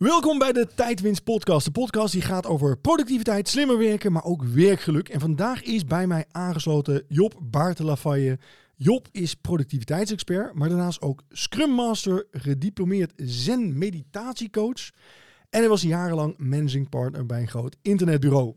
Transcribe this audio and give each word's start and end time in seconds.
Welkom 0.00 0.38
bij 0.38 0.52
de 0.52 0.66
Tijdwinst 0.74 1.24
podcast. 1.24 1.64
De 1.64 1.72
podcast 1.72 2.12
die 2.12 2.22
gaat 2.22 2.46
over 2.46 2.78
productiviteit, 2.78 3.48
slimmer 3.48 3.78
werken, 3.78 4.12
maar 4.12 4.24
ook 4.24 4.44
werkgeluk. 4.44 5.08
En 5.08 5.20
vandaag 5.20 5.62
is 5.62 5.84
bij 5.84 6.06
mij 6.06 6.24
aangesloten 6.30 7.04
Job 7.08 7.40
Baartelafaye. 7.42 8.38
Job 8.76 9.08
is 9.12 9.34
productiviteitsexpert, 9.34 10.54
maar 10.54 10.68
daarnaast 10.68 11.00
ook 11.00 11.22
Scrum 11.28 11.70
Master, 11.70 12.26
gediplomeerd 12.30 13.12
Zen 13.16 13.78
meditatiecoach. 13.78 14.90
En 15.50 15.60
hij 15.60 15.68
was 15.68 15.82
jarenlang 15.82 16.38
managing 16.38 16.88
partner 16.88 17.26
bij 17.26 17.40
een 17.40 17.48
groot 17.48 17.76
internetbureau. 17.82 18.54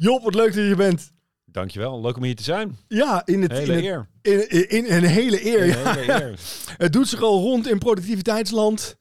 Job, 0.00 0.22
wat 0.22 0.34
leuk 0.34 0.54
dat 0.54 0.64
je 0.68 0.74
bent. 0.76 1.12
Dankjewel, 1.44 2.00
leuk 2.00 2.16
om 2.16 2.22
hier 2.24 2.34
te 2.36 2.42
zijn. 2.42 2.76
Ja, 2.88 3.22
in 3.26 3.42
het, 3.42 3.52
Hele 3.52 3.72
in, 3.72 3.76
het- 3.76 3.84
eer. 3.84 4.08
in, 4.50 4.68
in, 4.70 4.86
in 4.86 4.92
een 4.94 5.04
hele 5.10 5.46
eer. 5.46 5.62
Een 5.62 5.68
ja. 5.68 5.94
hele 5.94 6.12
eer. 6.22 6.38
Het 6.84 6.92
doet 6.92 7.08
zich 7.08 7.22
al 7.22 7.40
rond 7.40 7.68
in 7.68 7.78
productiviteitsland. 7.78 8.96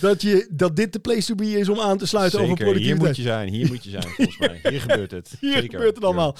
Dat, 0.00 0.22
je, 0.22 0.48
dat 0.52 0.76
dit 0.76 0.92
de 0.92 0.98
place 0.98 1.26
to 1.26 1.34
be 1.34 1.58
is 1.58 1.68
om 1.68 1.80
aan 1.80 1.98
te 1.98 2.06
sluiten 2.06 2.40
over 2.40 2.56
Zeker, 2.56 2.64
hier 2.76 2.96
productiviteit. 2.96 3.08
moet 3.08 3.16
je 3.16 3.22
zijn, 3.22 3.48
hier 3.48 3.66
moet 3.66 3.84
je 3.84 3.90
zijn 3.90 4.02
volgens 4.02 4.38
mij. 4.38 4.60
Hier 4.70 4.80
gebeurt 4.80 5.10
het. 5.10 5.36
Hier 5.40 5.52
Zeker. 5.52 5.70
gebeurt 5.70 5.94
het 5.94 6.04
allemaal. 6.04 6.36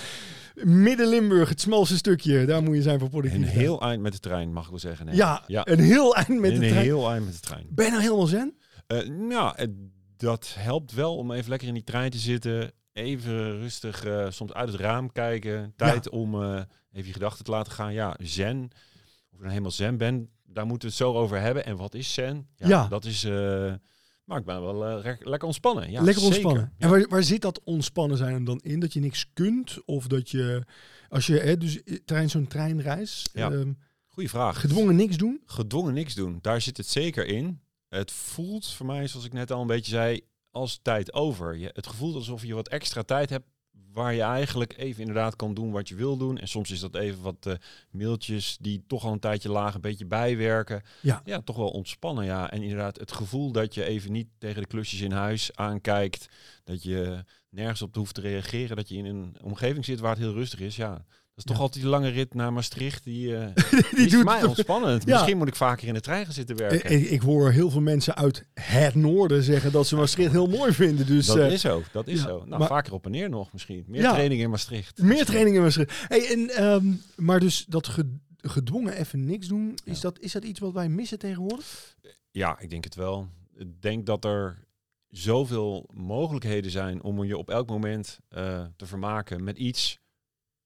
Midden-Limburg, 0.54 1.48
het 1.48 1.60
smalste 1.60 1.96
stukje. 1.96 2.44
Daar 2.44 2.62
moet 2.62 2.74
je 2.74 2.82
zijn 2.82 2.94
voor 2.98 3.04
Een 3.06 3.10
productiviteit. 3.12 3.56
heel 3.56 3.80
eind 3.80 4.02
met 4.02 4.12
de 4.12 4.18
trein, 4.18 4.52
mag 4.52 4.64
ik 4.64 4.70
wel 4.70 4.78
zeggen. 4.78 5.06
Nee. 5.06 5.14
ja, 5.14 5.42
ja. 5.46 5.66
een 5.68 5.80
heel 5.80 6.14
eind 6.16 6.40
met 6.40 6.50
een 6.52 6.60
de 6.60 6.68
trein. 6.68 6.82
heel 6.84 7.10
eind 7.10 7.24
met 7.24 7.34
de 7.34 7.40
trein. 7.40 7.66
Ben 7.70 7.84
je 7.84 7.90
nou 7.90 8.02
helemaal 8.02 8.26
zen? 8.26 8.56
Eh, 8.86 9.08
nou, 9.08 9.56
eh, 9.56 9.66
dat 10.16 10.54
helpt 10.58 10.92
wel 10.92 11.16
om 11.16 11.32
even 11.32 11.50
lekker 11.50 11.68
in 11.68 11.74
die 11.74 11.84
trein 11.84 12.10
te 12.10 12.18
zitten. 12.18 12.72
Even 12.92 13.58
rustig 13.58 14.04
eh, 14.04 14.30
soms 14.30 14.52
uit 14.52 14.68
het 14.72 14.80
raam 14.80 15.12
kijken. 15.12 15.72
Tijd 15.76 16.08
om 16.08 16.42
eh, 16.42 16.60
even 16.92 17.06
je 17.06 17.12
gedachten 17.12 17.44
te 17.44 17.50
laten 17.50 17.72
gaan. 17.72 17.92
Ja, 17.92 18.16
zen. 18.22 18.64
Of 19.30 19.32
ik 19.32 19.38
nou 19.38 19.48
helemaal 19.50 19.70
zen 19.70 19.96
ben, 19.96 20.30
daar 20.44 20.66
moeten 20.66 20.88
we 20.88 20.94
het 20.94 21.04
zo 21.04 21.14
over 21.14 21.40
hebben. 21.40 21.64
En 21.64 21.76
wat 21.76 21.94
is 21.94 22.14
zen? 22.14 22.48
Ja. 22.56 22.88
Dat 22.88 23.04
is... 23.04 23.24
eh 23.24 23.72
maar 24.24 24.38
ik 24.40 24.44
ben 24.46 24.62
wel 24.62 25.00
lekker 25.20 25.46
ontspannen. 25.46 25.90
Ja, 25.90 26.02
Lekker 26.02 26.22
zeker. 26.22 26.26
ontspannen. 26.36 26.72
En 26.78 26.90
waar, 26.90 27.06
waar 27.08 27.22
zit 27.22 27.40
dat 27.42 27.60
ontspannen 27.64 28.16
zijn 28.16 28.44
dan 28.44 28.58
in? 28.60 28.80
Dat 28.80 28.92
je 28.92 29.00
niks 29.00 29.26
kunt? 29.32 29.78
Of 29.84 30.06
dat 30.06 30.30
je, 30.30 30.62
als 31.08 31.26
je, 31.26 31.38
hè, 31.38 31.56
dus 31.56 31.80
tijdens 32.04 32.32
zo'n 32.32 32.46
treinreis, 32.46 33.26
Ja. 33.32 33.64
Goeie 34.06 34.28
vraag. 34.28 34.60
gedwongen 34.60 34.96
niks 34.96 35.16
doen? 35.16 35.40
gedwongen 35.46 35.94
niks 35.94 36.14
doen. 36.14 36.38
Daar 36.40 36.60
zit 36.60 36.76
het 36.76 36.86
zeker 36.86 37.26
in. 37.26 37.60
Het 37.88 38.10
voelt 38.12 38.66
voor 38.72 38.86
mij, 38.86 39.06
zoals 39.06 39.26
ik 39.26 39.32
net 39.32 39.50
al 39.50 39.60
een 39.60 39.66
beetje 39.66 39.90
zei, 39.92 40.20
als 40.52 40.78
tijd 40.82 41.12
over. 41.12 41.56
Je, 41.56 41.70
het 41.72 41.86
gevoel 41.86 42.14
alsof 42.14 42.44
je 42.44 42.54
wat 42.54 42.68
extra 42.68 43.02
tijd 43.02 43.30
hebt 43.30 43.46
waar 43.92 44.14
je 44.14 44.22
eigenlijk 44.22 44.76
even 44.76 45.00
inderdaad 45.00 45.36
kan 45.36 45.54
doen 45.54 45.70
wat 45.70 45.88
je 45.88 45.94
wil 45.94 46.16
doen. 46.16 46.38
En 46.38 46.48
soms 46.48 46.70
is 46.70 46.80
dat 46.80 46.94
even 46.94 47.22
wat 47.22 47.46
eh, 47.46 47.54
mailtjes 47.90 48.56
die 48.60 48.84
toch 48.86 49.04
al 49.04 49.12
een 49.12 49.18
tijdje 49.18 49.50
laag 49.50 49.74
een 49.74 49.80
beetje 49.80 50.06
bijwerken. 50.06 50.82
Ja. 51.00 51.22
ja, 51.24 51.40
toch 51.40 51.56
wel 51.56 51.70
ontspannen. 51.70 52.24
Ja. 52.24 52.50
En 52.50 52.62
inderdaad 52.62 52.98
het 52.98 53.12
gevoel 53.12 53.52
dat 53.52 53.74
je 53.74 53.84
even 53.84 54.12
niet 54.12 54.28
tegen 54.38 54.62
de 54.62 54.68
klusjes 54.68 55.00
in 55.00 55.12
huis 55.12 55.56
aankijkt. 55.56 56.28
Dat 56.64 56.82
je 56.82 57.24
nergens 57.48 57.82
op 57.82 57.94
hoeft 57.94 58.14
te 58.14 58.20
reageren. 58.20 58.76
Dat 58.76 58.88
je 58.88 58.96
in 58.96 59.04
een 59.04 59.36
omgeving 59.42 59.84
zit 59.84 60.00
waar 60.00 60.10
het 60.10 60.22
heel 60.22 60.32
rustig 60.32 60.60
is. 60.60 60.76
Ja, 60.76 61.04
dat 61.34 61.44
is 61.44 61.44
toch 61.44 61.56
Ja. 61.56 61.62
altijd 61.62 61.82
die 61.82 61.90
lange 61.92 62.08
rit 62.08 62.34
naar 62.34 62.52
Maastricht. 62.52 63.04
Die, 63.04 63.36
eh, 63.36 63.46
Die 63.96 64.08
doet 64.10 64.24
mij 64.24 64.38
het- 64.38 64.46
ontspannend. 64.48 65.04
Ja. 65.06 65.14
Misschien 65.14 65.36
moet 65.38 65.48
ik 65.48 65.56
vaker 65.56 65.88
in 65.88 65.94
de 65.94 66.00
trein 66.00 66.24
gaan 66.24 66.32
zitten 66.34 66.56
werken. 66.56 66.90
Ik, 66.92 67.10
ik 67.10 67.20
hoor 67.20 67.50
heel 67.50 67.70
veel 67.70 67.80
mensen 67.80 68.14
uit 68.16 68.44
het 68.60 68.94
noorden 68.94 69.42
zeggen 69.42 69.72
dat 69.72 69.86
ze 69.86 69.96
Maastricht 69.96 70.32
heel 70.32 70.46
mooi 70.46 70.72
vinden. 70.72 71.06
Dus 71.06 71.26
dat 71.26 71.36
eh, 71.36 71.52
is 71.52 71.60
zo, 71.60 71.82
dat 71.92 72.06
is 72.08 72.18
ja, 72.18 72.26
zo. 72.26 72.44
Nou, 72.44 72.58
maar- 72.58 72.68
vaker 72.68 72.92
op 72.92 73.04
en 73.04 73.10
neer 73.10 73.28
nog 73.30 73.52
misschien. 73.52 73.84
Meer 73.86 74.02
training 74.02 74.40
in 74.40 74.50
Maastricht. 74.50 75.02
meer 75.02 75.24
trainingen 75.24 75.56
in 75.58 75.62
Maastricht. 75.62 76.04
Hey, 76.08 76.30
en, 76.32 76.48
ehm, 76.50 76.86
maar 77.16 77.40
dus 77.40 77.64
dat 77.68 77.86
ge- 77.88 78.16
gedwongen 78.36 78.92
even 78.96 79.24
niks 79.24 79.46
doen, 79.48 79.78
is, 79.84 80.00
dat, 80.00 80.18
is 80.20 80.32
dat 80.32 80.44
iets 80.44 80.60
wat 80.60 80.72
wij 80.72 80.88
missen 80.88 81.18
tegenwoordig? 81.18 81.96
Ja, 82.30 82.58
ik 82.60 82.70
denk 82.70 82.84
het 82.84 82.94
wel. 82.94 83.28
Ik 83.56 83.82
denk 83.82 84.06
dat 84.06 84.24
er 84.24 84.64
zoveel 85.08 85.86
mogelijkheden 85.94 86.70
zijn 86.70 87.02
om 87.02 87.24
je 87.24 87.38
op 87.38 87.50
elk 87.50 87.68
moment 87.68 88.18
eh, 88.28 88.64
te 88.76 88.86
vermaken 88.86 89.44
met 89.44 89.58
iets 89.58 90.00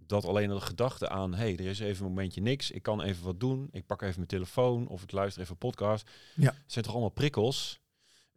dat 0.09 0.25
alleen 0.25 0.51
al 0.51 0.59
de 0.59 0.65
gedachte 0.65 1.09
aan, 1.09 1.35
hé, 1.35 1.39
hey, 1.39 1.53
er 1.53 1.67
is 1.67 1.81
even 1.81 2.05
een 2.05 2.13
momentje 2.13 2.41
niks, 2.41 2.71
ik 2.71 2.83
kan 2.83 3.03
even 3.03 3.25
wat 3.25 3.41
doen, 3.41 3.69
ik 3.73 3.87
pak 3.87 4.03
even 4.03 4.15
mijn 4.17 4.27
telefoon 4.29 4.89
of 4.89 5.03
ik 5.03 5.13
luister 5.13 5.41
even 5.43 5.53
een 5.53 5.59
podcast. 5.59 6.11
Ja. 6.35 6.51
Het 6.51 6.73
zijn 6.73 6.85
toch 6.85 6.93
allemaal 6.93 7.11
prikkels 7.13 7.81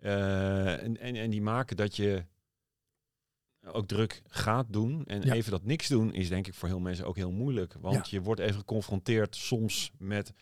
Eh, 0.02 0.84
en, 0.84 0.98
en, 1.00 1.16
en 1.16 1.30
die 1.30 1.42
maken 1.42 1.76
dat 1.78 1.96
je 1.96 2.26
ook 3.66 3.88
druk 3.88 4.22
gaat 4.28 4.66
doen. 4.70 5.06
En 5.06 5.22
Ja. 5.22 5.34
even 5.34 5.52
dat 5.52 5.64
niks 5.64 5.88
doen 5.88 6.14
is 6.14 6.30
denk 6.30 6.48
ik 6.48 6.54
voor 6.54 6.68
heel 6.68 6.80
mensen 6.80 7.06
ook 7.06 7.16
heel 7.16 7.32
moeilijk. 7.32 7.74
Want 7.80 8.10
je 8.10 8.22
wordt 8.22 8.42
even 8.42 8.60
geconfronteerd 8.60 9.36
soms 9.36 9.92
met 9.98 10.34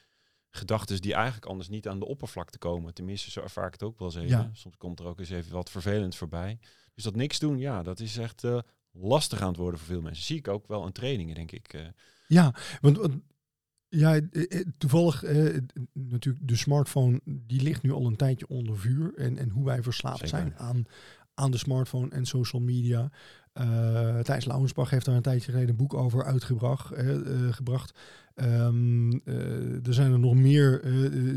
gedachten 0.49 1.01
die 1.01 1.13
eigenlijk 1.13 1.45
anders 1.45 1.69
niet 1.69 1.87
aan 1.87 1.99
de 1.99 2.05
oppervlakte 2.05 2.57
komen. 2.57 2.93
Tenminste, 2.93 3.31
zo 3.31 3.41
ervaar 3.41 3.65
ik 3.65 3.71
het 3.73 3.83
ook 3.83 3.99
wel 3.99 4.07
eens 4.07 4.17
even. 4.17 4.29
Ja. 4.29 4.49
Soms 4.53 4.77
komt 4.77 4.99
er 4.99 5.05
ook 5.05 5.19
eens 5.19 5.29
even 5.29 5.51
wat 5.53 5.69
vervelend 5.69 6.15
voorbij. 6.15 6.59
Dus 6.93 7.03
dat 7.03 7.15
niks 7.15 7.39
doen, 7.39 7.57
ja, 7.57 7.83
dat 7.83 7.99
is 7.99 8.17
echt 8.17 8.43
eh, 8.43 8.59
lastig 9.01 9.41
aan 9.41 9.47
het 9.47 9.57
worden 9.57 9.79
voor 9.79 9.87
veel 9.89 10.01
mensen. 10.01 10.23
Zie 10.23 10.37
ik 10.37 10.47
ook 10.47 10.67
wel 10.67 10.85
in 10.85 10.91
trainingen, 10.91 11.35
denk 11.35 11.51
ik. 11.51 11.73
eh. 11.73 11.81
Ja, 12.27 12.53
want, 12.81 12.99
ja, 13.89 14.15
eh, 14.15 14.21
eh, 14.59 14.65
toevallig 14.77 15.23
eh, 15.23 15.57
natuurlijk 15.93 16.47
de 16.47 16.55
smartphone 16.55 17.21
die 17.25 17.61
ligt 17.61 17.81
nu 17.83 17.91
al 17.91 18.05
een 18.05 18.15
tijdje 18.15 18.47
onder 18.47 18.77
vuur 18.79 19.13
en, 19.15 19.37
en 19.37 19.49
hoe 19.49 19.65
wij 19.65 19.83
verslaafd 19.83 20.19
Zeker. 20.29 20.37
zijn 20.37 20.57
aan, 20.57 20.85
aan 21.37 21.51
de 21.51 21.57
smartphone 21.57 22.09
en 22.09 22.25
social 22.25 22.61
media. 22.61 23.09
Eh 23.53 24.19
Thijs 24.19 24.45
Lauwensbach 24.45 24.89
heeft 24.89 25.05
daar 25.05 25.15
een 25.15 25.21
tijdje 25.21 25.51
geleden 25.51 25.69
een 25.69 25.75
boek 25.75 25.93
over 25.93 26.23
uitgebracht. 26.23 26.91
eh, 26.91 27.15
gebracht. 27.51 27.93
Ehm, 28.35 29.11
eh, 29.11 29.87
er 29.87 29.93
zijn 29.93 30.11
er 30.11 30.19
nog 30.19 30.35
meer 30.35 30.81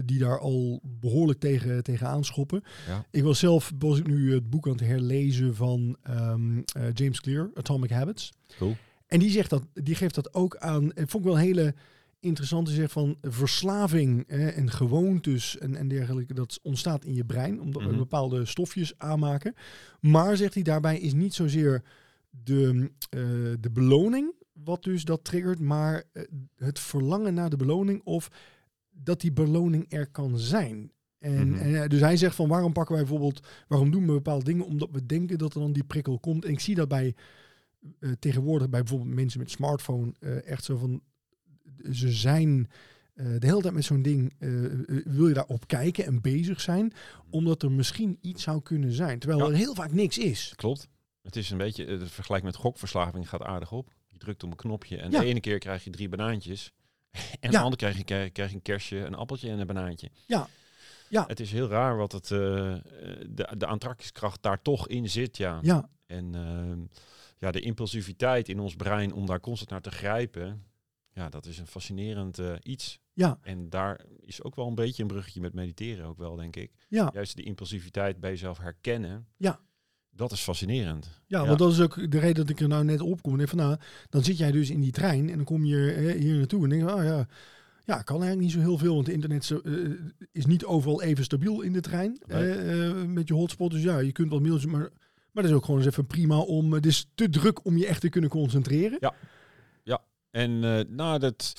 die 0.04 0.18
daar 0.18 0.38
al 0.38 0.80
behoorlijk 0.82 1.40
tegen, 1.40 1.82
tegen 1.82 2.06
aanschoppen. 2.06 2.62
Ja. 2.88 3.04
Ik 3.10 3.22
was 3.22 3.38
zelf 3.38 3.72
was 3.78 3.98
ik 3.98 4.06
nu 4.06 4.32
het 4.34 4.50
boek 4.50 4.66
aan 4.66 4.72
het 4.72 4.80
herlezen 4.80 5.54
van 5.54 5.96
ehm, 6.02 6.58
eh, 6.58 6.82
James 6.94 7.20
Clear, 7.20 7.50
Atomic 7.54 7.90
Habits. 7.90 8.32
Cool. 8.58 8.76
En 9.06 9.18
die, 9.18 9.30
zegt 9.30 9.50
dat, 9.50 9.66
die 9.74 9.94
geeft 9.94 10.14
dat 10.14 10.34
ook 10.34 10.56
aan. 10.56 10.92
En 10.92 11.08
vond 11.08 11.24
ik 11.24 11.30
wel 11.30 11.38
een 11.38 11.46
hele 11.46 11.74
interessante 12.20 12.70
zeg 12.70 12.90
van 12.90 13.16
verslaving 13.22 14.24
hè, 14.26 14.48
en 14.48 14.70
gewoontes 14.70 15.58
en, 15.58 15.74
en 15.76 15.88
dergelijke. 15.88 16.34
Dat 16.34 16.58
ontstaat 16.62 17.04
in 17.04 17.14
je 17.14 17.24
brein, 17.24 17.60
omdat 17.60 17.82
we 17.82 17.88
Mhm. 17.88 17.98
bepaalde 17.98 18.44
stofjes 18.44 18.98
aanmaken. 18.98 19.54
Maar 20.00 20.36
zegt 20.36 20.54
hij 20.54 20.62
daarbij 20.62 20.98
is 20.98 21.12
niet 21.12 21.34
zozeer 21.34 21.82
de, 22.30 22.90
eh, 23.10 23.20
de 23.60 23.70
beloning 23.72 24.32
wat 24.52 24.82
dus 24.82 25.04
dat 25.04 25.24
triggert, 25.24 25.58
maar 25.60 26.04
eh, 26.12 26.22
het 26.56 26.78
verlangen 26.78 27.34
naar 27.34 27.50
de 27.50 27.56
beloning 27.56 28.00
of 28.04 28.28
dat 28.90 29.20
die 29.20 29.32
beloning 29.32 29.84
er 29.88 30.06
kan 30.06 30.38
zijn. 30.38 30.92
En, 31.18 31.48
Mhm. 31.48 31.58
en, 31.74 31.88
dus 31.88 32.00
hij 32.00 32.16
zegt 32.16 32.34
van 32.34 32.48
waarom 32.48 32.72
pakken 32.72 32.94
wij 32.94 33.04
bijvoorbeeld, 33.04 33.46
waarom 33.68 33.90
doen 33.90 34.06
we 34.06 34.12
bepaalde 34.12 34.44
dingen? 34.44 34.64
Omdat 34.66 34.88
we 34.92 35.06
denken 35.06 35.38
dat 35.38 35.54
er 35.54 35.60
dan 35.60 35.72
die 35.72 35.84
prikkel 35.84 36.18
komt. 36.18 36.44
En 36.44 36.50
ik 36.50 36.60
zie 36.60 36.74
dat 36.74 36.88
bij 36.88 37.14
eh, 38.00 38.10
tegenwoordig 38.18 38.68
bij 38.68 38.80
bijvoorbeeld 38.80 39.14
mensen 39.14 39.40
met 39.40 39.50
smartphone 39.50 40.12
echt 40.44 40.64
zo 40.64 40.76
van 40.76 41.00
ze 41.92 42.10
zijn 42.10 42.70
eh, 43.14 43.26
de 43.38 43.46
hele 43.46 43.60
tijd 43.60 43.74
met 43.74 43.84
zo'n 43.84 44.02
ding 44.02 44.34
eh, 44.38 44.64
eh, 44.64 44.72
wil 45.04 45.28
je 45.28 45.34
daarop 45.34 45.66
kijken 45.66 46.04
en 46.06 46.20
bezig 46.20 46.60
zijn 46.60 46.92
omdat 47.30 47.62
er 47.62 47.70
misschien 47.72 48.18
iets 48.20 48.42
zou 48.42 48.62
kunnen 48.62 48.92
zijn 48.92 49.18
terwijl 49.18 49.40
Ja. 49.42 49.48
er 49.50 49.56
heel 49.58 49.74
vaak 49.74 49.92
niks 49.92 50.18
is. 50.18 50.52
Klopt. 50.56 50.88
Het 51.22 51.36
is 51.36 51.50
een 51.50 51.58
beetje, 51.58 51.84
het 51.86 52.10
vergelijk 52.10 52.44
met 52.44 52.56
gokverslaving 52.56 53.28
gaat 53.28 53.42
aardig 53.42 53.72
op. 53.72 53.90
Je 54.06 54.18
drukt 54.18 54.42
op 54.42 54.50
een 54.50 54.56
knopje 54.56 54.96
en 54.96 55.10
Ja. 55.10 55.20
de 55.20 55.26
ene 55.26 55.40
keer 55.40 55.58
krijg 55.58 55.84
je 55.84 55.90
drie 55.90 56.08
banaantjes. 56.08 56.72
En 57.40 57.50
Ja. 57.50 57.50
de 57.50 57.56
andere 57.58 57.76
krijg 57.76 57.96
je, 57.96 58.04
krijg 58.04 58.32
krijg 58.32 58.50
je 58.50 58.56
een 58.56 58.62
kerstje, 58.62 58.98
een 58.98 59.14
appeltje 59.14 59.50
en 59.50 59.58
een 59.58 59.66
banaantje. 59.66 60.10
Ja. 60.26 60.48
Ja. 61.08 61.24
Het 61.26 61.40
is 61.40 61.52
heel 61.52 61.68
raar 61.68 61.96
wat 61.96 62.12
het, 62.12 62.26
de, 62.28 62.82
de 63.58 63.66
aantrekkingskracht 63.66 64.42
daar 64.42 64.62
toch 64.62 64.88
in 64.88 65.08
zit, 65.10 65.36
ja. 65.36 65.58
Ja, 65.62 65.88
En 66.06 66.34
ehm, 66.34 66.78
ja, 67.38 67.50
de 67.50 67.60
impulsiviteit 67.60 68.48
in 68.48 68.58
ons 68.60 68.74
brein 68.74 69.12
om 69.12 69.26
daar 69.26 69.40
constant 69.40 69.70
naar 69.70 69.80
te 69.80 69.90
grijpen, 69.90 70.64
ja, 71.20 71.28
dat 71.28 71.46
is 71.46 71.58
een 71.58 71.66
fascinerend 71.66 72.38
eh, 72.38 72.52
iets. 72.62 72.98
ja, 73.12 73.38
En 73.42 73.68
daar 73.70 74.00
is 74.20 74.42
ook 74.42 74.54
wel 74.56 74.66
een 74.66 74.74
beetje 74.74 75.02
een 75.02 75.08
bruggetje 75.08 75.40
met 75.40 75.54
mediteren 75.54 76.06
ook 76.06 76.18
wel, 76.18 76.36
denk 76.36 76.56
ik. 76.56 76.70
ja. 76.88 77.10
Juist 77.14 77.36
die 77.36 77.44
impulsiviteit 77.44 78.20
bij 78.20 78.30
jezelf 78.30 78.58
herkennen. 78.58 79.26
Ja. 79.36 79.60
Dat 80.10 80.32
is 80.32 80.40
fascinerend. 80.40 81.04
Ja, 81.26 81.40
Ja. 81.40 81.46
want 81.46 81.58
dat 81.58 81.72
is 81.72 81.80
ook 81.80 82.10
de 82.10 82.18
reden 82.18 82.34
dat 82.34 82.48
ik 82.48 82.60
er 82.60 82.68
nou 82.68 82.84
net 82.84 83.00
op 83.00 83.22
kom. 83.22 83.40
En 83.40 83.48
van, 83.48 83.58
nou, 83.58 83.76
dan 84.08 84.24
zit 84.24 84.38
jij 84.38 84.50
dus 84.52 84.70
in 84.70 84.80
die 84.80 84.92
trein 84.92 85.28
en 85.30 85.36
dan 85.36 85.44
kom 85.44 85.64
je 85.64 85.92
eh, 85.92 86.20
hier 86.20 86.36
naartoe 86.36 86.62
en 86.64 86.68
denk 86.70 86.82
je, 86.88 86.94
oh 86.94 87.02
ja, 87.04 87.26
ja, 87.84 88.02
kan 88.02 88.22
eigenlijk 88.22 88.40
niet 88.40 88.50
zo 88.52 88.58
heel 88.68 88.78
veel, 88.78 88.94
want 88.94 89.06
het 89.06 89.14
internet 89.14 89.44
zo, 89.44 89.58
eh, 89.64 89.72
is 90.32 90.46
niet 90.46 90.64
overal 90.64 91.02
even 91.02 91.24
stabiel 91.24 91.60
in 91.60 91.72
de 91.72 91.80
trein 91.80 92.20
Nee. 92.26 92.52
eh, 92.52 92.88
eh, 92.88 93.06
met 93.06 93.28
je 93.28 93.34
hotspot. 93.34 93.70
Dus 93.70 93.82
ja, 93.82 93.98
je 93.98 94.12
kunt 94.12 94.30
wel 94.30 94.40
mailtjes, 94.40 94.70
maar, 94.70 94.90
maar 95.32 95.42
dat 95.42 95.44
is 95.44 95.52
ook 95.52 95.64
gewoon 95.64 95.80
eens 95.80 95.88
even 95.90 96.06
prima 96.06 96.38
om, 96.38 96.72
het 96.72 96.86
is 96.86 97.06
te 97.14 97.28
druk 97.28 97.64
om 97.64 97.76
je 97.76 97.86
echt 97.86 98.00
te 98.00 98.08
kunnen 98.08 98.30
concentreren. 98.30 98.98
En 100.30 100.64
eh, 100.64 100.80
nou, 100.88 101.18
dat, 101.18 101.54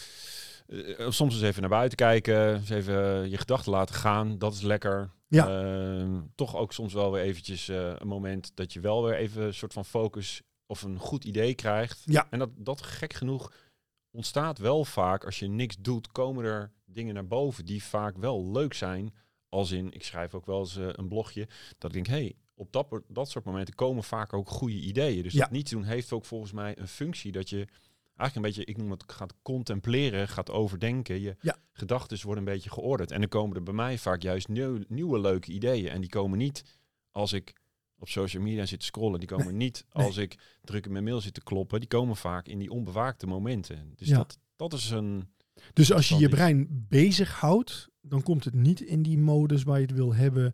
eh, 0.68 1.10
soms 1.10 1.34
eens 1.34 1.44
even 1.44 1.62
naar 1.62 1.70
buiten 1.70 1.98
kijken, 1.98 2.54
eens 2.56 2.70
even 2.70 3.30
je 3.30 3.38
gedachten 3.38 3.72
laten 3.72 3.96
gaan. 3.96 4.38
Dat 4.38 4.54
is 4.54 4.62
lekker. 4.62 5.12
Ja. 5.28 5.48
Ehm, 5.48 6.22
toch 6.36 6.56
ook 6.56 6.74
soms 6.74 6.94
wel 6.94 7.12
weer 7.12 7.24
eventjes 7.24 7.70
eh, 7.70 7.94
een 7.98 8.08
moment 8.08 8.52
dat 8.56 8.74
je 8.74 8.80
wel 8.80 9.04
weer 9.04 9.16
even 9.16 9.44
een 9.44 9.54
soort 9.54 9.74
van 9.74 9.86
focus 9.86 10.42
of 10.66 10.82
een 10.82 10.98
goed 11.00 11.24
idee 11.26 11.54
krijgt. 11.56 12.02
Ja. 12.06 12.28
En 12.30 12.40
dat, 12.40 12.50
dat 12.56 12.82
gek 12.82 13.14
genoeg 13.14 13.52
ontstaat 14.12 14.58
wel 14.58 14.86
vaak 14.86 15.26
als 15.26 15.40
je 15.40 15.48
niks 15.48 15.76
doet, 15.80 16.12
komen 16.12 16.46
er 16.46 16.72
dingen 16.86 17.14
naar 17.14 17.28
boven 17.28 17.66
die 17.66 17.84
vaak 17.84 18.18
wel 18.18 18.52
leuk 18.52 18.74
zijn. 18.74 19.14
Als 19.50 19.72
in, 19.72 19.92
ik 19.92 20.04
schrijf 20.04 20.34
ook 20.34 20.46
wel 20.46 20.60
eens 20.60 20.78
eh, 20.78 20.88
een 20.92 21.08
blogje, 21.08 21.48
dat 21.78 21.96
ik 21.96 22.04
denk, 22.04 22.08
hé, 22.08 22.14
hey, 22.24 22.36
op 22.56 22.72
dat, 22.72 22.88
dat 23.08 23.30
soort 23.30 23.46
momenten 23.46 23.76
komen 23.76 24.04
vaak 24.04 24.34
ook 24.34 24.50
goede 24.50 24.76
ideeën. 24.80 25.24
Dus 25.24 25.34
Ja. 25.34 25.40
dat 25.40 25.52
niet 25.52 25.70
doen 25.70 25.84
heeft 25.84 26.12
ook 26.12 26.26
volgens 26.26 26.52
mij 26.52 26.78
een 26.78 26.88
functie 26.88 27.32
dat 27.32 27.50
je 27.50 27.68
eigenlijk 28.22 28.36
een 28.36 28.42
beetje, 28.64 28.72
ik 28.72 28.78
noem 28.78 28.92
het, 28.92 29.04
gaat 29.12 29.34
contempleren, 29.42 30.28
gaat 30.28 30.50
overdenken. 30.52 31.22
Je 31.22 31.36
Ja. 31.42 31.56
gedachten 31.74 32.20
worden 32.26 32.46
een 32.48 32.54
beetje 32.54 32.70
geordend. 32.70 33.12
En 33.12 33.20
dan 33.20 33.30
komen 33.30 33.56
er 33.56 33.64
bij 33.64 33.74
mij 33.74 33.98
vaak 33.98 34.22
juist 34.22 34.48
nieuw- 34.48 34.84
nieuwe 34.88 35.20
leuke 35.20 35.52
ideeën. 35.52 35.90
En 35.90 36.02
die 36.02 36.10
komen 36.10 36.38
niet 36.38 36.64
als 37.12 37.34
ik 37.34 37.54
op 38.00 38.10
social 38.10 38.44
media 38.44 38.66
zit 38.66 38.80
te 38.80 38.86
scrollen. 38.86 39.20
Die 39.20 39.28
komen 39.30 39.58
niet 39.66 39.86
nee. 39.94 40.06
als 40.06 40.18
ik 40.18 40.38
druk 40.62 40.86
in 40.86 40.92
mijn 40.92 41.04
mail 41.04 41.22
zit 41.22 41.34
te 41.34 41.44
kloppen. 41.44 41.80
Die 41.80 41.90
komen 41.90 42.16
vaak 42.16 42.48
in 42.48 42.60
die 42.60 42.70
onbewaakte 42.72 43.28
momenten. 43.28 43.94
Dus 43.96 44.08
Ja. 44.08 44.18
dat, 44.18 44.38
dat 44.56 44.74
is 44.74 44.90
een... 44.90 45.28
Dus 45.74 45.94
als 45.94 46.10
je 46.10 46.18
je 46.18 46.30
brein 46.30 46.86
bezighoudt, 46.90 47.88
dan 48.02 48.24
komt 48.24 48.44
het 48.44 48.54
niet 48.54 48.82
in 48.82 49.02
die 49.04 49.18
modus 49.18 49.64
waar 49.64 49.80
je 49.80 49.86
het 49.86 49.96
wil 49.96 50.14
hebben 50.16 50.54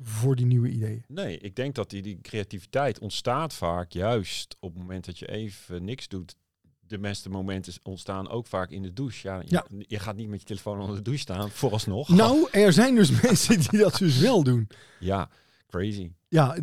voor 0.00 0.36
die 0.36 0.46
nieuwe 0.46 0.68
ideeën. 0.70 1.04
Nee, 1.08 1.38
ik 1.38 1.54
denk 1.56 1.74
dat 1.74 1.90
die, 1.90 2.02
die 2.02 2.20
creativiteit 2.20 2.98
ontstaat 2.98 3.54
vaak 3.54 3.92
juist 3.92 4.56
op 4.60 4.70
het 4.70 4.78
moment 4.82 5.04
dat 5.04 5.18
je 5.18 5.28
even 5.28 5.84
niks 5.84 6.08
doet. 6.08 6.36
De 6.88 6.98
beste 6.98 7.28
momenten 7.30 7.72
ontstaan 7.82 8.28
ook 8.28 8.46
vaak 8.46 8.70
in 8.70 8.82
de 8.82 8.92
douche. 8.92 9.28
Ja, 9.28 9.40
je, 9.40 9.44
Ja. 9.46 9.66
je 9.86 9.98
gaat 9.98 10.16
niet 10.16 10.28
met 10.28 10.40
je 10.40 10.46
telefoon 10.46 10.80
onder 10.80 10.96
de 10.96 11.02
douche 11.02 11.20
staan, 11.20 11.50
vooralsnog. 11.60 12.08
Nou, 12.08 12.48
er 12.50 12.72
zijn 12.72 12.94
dus 12.94 13.10
mensen 13.22 13.60
die 13.60 13.78
dat 13.78 13.96
dus 13.98 14.18
wel 14.18 14.42
doen. 14.42 14.68
Ja, 15.00 15.30
crazy. 15.66 16.12
Ja, 16.28 16.54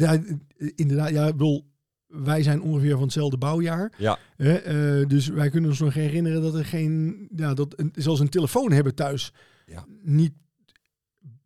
inderdaad. 0.75 1.09
Ja, 1.09 1.25
ik 1.25 1.31
bedoel, 1.31 1.65
wij 2.07 2.43
zijn 2.43 2.61
ongeveer 2.61 2.91
van 2.93 3.01
hetzelfde 3.01 3.37
bouwjaar. 3.37 3.91
Ja, 3.97 4.17
Hè, 4.35 4.53
eh, 4.55 5.07
dus 5.07 5.27
wij 5.27 5.49
kunnen 5.49 5.69
ons 5.69 5.79
nog 5.79 5.93
herinneren 5.93 6.41
dat 6.41 6.53
er 6.55 6.65
geen, 6.65 7.27
ja, 7.35 7.53
dat 7.53 7.79
een, 7.79 7.91
zelfs 7.95 8.19
een 8.19 8.29
telefoon 8.29 8.71
hebben 8.71 8.95
thuis 8.95 9.31
Ja. 9.65 9.85
niet 10.01 10.33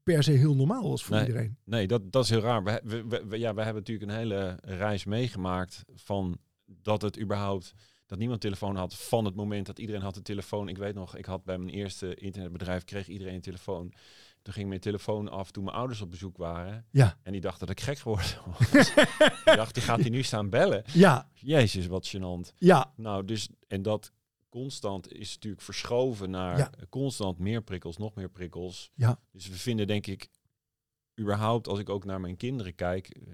per 0.03 0.23
se 0.23 0.31
heel 0.31 0.55
normaal 0.55 0.89
was 0.89 1.03
voor 1.03 1.15
Nee. 1.15 1.25
iedereen. 1.25 1.57
nee, 1.63 1.87
dat, 1.87 2.11
dat 2.11 2.23
is 2.23 2.29
heel 2.29 2.39
raar. 2.41 2.63
We, 2.63 2.81
we, 2.83 3.03
we- 3.07 3.23
we- 3.27 3.39
ja, 3.39 3.53
we 3.53 3.61
hebben 3.63 3.81
natuurlijk 3.81 4.11
een 4.11 4.17
hele 4.17 4.57
reis 4.61 5.05
meegemaakt 5.05 5.83
van 5.95 6.37
dat 6.65 7.01
het 7.01 7.19
überhaupt 7.19 7.73
dat 8.09 8.17
niemand 8.19 8.41
telefoon 8.41 8.75
had 8.75 8.95
van 8.95 9.25
het 9.25 9.35
moment 9.35 9.65
dat 9.65 9.79
iedereen 9.79 10.01
had 10.01 10.15
een 10.15 10.23
telefoon. 10.23 10.67
Ik 10.69 10.77
weet 10.77 10.95
nog, 10.95 11.15
ik 11.15 11.25
had 11.25 11.43
bij 11.43 11.57
mijn 11.57 11.69
eerste 11.75 12.15
internetbedrijf 12.15 12.83
kreeg 12.83 13.07
iedereen 13.07 13.33
een 13.33 13.41
telefoon. 13.41 13.93
Toen 14.41 14.53
ging 14.53 14.67
mijn 14.69 14.79
telefoon 14.79 15.29
af 15.29 15.51
toen 15.51 15.63
mijn 15.63 15.75
ouders 15.75 16.01
op 16.01 16.09
bezoek 16.11 16.37
waren. 16.37 16.85
Ja, 16.91 17.17
En 17.23 17.31
die 17.31 17.41
dachten 17.41 17.67
dat 17.67 17.77
ik 17.77 17.83
gek 17.83 17.97
geworden 17.97 18.37
was. 18.45 18.93
die 19.45 19.55
dacht, 19.55 19.73
die 19.73 19.83
gaat 19.83 19.99
hij 19.99 20.09
nu 20.09 20.23
staan 20.23 20.49
bellen. 20.49 20.83
ja, 20.93 21.29
Jezus, 21.33 21.87
wat 21.87 22.07
gênant. 22.15 22.53
ja, 22.57 22.93
Nou, 22.95 23.25
dus, 23.25 23.49
en 23.67 23.81
dat 23.81 24.11
constant 24.49 25.11
is 25.13 25.33
natuurlijk 25.33 25.61
verschoven 25.63 26.29
naar 26.29 26.57
Ja. 26.57 26.71
constant 26.89 27.39
meer 27.39 27.61
prikkels, 27.63 27.97
nog 27.97 28.15
meer 28.15 28.29
prikkels. 28.29 28.91
Ja. 28.95 29.19
Dus 29.31 29.47
we 29.47 29.55
vinden, 29.57 29.87
denk 29.87 30.07
ik, 30.07 30.29
überhaupt, 31.19 31.67
als 31.67 31.79
ik 31.79 31.89
ook 31.89 32.05
naar 32.05 32.19
mijn 32.21 32.37
kinderen 32.37 32.75
kijk, 32.75 33.07
eh, 33.09 33.33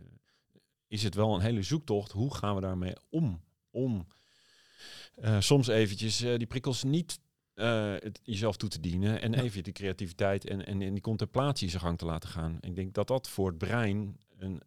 is 0.87 1.03
het 1.03 1.15
wel 1.15 1.35
een 1.35 1.41
hele 1.41 1.61
zoektocht. 1.63 2.11
Hoe 2.11 2.35
gaan 2.35 2.55
we 2.55 2.61
daarmee 2.61 2.93
om? 3.09 3.41
Om 3.71 4.07
eh, 5.15 5.39
soms 5.39 5.67
eventjes 5.67 6.21
eh, 6.21 6.37
die 6.37 6.47
prikkels 6.47 6.83
niet 6.83 7.19
eh, 7.53 7.93
het 7.99 8.19
jezelf 8.23 8.57
toe 8.57 8.69
te 8.69 8.79
dienen 8.79 9.21
en 9.21 9.31
Ja. 9.31 9.41
even 9.41 9.63
die 9.63 9.73
creativiteit 9.73 10.45
en, 10.47 10.65
en, 10.65 10.81
en 10.81 10.93
die 10.93 11.01
contemplatie 11.01 11.69
zijn 11.69 11.81
gang 11.81 11.97
te 11.97 12.05
laten 12.05 12.29
gaan. 12.29 12.57
Ik 12.61 12.75
denk 12.75 12.93
dat 12.93 13.07
dat 13.07 13.29
voor 13.29 13.47
het 13.49 13.57
brein 13.57 14.17
een 14.37 14.61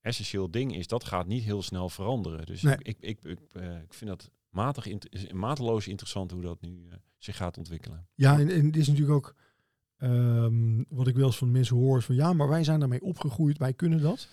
essentieel 0.00 0.50
ding 0.50 0.76
is. 0.76 0.86
Dat 0.86 1.04
gaat 1.04 1.26
niet 1.26 1.42
heel 1.44 1.62
snel 1.62 1.88
veranderen. 1.88 2.46
Dus 2.46 2.62
Nee. 2.62 2.76
ik, 2.78 2.96
ik, 3.00 3.24
ik, 3.24 3.38
ik, 3.82 3.94
vind 3.94 4.10
dat 4.10 4.30
matig, 4.50 4.86
int- 4.86 5.32
mateloos 5.32 5.88
interessant 5.88 6.30
hoe 6.30 6.42
dat 6.42 6.60
nu 6.60 6.88
zich 7.18 7.36
gaat 7.36 7.58
ontwikkelen. 7.58 8.06
ja. 8.14 8.38
En, 8.38 8.50
en 8.50 8.66
het 8.66 8.76
is 8.76 8.86
natuurlijk 8.88 9.16
ook 9.16 9.34
ehm, 9.96 10.82
wat 10.88 11.06
ik 11.06 11.14
wel 11.16 11.26
eens 11.26 11.36
van 11.38 11.50
mensen 11.50 11.76
hoor 11.76 11.98
is 11.98 12.04
van 12.04 12.14
ja, 12.14 12.32
maar 12.32 12.48
wij 12.48 12.64
zijn 12.64 12.78
daarmee 12.80 13.02
opgegroeid, 13.02 13.58
wij 13.58 13.72
kunnen 13.72 14.00
dat. 14.00 14.28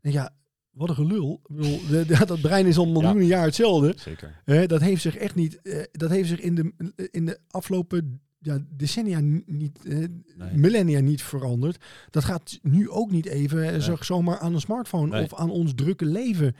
En 0.00 0.12
ja, 0.12 0.30
wat 0.78 0.88
een 0.88 0.94
gelul. 0.94 1.40
Bedoel, 1.46 1.80
de- 1.90 2.06
de- 2.06 2.24
dat 2.26 2.40
brein 2.40 2.66
is 2.66 2.76
al 2.76 2.86
miljoenen 2.88 3.26
jaar 3.26 3.44
hetzelfde. 3.44 3.94
Zeker. 3.96 4.40
Hè, 4.44 4.66
dat 4.66 4.80
heeft 4.80 5.02
zich 5.02 5.16
echt 5.16 5.34
niet, 5.34 5.62
eh, 5.62 5.82
dat 5.92 6.10
heeft 6.10 6.28
zich 6.28 6.40
in 6.40 6.54
de, 6.54 6.72
in 7.10 7.26
de 7.26 7.38
afgelopen 7.50 8.20
ja, 8.40 8.58
decennia 8.76 9.20
ni- 9.20 9.42
niet, 9.46 9.84
eh, 9.84 10.04
millennia 10.52 11.00
niet 11.00 11.22
veranderd. 11.22 11.84
Dat 12.10 12.24
gaat 12.24 12.58
nu 12.62 12.90
ook 12.90 13.10
niet 13.10 13.26
even 13.26 13.72
eh, 13.72 13.80
zo, 13.80 13.96
zomaar 14.00 14.38
aan 14.38 14.54
een 14.54 14.60
smartphone 14.60 15.10
Nee. 15.10 15.22
of 15.24 15.34
aan 15.34 15.50
ons 15.50 15.72
drukke 15.74 16.04
leven 16.04 16.56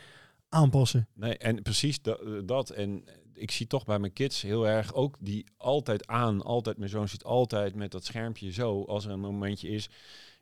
aanpassen. 0.48 1.08
Nee, 1.14 1.36
en 1.38 1.62
precies 1.62 2.02
da- 2.02 2.16
eh, 2.16 2.32
dat. 2.44 2.70
En 2.70 3.04
ik 3.34 3.50
zie 3.50 3.66
toch 3.66 3.84
bij 3.84 3.98
mijn 3.98 4.12
kids 4.12 4.42
heel 4.42 4.68
erg 4.68 4.94
ook 4.94 5.16
die 5.20 5.46
altijd 5.56 6.06
aan, 6.06 6.42
altijd, 6.42 6.78
mijn 6.78 6.90
zoon 6.90 7.08
zit 7.08 7.24
altijd 7.24 7.74
met 7.74 7.90
dat 7.90 8.04
schermpje 8.04 8.52
zo, 8.52 8.82
als 8.84 9.04
er 9.04 9.10
een 9.10 9.20
momentje 9.20 9.68
is. 9.68 9.88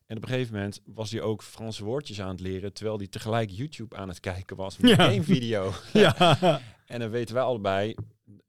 En 0.06 0.16
op 0.16 0.22
een 0.22 0.28
gegeven 0.28 0.54
moment 0.54 0.80
was 0.84 1.10
hij 1.10 1.20
ook 1.20 1.42
Franse 1.42 1.84
woordjes 1.84 2.20
aan 2.20 2.28
het 2.28 2.40
leren, 2.40 2.72
terwijl 2.72 2.96
hij 2.98 3.06
tegelijk 3.06 3.50
YouTube 3.50 3.96
aan 3.96 4.08
het 4.08 4.20
kijken 4.20 4.56
was 4.56 4.76
met 4.76 4.90
Ja. 4.90 5.08
één 5.10 5.24
video. 5.24 5.72
Ja. 5.92 6.60
En 6.86 7.00
dan 7.00 7.10
weten 7.10 7.34
wij 7.34 7.44
allebei, 7.44 7.94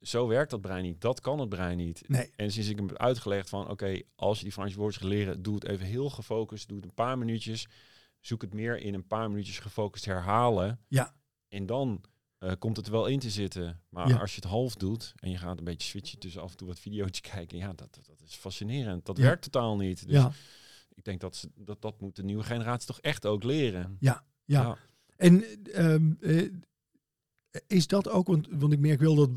zo 0.01 0.27
werkt 0.27 0.51
dat 0.51 0.62
brein 0.62 0.83
niet. 0.83 1.01
Dat 1.01 1.21
kan 1.21 1.39
het 1.39 1.50
brein 1.50 1.77
niet. 1.77 2.04
Nee. 2.07 2.30
En 2.36 2.51
sinds 2.51 2.69
ik 2.69 2.77
hem 2.77 2.88
heb 2.88 2.98
uitgelegd 2.98 3.50
van, 3.50 3.69
oké, 3.69 4.01
als 4.15 4.38
je 4.38 4.44
die 4.44 4.54
Franse 4.54 4.77
woordjes 4.77 5.01
gaat 5.01 5.12
leren, 5.12 5.42
doe 5.42 5.56
het 5.56 5.63
even 5.68 5.86
heel 5.86 6.09
gefocust, 6.09 6.68
doe 6.68 6.77
het 6.77 6.86
een 6.86 6.94
paar 6.94 7.18
minuutjes. 7.18 7.68
Zoek 8.19 8.42
het 8.42 8.54
meer 8.54 8.77
in 8.80 8.94
een 8.94 9.07
paar 9.07 9.30
minuutjes 9.30 9.59
gefocust 9.59 10.06
herhalen. 10.06 10.80
Ja. 10.88 11.13
En 11.48 11.65
dan 11.65 12.01
eh, 12.38 12.51
komt 12.59 12.77
het 12.77 12.88
wel 12.88 13.06
in 13.06 13.19
te 13.19 13.30
zitten. 13.30 13.81
Maar 13.89 14.07
Ja. 14.07 14.18
als 14.18 14.30
je 14.36 14.42
het 14.42 14.50
half 14.50 14.75
doet 14.75 15.13
en 15.19 15.30
je 15.31 15.38
gaat 15.38 15.57
een 15.57 15.63
beetje 15.63 15.88
switchen 15.88 16.19
tussen 16.19 16.42
af 16.42 16.51
en 16.51 16.57
toe 16.57 16.68
wat 16.68 16.80
video's 16.80 17.21
kijken, 17.33 17.57
ja, 17.57 17.68
dat, 17.68 17.77
dat, 17.95 18.06
dat 18.06 18.21
is 18.27 18.36
fascinerend. 18.36 19.06
Dat 19.06 19.18
Ja. 19.18 19.24
werkt 19.24 19.42
totaal 19.44 19.75
niet. 19.77 20.07
Dus 20.07 20.15
Ja, 20.15 20.31
ik 20.97 21.03
denk 21.03 21.19
dat, 21.19 21.35
ze, 21.35 21.49
dat 21.55 21.81
dat 21.81 22.01
moet 22.01 22.15
de 22.15 22.23
nieuwe 22.23 22.44
generatie 22.44 22.88
toch 22.88 22.99
echt 22.99 23.25
ook 23.25 23.44
leren. 23.44 23.97
ja, 23.99 24.23
ja. 24.45 24.77
En 25.15 25.44
ehm, 25.71 26.11
eh, 26.19 26.49
is 27.67 27.88
dat 27.88 28.09
ook, 28.09 28.27
want, 28.27 28.47
want 28.51 28.73
ik 28.73 28.79
merk 28.79 28.99
wel 28.99 29.15
dat 29.15 29.29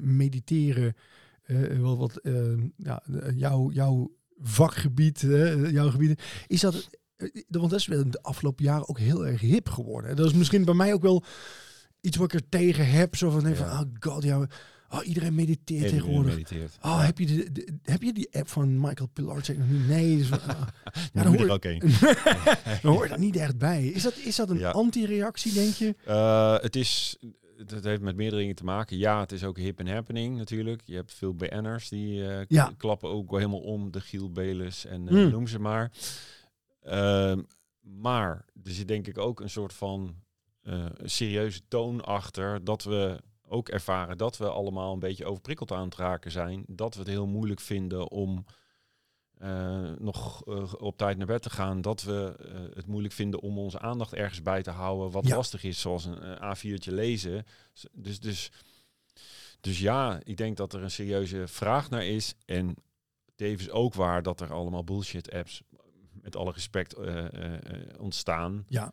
mediteren 0.00 0.94
eh, 1.42 1.60
wel 1.60 1.98
wat 1.98 2.16
ehm, 2.16 2.68
ja, 2.76 3.02
jouw, 3.34 3.70
jouw 3.70 4.16
vakgebied, 4.40 5.20
jouw 5.70 5.90
gebieden, 5.90 6.16
is 6.46 6.60
dat, 6.60 6.88
eh, 7.16 7.28
want 7.48 7.70
dat 7.70 7.80
is 7.80 7.86
wel 7.86 8.10
de 8.10 8.22
afgelopen 8.22 8.64
jaren 8.64 8.88
ook 8.88 8.98
heel 8.98 9.26
erg 9.26 9.40
hip 9.40 9.68
geworden. 9.68 10.16
Dat 10.16 10.26
is 10.26 10.34
misschien 10.34 10.64
bij 10.64 10.74
mij 10.74 10.92
ook 10.92 11.02
wel 11.02 11.24
iets 12.00 12.16
wat 12.16 12.32
ik 12.32 12.40
er 12.40 12.48
tegen 12.48 12.90
heb, 12.90 13.16
zo 13.16 13.30
van, 13.30 13.42
nee, 13.42 13.54
van 13.54 13.66
Ja. 13.66 13.80
oh 13.80 13.86
god, 14.00 14.22
ja, 14.22 14.48
oh, 14.90 15.06
iedereen 15.06 15.34
mediteert 15.34 15.84
En 15.84 15.90
tegenwoordig. 15.90 16.32
mediteert. 16.32 16.78
Oh, 16.82 17.04
heb 17.04 17.18
je, 17.18 17.26
de, 17.26 17.52
de- 17.52 17.78
heb 17.82 18.02
je 18.02 18.12
die 18.12 18.28
app 18.32 18.48
van 18.48 18.80
Michael 18.80 19.08
Pilarczyk 19.12 19.58
nog 19.58 19.68
niet? 19.68 19.86
Nee, 19.88 20.16
dus, 20.16 20.32
ah, 20.32 20.48
ja, 21.12 21.22
dan 21.22 21.36
hoor- 21.36 21.48
ook 21.50 21.64
een. 21.70 21.78
dan 22.82 22.92
hoort 22.94 23.08
dat 23.08 23.18
niet 23.18 23.36
echt 23.36 23.58
bij. 23.58 23.86
Is 23.86 24.02
dat, 24.02 24.16
is 24.16 24.36
dat 24.36 24.50
een 24.50 24.58
Ja. 24.58 24.70
anti-reactie, 24.70 25.52
denk 25.52 25.74
je? 25.74 25.94
Eh, 26.04 26.58
het 26.60 26.76
is, 26.76 27.16
het 27.66 27.84
heeft 27.84 28.02
met 28.02 28.16
meerdere 28.16 28.40
dingen 28.40 28.54
te 28.56 28.64
maken. 28.64 28.96
Ja, 28.98 29.20
het 29.20 29.32
is 29.32 29.44
ook 29.44 29.56
hip 29.58 29.78
en 29.78 29.88
happening 29.88 30.36
natuurlijk. 30.36 30.82
Je 30.84 30.94
hebt 30.94 31.14
veel 31.14 31.34
BN'ers 31.34 31.88
die 31.88 32.28
eh, 32.28 32.44
Ja. 32.48 32.72
klappen 32.76 33.08
ook 33.10 33.30
wel 33.30 33.38
helemaal 33.38 33.60
om. 33.60 33.90
De 33.90 34.00
Giel 34.00 34.30
Belis 34.32 34.84
en 34.84 35.08
eh, 35.08 35.14
Hmm. 35.14 35.30
noem 35.30 35.46
ze 35.46 35.58
maar. 35.58 35.92
Ehm, 36.82 37.42
maar 37.80 38.44
er 38.64 38.70
zit 38.70 38.88
denk 38.88 39.06
ik 39.06 39.18
ook 39.18 39.40
een 39.40 39.50
soort 39.50 39.72
van 39.72 40.14
serieuze 41.04 41.60
toon 41.68 42.04
achter. 42.04 42.64
Dat 42.64 42.84
we 42.84 43.20
ook 43.48 43.68
ervaren 43.68 44.18
dat 44.18 44.36
we 44.36 44.48
allemaal 44.50 44.92
een 44.92 44.98
beetje 44.98 45.24
overprikkeld 45.26 45.72
aan 45.72 45.84
het 45.84 45.94
raken 45.96 46.30
zijn. 46.30 46.64
Dat 46.66 46.94
we 46.94 47.00
het 47.00 47.08
heel 47.08 47.26
moeilijk 47.26 47.60
vinden 47.60 48.10
om 48.10 48.44
eh, 49.34 49.90
nog 49.98 50.44
eh, 50.46 50.72
op 50.78 50.96
tijd 50.96 51.16
naar 51.16 51.26
bed 51.26 51.42
te 51.42 51.50
gaan. 51.50 51.80
Dat 51.80 52.02
we 52.02 52.34
eh, 52.38 52.76
het 52.76 52.86
moeilijk 52.86 53.14
vinden 53.14 53.40
om 53.40 53.58
onze 53.58 53.78
aandacht 53.78 54.14
ergens 54.14 54.42
bij 54.42 54.62
te 54.62 54.70
houden. 54.70 55.10
Wat 55.10 55.26
Ja. 55.26 55.36
lastig 55.36 55.62
is, 55.64 55.80
zoals 55.80 56.04
een 56.04 56.18
eh, 56.22 56.56
A4'tje 56.56 56.92
lezen. 56.92 57.44
Dus, 57.92 58.20
dus, 58.20 58.50
dus 59.60 59.78
ja, 59.80 60.20
ik 60.24 60.36
denk 60.36 60.56
dat 60.56 60.72
er 60.72 60.82
een 60.82 60.90
serieuze 60.90 61.46
vraag 61.48 61.90
naar 61.90 62.04
is. 62.06 62.34
En 62.44 62.74
tevens 63.34 63.70
ook 63.70 63.94
waar 63.94 64.22
dat 64.22 64.40
er 64.40 64.52
allemaal 64.52 64.84
bullshit 64.84 65.32
apps, 65.32 65.62
met 66.12 66.36
alle 66.36 66.52
respect, 66.52 66.94
ontstaan. 67.98 68.64
Ja. 68.68 68.92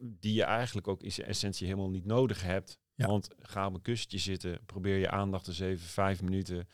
die 0.00 0.34
je 0.34 0.44
eigenlijk 0.44 0.88
ook 0.88 1.02
in 1.02 1.12
zijn 1.12 1.26
essentie 1.26 1.66
helemaal 1.66 1.90
niet 1.90 2.04
nodig 2.04 2.42
hebt. 2.42 2.78
Ja. 2.96 3.06
Want 3.06 3.28
ga 3.40 3.66
op 3.66 3.74
een 3.74 3.82
kussentje 3.82 4.18
zitten, 4.18 4.58
probeer 4.66 4.96
je 4.98 5.10
aandacht 5.10 5.48
eens 5.48 5.60
even 5.60 5.86
vijf 5.86 6.22
minuten 6.22 6.68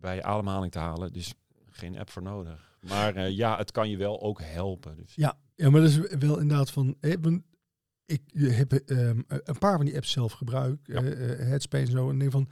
bij 0.00 0.14
je 0.14 0.22
ademhaling 0.22 0.72
te 0.72 0.78
halen. 0.78 1.12
Dus 1.12 1.34
geen 1.70 1.98
app 1.98 2.10
voor 2.10 2.22
nodig. 2.22 2.76
Maar 2.80 3.14
eh, 3.16 3.30
ja, 3.36 3.56
het 3.56 3.70
kan 3.70 3.90
je 3.90 3.96
wel 3.96 4.20
ook 4.22 4.40
helpen. 4.42 4.96
Dus. 4.96 5.14
Ja, 5.14 5.38
ja 5.54 5.70
maar 5.70 5.80
dat 5.80 5.90
is 5.90 5.98
wel 6.18 6.38
inderdaad 6.38 6.70
van... 6.70 6.96
eh, 7.00 7.12
ik 8.06 8.22
heb 8.34 8.72
ehm, 8.72 9.20
een 9.26 9.58
paar 9.58 9.76
van 9.76 9.84
die 9.84 9.96
apps 9.96 10.10
zelf 10.10 10.32
gebruikt. 10.32 10.86
Ja. 10.86 11.02
eh, 11.02 11.32
eh, 11.32 11.48
Headspace 11.48 11.84
en 11.84 11.90
zo. 11.90 12.10
En 12.10 12.18
denk 12.18 12.30
van... 12.30 12.48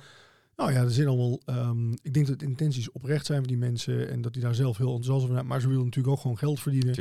Nou 0.57 0.73
ja, 0.73 0.83
er 0.83 0.91
zijn 0.91 1.09
allemaal. 1.09 1.41
ehm, 1.45 1.93
ik 1.93 2.15
denk 2.15 2.26
dat 2.26 2.38
de 2.38 2.47
intenties 2.47 2.93
oprecht 2.93 3.26
zijn 3.26 3.38
van 3.38 3.49
die 3.49 3.57
mensen 3.57 4.11
en 4.11 4.21
dat 4.23 4.33
die 4.33 4.43
daar 4.43 4.55
zelf 4.55 4.76
heel 4.76 4.87
enthousiast 4.87 5.23
over 5.23 5.35
zijn. 5.35 5.47
Maar 5.47 5.61
ze 5.61 5.69
willen 5.69 5.85
natuurlijk 5.85 6.15
ook 6.15 6.21
gewoon 6.21 6.38
geld 6.38 6.61
verdienen. 6.61 6.95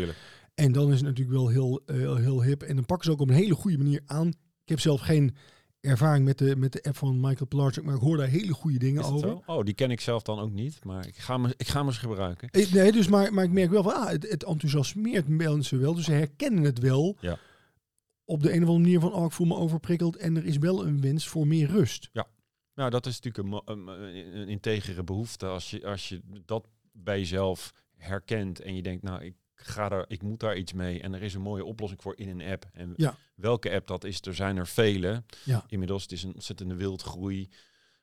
En 0.56 0.72
dan 0.72 0.88
is 0.92 0.96
het 0.96 1.04
natuurlijk 1.08 1.38
wel 1.38 1.48
heel, 1.48 1.82
eh, 1.86 1.96
heel, 1.96 2.16
heel 2.16 2.44
hip. 2.44 2.64
En 2.64 2.75
dan 2.75 2.86
pakken 2.86 3.06
ze 3.06 3.12
ook 3.12 3.20
op 3.20 3.30
een 3.30 3.36
hele 3.36 3.56
goede 3.56 3.78
manier 3.78 4.02
aan. 4.06 4.28
Ik 4.64 4.70
heb 4.70 4.80
zelf 4.80 5.02
geen 5.02 5.36
ervaring 5.86 6.25
met 6.25 6.38
de, 6.38 6.56
met 6.56 6.72
de 6.72 6.84
app 6.84 6.98
van 6.98 7.20
Michael 7.20 7.46
Pilarczyk, 7.46 7.84
maar 7.84 7.96
ik 7.96 8.01
hoor 8.01 8.18
daar 8.18 8.27
hele 8.27 8.54
goede 8.54 8.77
dingen 8.77 9.04
over. 9.04 9.30
zo? 9.30 9.44
Oh, 9.46 9.63
die 9.63 9.74
ken 9.74 9.92
ik 9.92 10.01
zelf 10.01 10.22
dan 10.22 10.39
ook 10.39 10.51
niet, 10.51 10.84
maar 10.84 11.08
ik 11.08 11.15
ga 11.15 11.42
hem, 11.42 11.51
ik 11.58 11.68
ga 11.68 11.77
hem 11.77 11.88
eens 11.88 11.98
gebruiken. 11.98 12.50
Nee, 12.51 12.92
dus 12.92 13.08
maar, 13.08 13.34
maar 13.34 13.44
ik 13.44 13.51
merk 13.51 13.70
wel 13.70 13.84
van, 13.84 13.94
ah, 13.94 14.10
het, 14.10 14.30
het 14.30 14.44
enthousiasmeert 14.44 15.27
mensen 15.27 15.80
wel. 15.80 15.94
Dus 15.94 16.06
ze 16.06 16.12
herkennen 16.12 16.63
het 16.63 16.80
wel. 16.80 17.18
Ja. 17.20 17.38
Op 18.25 18.42
de 18.42 18.54
een 18.54 18.63
of 18.63 18.70
andere 18.70 18.80
manier 18.80 19.00
van, 19.00 19.13
oh, 19.13 19.25
ik 19.25 19.32
voel 19.32 19.48
me 19.48 19.56
overprikkeld. 19.56 20.15
En 20.15 20.36
er 20.38 20.46
is 20.46 20.58
wel 20.58 20.86
een 20.86 21.01
wens 21.01 21.27
voor 21.27 21.48
meer 21.48 21.68
rust. 21.68 22.10
Nou, 22.75 22.89
dat 22.89 23.06
is 23.06 23.20
natuurlijk 23.20 23.68
een, 23.68 23.77
een, 23.77 23.88
een 24.39 24.48
integere 24.48 25.04
behoefte. 25.04 25.46
Als 25.46 25.70
je, 25.70 25.86
als 25.86 26.10
je 26.10 26.22
dat 26.46 26.68
bij 26.92 27.20
jezelf 27.20 27.74
herkent 27.96 28.62
en 28.62 28.75
je 28.75 28.82
denkt, 28.82 29.04
nou, 29.04 29.24
ik, 29.24 29.36
ga 29.67 29.89
daar, 29.89 30.05
ik 30.07 30.22
moet 30.22 30.39
daar 30.39 30.57
iets 30.57 30.74
mee. 30.74 31.01
En 31.01 31.13
er 31.13 31.22
is 31.24 31.34
een 31.34 31.41
mooie 31.41 31.65
oplossing 31.65 32.01
voor 32.01 32.17
in 32.17 32.29
een 32.39 32.51
app. 32.51 32.65
En 32.74 32.93
Ja. 32.98 33.15
welke 33.36 33.72
app 33.72 33.88
dat 33.88 34.03
is, 34.03 34.22
er 34.22 34.36
zijn 34.36 34.57
er 34.57 34.67
vele. 34.67 35.24
Ja. 35.43 35.63
Inmiddels, 35.67 36.01
het 36.01 36.12
is 36.12 36.24
een 36.24 36.34
ontzettende 36.34 36.75
wildgroei 36.75 37.50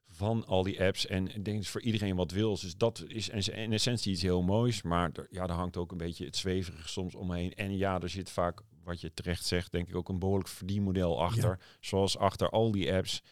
van 0.07 0.47
al 0.47 0.63
die 0.63 0.83
apps. 0.85 1.07
En 1.07 1.35
ik 1.35 1.45
denk, 1.45 1.61
is 1.61 1.69
voor 1.69 1.83
iedereen 1.83 2.17
wat 2.17 2.31
wil. 2.31 2.51
Dus 2.61 2.77
dat 2.77 3.05
is 3.07 3.29
in 3.49 3.73
essentie 3.73 4.13
iets 4.13 4.23
heel 4.23 4.43
moois. 4.43 4.83
Maar 4.83 5.11
er, 5.13 5.27
ja, 5.31 5.47
daar 5.47 5.57
hangt 5.57 5.77
ook 5.77 5.91
een 5.93 5.99
beetje 5.99 6.25
het 6.25 6.37
zweverige 6.37 6.89
soms 6.89 7.15
omheen. 7.15 7.55
En 7.55 7.77
ja, 7.77 8.01
er 8.01 8.09
zit 8.09 8.31
vaak, 8.31 8.61
wat 8.85 9.01
je 9.01 9.15
terecht 9.15 9.45
zegt, 9.45 9.73
denk 9.73 9.89
ik 9.89 9.95
ook 9.97 10.09
een 10.09 10.19
behoorlijk 10.19 10.49
verdienmodel 10.49 11.23
achter. 11.23 11.59
Zoals 11.81 12.17
achter 12.19 12.49
al 12.51 12.71
die 12.71 12.93
apps. 12.93 13.23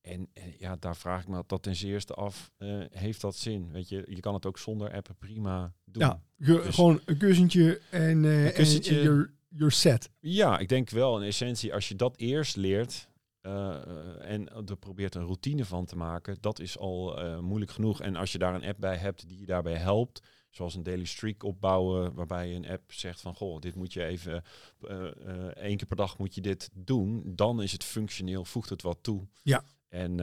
En, 0.00 0.28
en 0.32 0.54
ja, 0.58 0.76
daar 0.76 0.96
vraag 0.96 1.22
ik 1.22 1.28
me 1.28 1.44
dat 1.46 1.62
ten 1.62 1.76
zeerste 1.76 2.14
af, 2.14 2.50
eh, 2.56 2.80
heeft 2.90 3.20
dat 3.20 3.36
zin? 3.36 3.70
Weet 3.72 3.88
je, 3.88 4.04
je 4.08 4.20
kan 4.20 4.34
het 4.34 4.46
ook 4.46 4.58
zonder 4.58 4.92
appen 4.92 5.16
prima 5.16 5.74
doen. 5.84 6.02
Ja, 6.02 6.22
Dus- 6.36 6.74
gewoon 6.74 7.00
een 7.04 7.16
kussentje 7.16 7.80
en, 7.90 8.24
eh, 8.24 8.46
en- 8.46 8.52
kussentje. 8.52 8.96
en 8.96 9.02
you're, 9.02 9.30
you're 9.48 9.72
set. 9.72 10.10
Ja, 10.20 10.58
ik 10.58 10.68
denk 10.68 10.90
wel 10.90 11.20
in 11.20 11.26
essentie, 11.26 11.74
als 11.74 11.88
je 11.88 11.96
dat 11.96 12.16
eerst 12.16 12.56
leert 12.56 13.08
eh, 13.40 13.74
eh, 13.74 14.30
en 14.30 14.48
er 14.48 14.76
probeert 14.76 15.14
een 15.14 15.24
routine 15.24 15.64
van 15.64 15.84
te 15.84 15.96
maken, 15.96 16.36
dat 16.40 16.58
is 16.58 16.78
al 16.78 17.18
moeilijk 17.42 17.70
genoeg. 17.70 18.00
En 18.00 18.16
als 18.16 18.32
je 18.32 18.38
daar 18.38 18.54
een 18.54 18.64
app 18.64 18.80
bij 18.80 18.96
hebt 18.96 19.28
die 19.28 19.38
je 19.38 19.46
daarbij 19.46 19.76
helpt, 19.76 20.22
zoals 20.50 20.74
een 20.74 20.82
daily 20.82 21.04
streak 21.04 21.42
opbouwen, 21.42 22.14
waarbij 22.14 22.48
je 22.48 22.54
een 22.54 22.68
app 22.68 22.92
zegt 22.92 23.20
van, 23.20 23.34
goh, 23.34 23.60
dit 23.60 23.74
moet 23.74 23.92
je 23.92 24.04
even, 24.04 24.42
eh, 24.80 25.04
één 25.46 25.76
keer 25.76 25.86
per 25.86 25.96
dag 25.96 26.18
moet 26.18 26.34
je 26.34 26.40
dit 26.40 26.70
doen, 26.74 27.22
dan 27.26 27.62
is 27.62 27.72
het 27.72 27.84
functioneel, 27.84 28.44
voegt 28.44 28.68
het 28.68 28.82
wat 28.82 28.98
toe. 29.00 29.26
Ja. 29.42 29.64
En 29.88 30.16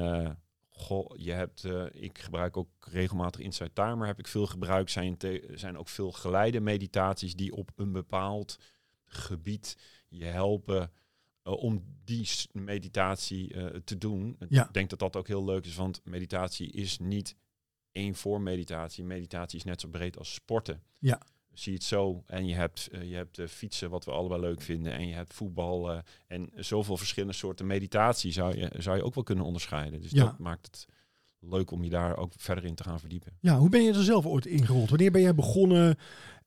goh, 0.84 1.18
je 1.18 1.32
hebt, 1.32 1.64
eh, 1.66 1.86
ik 1.92 2.18
gebruik 2.20 2.58
ook 2.58 2.70
regelmatig 2.80 3.42
Insight 3.42 3.76
Timer, 3.76 4.08
heb 4.08 4.20
ik 4.20 4.28
veel 4.28 4.48
gebruikt, 4.48 4.92
zijn, 4.92 5.18
te- 5.18 5.52
zijn 5.54 5.78
ook 5.78 5.90
veel 5.90 6.12
geleide 6.12 6.60
meditaties 6.60 7.36
die 7.36 7.56
op 7.56 7.72
een 7.76 7.92
bepaald 7.92 8.58
gebied 9.06 9.78
je 10.10 10.26
helpen 10.26 10.92
eh, 11.44 11.54
om 11.54 11.84
die 12.04 12.28
meditatie 12.52 13.54
eh, 13.54 13.66
te 13.84 13.98
doen. 13.98 14.36
Ja. 14.50 14.66
Ik 14.68 14.74
denk 14.74 14.90
dat 14.90 15.00
dat 15.00 15.16
ook 15.16 15.28
heel 15.28 15.46
leuk 15.46 15.66
is, 15.66 15.76
want 15.76 16.02
meditatie 16.04 16.72
is 16.72 17.00
niet 17.00 17.36
één 17.92 18.16
vorm 18.16 18.44
meditatie. 18.44 19.04
Meditatie 19.04 19.58
is 19.58 19.64
net 19.64 19.82
zo 19.82 19.88
breed 19.88 20.18
als 20.18 20.34
sporten. 20.34 20.84
Ja. 21.00 21.22
Zie 21.54 21.74
het 21.74 21.84
zo. 21.84 22.24
En 22.28 22.48
je 22.48 22.56
hebt, 22.56 22.88
eh, 22.92 23.10
je 23.10 23.16
hebt 23.16 23.40
eh, 23.40 23.48
fietsen, 23.48 23.90
wat 23.90 24.06
we 24.06 24.12
allebei 24.12 24.42
leuk 24.42 24.62
vinden. 24.62 24.94
En 24.94 25.08
je 25.08 25.14
hebt 25.14 25.34
voetbal. 25.34 25.92
eh, 25.92 25.98
en 26.28 26.50
zoveel 26.56 26.98
verschillende 26.98 27.36
soorten 27.36 27.68
meditatie 27.68 28.32
zou 28.32 28.58
je, 28.58 28.70
zou 28.78 28.98
je 28.98 29.04
ook 29.04 29.16
wel 29.16 29.24
kunnen 29.24 29.46
onderscheiden. 29.46 30.02
Dus 30.02 30.12
Ja. 30.12 30.24
dat 30.24 30.38
maakt 30.38 30.66
het 30.66 30.88
leuk 31.40 31.72
om 31.72 31.84
je 31.84 31.90
daar 31.90 32.18
ook 32.18 32.34
verder 32.38 32.66
in 32.66 32.76
te 32.76 32.84
gaan 32.84 33.00
verdiepen. 33.00 33.38
Ja, 33.40 33.58
hoe 33.58 33.70
ben 33.70 33.84
je 33.84 33.94
er 33.94 34.04
zelf 34.04 34.26
ooit 34.26 34.46
ingerold? 34.46 34.90
Wanneer 34.90 35.12
ben 35.12 35.22
jij 35.22 35.36
begonnen 35.36 35.96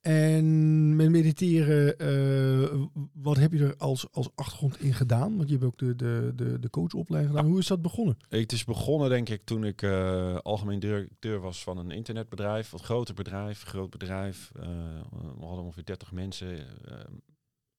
en 0.07 0.97
met 0.97 1.11
mediteren? 1.11 1.99
eh, 1.99 2.83
wat 3.13 3.37
heb 3.37 3.53
je 3.53 3.65
er 3.65 3.77
als, 3.77 4.13
als 4.13 4.29
achtergrond 4.35 4.81
in 4.81 4.95
gedaan? 4.95 5.37
Want 5.37 5.49
je 5.49 5.55
hebt 5.55 5.67
ook 5.67 5.79
de, 5.79 5.97
de, 5.97 6.33
de, 6.37 6.59
de 6.59 6.71
coachopleiding 6.71 7.35
gedaan. 7.35 7.51
Hoe 7.51 7.59
is 7.59 7.67
dat 7.67 7.83
begonnen? 7.83 8.17
Het 8.29 8.53
is 8.53 8.65
begonnen, 8.65 9.09
denk 9.09 9.29
ik, 9.29 9.45
toen 9.45 9.65
ik 9.65 9.83
eh, 9.83 10.37
algemeen 10.37 10.79
directeur 10.79 11.41
was 11.41 11.63
van 11.63 11.79
een 11.79 11.91
internetbedrijf. 11.91 12.71
Wat 12.71 12.81
groter 12.83 13.15
bedrijf, 13.15 13.63
groot 13.63 13.91
bedrijf. 13.91 14.53
Eh, 14.57 14.69
we 15.39 15.45
hadden 15.45 15.65
ongeveer 15.65 15.85
30 15.85 16.13
mensen 16.13 16.67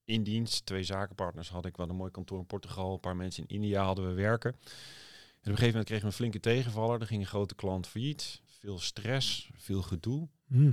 in 0.06 0.24
dienst. 0.24 0.66
Twee 0.66 0.84
zakenpartners 0.84 1.50
had 1.50 1.66
ik. 1.66 1.72
We 1.72 1.78
hadden 1.78 1.96
een 1.96 2.02
mooi 2.02 2.12
kantoor 2.12 2.40
in 2.40 2.46
Portugal. 2.46 2.94
Een 2.94 3.00
paar 3.00 3.16
mensen 3.16 3.44
in 3.48 3.56
India 3.56 3.84
hadden 3.84 4.08
we 4.08 4.14
werken. 4.14 4.52
En 4.52 4.58
op 4.58 5.60
een 5.60 5.66
gegeven 5.66 5.68
moment 5.68 5.86
kregen 5.86 6.04
we 6.04 6.10
een 6.10 6.18
flinke 6.18 6.40
tegenvaller. 6.40 7.00
Er 7.02 7.08
ging 7.08 7.22
een 7.22 7.28
grote 7.28 7.56
klant 7.56 7.88
failliet. 7.88 8.42
Veel 8.46 8.80
stress, 8.80 9.50
veel 9.56 9.82
gedoe. 9.82 10.28
Hm. 10.48 10.72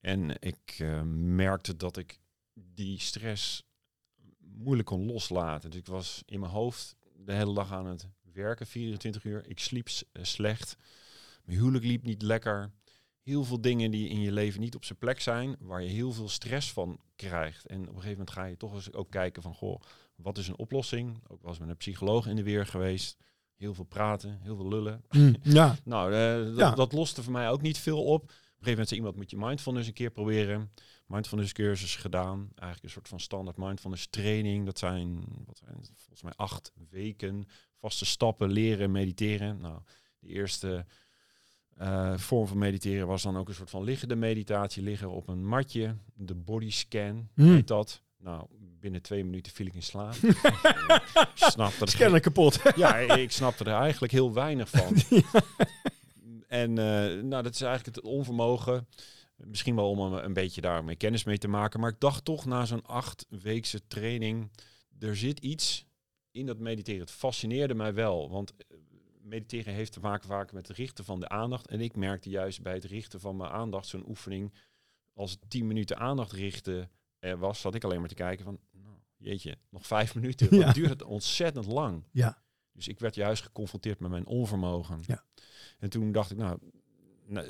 En 0.00 0.40
ik 0.40 0.76
eh, 0.78 1.02
merkte 1.12 1.76
dat 1.76 1.96
ik 1.96 2.20
die 2.54 3.00
stress 3.00 3.62
moeilijk 4.38 4.88
kon 4.88 5.06
loslaten. 5.06 5.70
Dus 5.70 5.78
ik 5.78 5.86
was 5.86 6.22
in 6.26 6.40
mijn 6.40 6.52
hoofd 6.52 6.96
de 7.16 7.32
hele 7.32 7.54
dag 7.54 7.72
aan 7.72 7.86
het 7.86 8.08
werken, 8.32 8.66
24 8.66 9.24
uur. 9.24 9.46
Ik 9.46 9.58
sliep 9.58 9.88
eh, 10.12 10.24
slecht. 10.24 10.76
Mijn 11.44 11.58
huwelijk 11.58 11.84
liep 11.84 12.02
niet 12.02 12.22
lekker. 12.22 12.70
Heel 13.22 13.44
veel 13.44 13.60
dingen 13.60 13.90
die 13.90 14.08
in 14.08 14.20
je 14.20 14.32
leven 14.32 14.60
niet 14.60 14.74
op 14.74 14.84
zijn 14.84 14.98
plek 14.98 15.20
zijn, 15.20 15.56
waar 15.60 15.82
je 15.82 15.88
heel 15.88 16.12
veel 16.12 16.28
stress 16.28 16.72
van 16.72 17.00
krijgt. 17.16 17.66
En 17.66 17.80
op 17.80 17.86
een 17.86 17.92
gegeven 17.92 18.10
moment 18.10 18.30
ga 18.30 18.44
je 18.44 18.56
toch 18.56 18.74
eens 18.74 18.92
ook 18.92 19.10
kijken 19.10 19.42
van, 19.42 19.54
goh, 19.54 19.80
wat 20.16 20.38
is 20.38 20.48
een 20.48 20.58
oplossing? 20.58 21.20
Ook 21.26 21.42
was 21.42 21.58
met 21.58 21.68
een 21.68 21.76
psycholoog 21.76 22.26
in 22.26 22.36
de 22.36 22.42
weer 22.42 22.66
geweest. 22.66 23.16
Heel 23.56 23.74
veel 23.74 23.84
praten, 23.84 24.38
heel 24.42 24.56
veel 24.56 24.68
lullen. 24.68 25.04
Hm. 25.08 25.34
Ja, 25.42 25.76
Nou, 25.84 26.14
eh, 26.14 26.44
dat, 26.44 26.56
Ja. 26.56 26.74
dat 26.74 26.92
loste 26.92 27.22
voor 27.22 27.32
mij 27.32 27.50
ook 27.50 27.62
niet 27.62 27.78
veel 27.78 28.04
op. 28.04 28.32
Gegeven 28.58 28.70
moment 28.70 28.88
zei 28.88 29.00
iemand, 29.00 29.16
moet 29.16 29.30
je 29.30 29.36
mindfulness 29.36 29.88
een 29.88 29.94
keer 29.94 30.10
proberen. 30.10 30.70
Mindfulness 31.06 31.52
cursus 31.52 31.96
gedaan. 31.96 32.38
Eigenlijk 32.54 32.82
een 32.82 32.90
soort 32.90 33.08
van 33.08 33.20
standaard 33.20 33.56
mindfulness 33.56 34.06
training. 34.10 34.64
Dat 34.64 34.78
zijn, 34.78 35.24
wat 35.46 35.58
zijn 35.58 35.76
het? 35.76 35.92
volgens 35.96 36.22
mij 36.22 36.32
acht 36.36 36.72
weken. 36.90 37.44
Vaste 37.76 38.04
stappen, 38.04 38.50
leren, 38.50 38.90
mediteren. 38.90 39.60
Nou, 39.60 39.80
de 40.18 40.28
eerste 40.28 40.86
eh, 41.74 42.18
vorm 42.18 42.46
van 42.46 42.58
mediteren 42.58 43.06
was 43.06 43.22
dan 43.22 43.36
ook 43.36 43.48
een 43.48 43.54
soort 43.54 43.70
van 43.70 43.82
liggende 43.84 44.16
meditatie. 44.16 44.82
Liggen 44.82 45.10
op 45.10 45.28
een 45.28 45.46
matje. 45.46 45.96
De 46.14 46.34
body 46.34 46.70
scan 46.70 47.28
Hmm. 47.34 47.52
heet 47.54 47.66
dat. 47.68 48.02
Nou, 48.16 48.46
binnen 48.80 49.02
twee 49.02 49.24
minuten 49.24 49.52
viel 49.52 49.66
ik 49.66 49.74
in 49.74 49.82
slaap. 49.82 50.14
Snap 51.34 51.72
dat 51.78 51.90
scanner 51.90 52.20
kapot. 52.20 52.60
ja, 52.76 52.96
ik 52.96 53.30
snapte 53.32 53.64
er 53.64 53.80
eigenlijk 53.80 54.12
heel 54.12 54.32
weinig 54.32 54.68
van. 54.68 54.94
En 56.48 56.78
eh, 56.78 57.22
nou, 57.22 57.42
dat 57.42 57.54
is 57.54 57.60
eigenlijk 57.60 57.96
het 57.96 58.04
onvermogen. 58.04 58.88
Misschien 59.36 59.74
wel 59.74 59.90
om 59.90 60.00
een, 60.00 60.24
een 60.24 60.32
beetje 60.32 60.60
daarmee 60.60 60.96
kennis 60.96 61.24
mee 61.24 61.38
te 61.38 61.48
maken. 61.48 61.80
Maar 61.80 61.90
ik 61.90 62.00
dacht 62.00 62.24
toch 62.24 62.44
na 62.44 62.64
zo'n 62.64 62.86
acht 62.86 63.26
weekse 63.28 63.86
training, 63.86 64.50
er 64.98 65.16
zit 65.16 65.38
iets 65.38 65.86
in 66.30 66.46
dat 66.46 66.58
mediteren. 66.58 67.00
Het 67.00 67.10
fascineerde 67.10 67.74
mij 67.74 67.94
wel. 67.94 68.30
Want 68.30 68.54
eh, 68.56 68.76
mediteren 69.22 69.74
heeft 69.74 69.92
te 69.92 70.00
maken 70.00 70.28
vaak 70.28 70.52
met 70.52 70.68
het 70.68 70.76
richten 70.76 71.04
van 71.04 71.20
de 71.20 71.28
aandacht. 71.28 71.66
En 71.66 71.80
ik 71.80 71.96
merkte 71.96 72.30
juist 72.30 72.62
bij 72.62 72.74
het 72.74 72.84
richten 72.84 73.20
van 73.20 73.36
mijn 73.36 73.50
aandacht, 73.50 73.86
zo'n 73.86 74.08
oefening, 74.08 74.52
als 75.14 75.30
het 75.30 75.40
tien 75.50 75.66
minuten 75.66 75.98
aandacht 75.98 76.32
richten 76.32 76.90
er 77.18 77.38
was, 77.38 77.60
zat 77.60 77.74
ik 77.74 77.84
alleen 77.84 78.00
maar 78.00 78.08
te 78.08 78.14
kijken 78.14 78.44
van, 78.44 78.58
nou, 78.70 78.96
jeetje, 79.16 79.58
nog 79.70 79.86
vijf 79.86 80.14
minuten. 80.20 80.56
Ja. 80.56 80.64
Dat 80.64 80.74
duurt 80.74 80.90
het 80.90 81.02
ontzettend 81.02 81.66
lang. 81.66 82.04
Ja. 82.12 82.42
Dus 82.78 82.88
ik 82.88 83.00
werd 83.00 83.14
juist 83.14 83.42
geconfronteerd 83.42 84.00
met 84.00 84.10
mijn 84.10 84.26
onvermogen. 84.26 85.00
Ja. 85.06 85.24
En 85.78 85.90
toen 85.90 86.12
dacht 86.12 86.30
ik, 86.30 86.36
nou, 86.36 86.58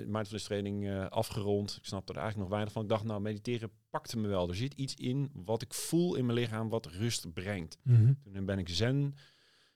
mindfulness 0.07 0.45
training 0.45 0.89
eh, 0.89 1.07
afgerond. 1.07 1.77
Ik 1.77 1.85
snapte 1.85 2.13
er 2.13 2.19
eigenlijk 2.19 2.49
nog 2.49 2.59
weinig 2.59 2.73
van. 2.73 2.83
Ik 2.83 2.89
dacht, 2.89 3.05
nou, 3.05 3.21
mediteren 3.21 3.71
pakte 3.91 4.19
me 4.19 4.29
wel. 4.29 4.49
Er 4.49 4.55
zit 4.55 4.75
iets 4.75 4.95
in 4.95 5.31
wat 5.35 5.63
ik 5.63 5.75
voel 5.75 6.15
in 6.15 6.27
mijn 6.27 6.39
lichaam 6.39 6.69
wat 6.69 6.87
rust 6.87 7.33
brengt. 7.33 7.79
Mhm. 7.83 8.13
Toen 8.33 8.45
ben 8.45 8.59
ik 8.59 8.69
zen, 8.69 9.15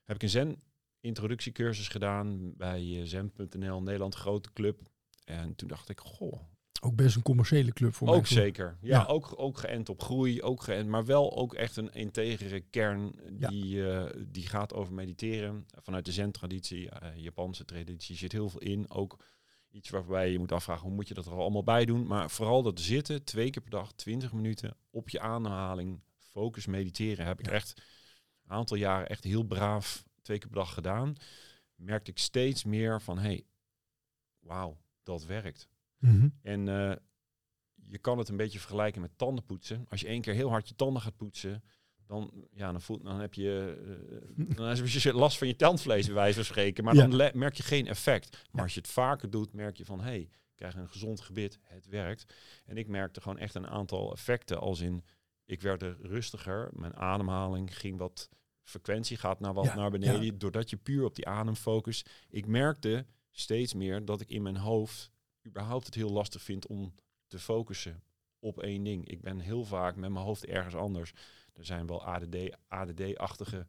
heb 0.04 0.16
ik 0.16 0.22
een 0.22 0.28
zen 0.28 0.62
introductiecursus 1.00 1.88
gedaan 1.88 2.56
bij 2.56 2.80
eh, 2.80 3.06
zen.nl, 3.06 3.82
Nederland 3.82 4.14
grote 4.14 4.52
club. 4.52 4.80
En 5.24 5.54
toen 5.54 5.68
dacht 5.68 5.88
ik, 5.88 6.00
goh, 6.00 6.40
Ook 6.80 6.94
best 6.96 7.16
een 7.16 7.22
commerciële 7.22 7.72
club 7.72 7.94
voor 7.94 8.06
mij. 8.08 8.16
ook 8.16 8.26
zeker. 8.26 8.76
Ja, 8.80 8.98
Ja. 9.00 9.04
Ook, 9.04 9.32
ook 9.36 9.58
geënt 9.58 9.88
op 9.88 10.02
groei, 10.02 10.42
ook 10.42 10.62
geënt, 10.62 10.88
maar 10.88 11.04
wel 11.04 11.36
ook 11.36 11.54
echt 11.54 11.76
een 11.76 11.92
integere 11.92 12.60
kern 12.60 13.12
Ja. 13.38 13.48
die, 13.48 13.90
eh, 13.90 14.22
die 14.28 14.46
gaat 14.46 14.74
over 14.74 14.92
mediteren. 14.94 15.66
Vanuit 15.82 16.04
de 16.04 16.12
zen-traditie, 16.12 16.90
eh, 16.90 17.16
Japanse 17.16 17.64
traditie, 17.64 18.16
zit 18.16 18.32
heel 18.32 18.48
veel 18.48 18.60
in. 18.60 18.90
Ook 18.90 19.24
iets 19.70 19.90
waarbij 19.90 20.30
je 20.32 20.38
moet 20.38 20.52
afvragen, 20.52 20.86
hoe 20.86 20.94
moet 20.94 21.08
je 21.08 21.14
dat 21.14 21.26
er 21.26 21.32
allemaal 21.32 21.62
bij 21.64 21.84
doen? 21.84 22.06
Maar 22.06 22.30
vooral 22.30 22.62
dat 22.62 22.80
zitten, 22.80 23.24
twee 23.24 23.50
keer 23.50 23.62
per 23.62 23.70
dag, 23.70 23.92
20 23.92 24.32
minuten, 24.32 24.76
op 24.90 25.08
je 25.08 25.20
ademhaling, 25.20 26.00
focus 26.18 26.66
mediteren, 26.66 27.26
heb 27.26 27.38
ik 27.40 27.46
Ja. 27.46 27.52
echt 27.52 27.82
een 28.44 28.50
aantal 28.50 28.76
jaren 28.76 29.08
echt 29.08 29.24
heel 29.24 29.42
braaf 29.42 30.04
twee 30.22 30.38
keer 30.38 30.48
per 30.48 30.56
dag 30.58 30.74
gedaan. 30.74 31.14
Merkte 31.74 32.10
ik 32.10 32.18
steeds 32.18 32.64
meer 32.64 33.00
van, 33.02 33.18
hey, 33.18 33.44
wauw, 34.38 34.78
dat 35.02 35.24
werkt. 35.24 35.68
Mhm. 36.02 36.28
En 36.42 36.68
eh, 36.68 36.96
je 37.74 37.98
kan 37.98 38.18
het 38.18 38.28
een 38.28 38.36
beetje 38.36 38.58
vergelijken 38.58 39.00
met 39.00 39.18
tandenpoetsen. 39.18 39.86
Als 39.88 40.00
je 40.00 40.06
één 40.06 40.20
keer 40.20 40.34
heel 40.34 40.48
hard 40.50 40.68
je 40.68 40.74
tanden 40.74 41.02
gaat 41.02 41.16
poetsen, 41.16 41.62
dan, 42.06 42.46
ja, 42.50 42.72
dan, 42.72 42.80
voelt, 42.80 43.04
dan 43.04 43.20
heb 43.20 43.34
je, 43.34 43.76
uh, 44.36 44.56
dan 44.56 44.66
heb 44.66 44.86
je 44.86 45.12
last 45.14 45.38
van 45.38 45.46
je 45.46 45.56
tandvlees, 45.56 46.06
bij 46.06 46.14
wijze 46.14 46.34
van 46.34 46.44
spreken. 46.44 46.84
Maar 46.84 46.94
Ja. 46.94 47.06
dan 47.06 47.30
merk 47.38 47.54
je 47.54 47.62
geen 47.62 47.86
effect. 47.86 48.30
Maar 48.32 48.40
Ja. 48.52 48.62
als 48.62 48.74
je 48.74 48.80
het 48.80 48.88
vaker 48.90 49.30
doet, 49.30 49.52
merk 49.52 49.76
je 49.76 49.84
van, 49.84 49.98
hé, 49.98 50.04
hey, 50.04 50.20
ik 50.20 50.68
krijg 50.68 50.74
een 50.74 50.88
gezond 50.88 51.20
gebit, 51.20 51.58
het 51.62 51.86
werkt. 51.86 52.34
En 52.64 52.76
ik 52.76 52.88
merkte 52.88 53.20
gewoon 53.20 53.38
echt 53.38 53.54
een 53.54 53.66
aantal 53.68 54.12
effecten, 54.12 54.60
als 54.60 54.80
in, 54.80 55.04
ik 55.44 55.60
werd 55.62 55.82
er 55.82 55.96
rustiger, 56.00 56.70
mijn 56.72 56.96
ademhaling 56.96 57.78
ging 57.78 57.98
wat, 57.98 58.28
frequentie 58.62 59.16
gaat 59.16 59.40
naar 59.40 59.54
wat 59.54 59.64
Ja, 59.64 59.74
naar 59.74 59.90
beneden, 59.90 60.38
doordat 60.38 60.70
je 60.70 60.76
puur 60.76 61.04
op 61.04 61.14
die 61.14 61.26
adem 61.26 61.54
focust. 61.54 62.10
Ik 62.28 62.46
merkte 62.46 63.06
steeds 63.30 63.74
meer 63.74 64.04
dat 64.04 64.20
ik 64.20 64.28
in 64.30 64.42
mijn 64.42 64.56
hoofd 64.56 65.10
überhaupt 65.46 65.86
het 65.86 65.94
heel 65.94 66.10
lastig 66.10 66.42
vind 66.42 66.66
om 66.66 66.94
te 67.26 67.38
focussen 67.38 68.02
op 68.38 68.60
één 68.60 68.84
ding. 68.84 69.08
Ik 69.08 69.20
ben 69.20 69.38
heel 69.38 69.64
vaak 69.64 69.96
met 69.96 70.10
mijn 70.10 70.24
hoofd 70.24 70.46
ergens 70.46 70.74
anders. 70.74 71.12
Er 71.52 71.64
zijn 71.64 71.86
wel 71.86 72.04
ADD, 72.04 72.56
ADD-achtige 72.68 73.66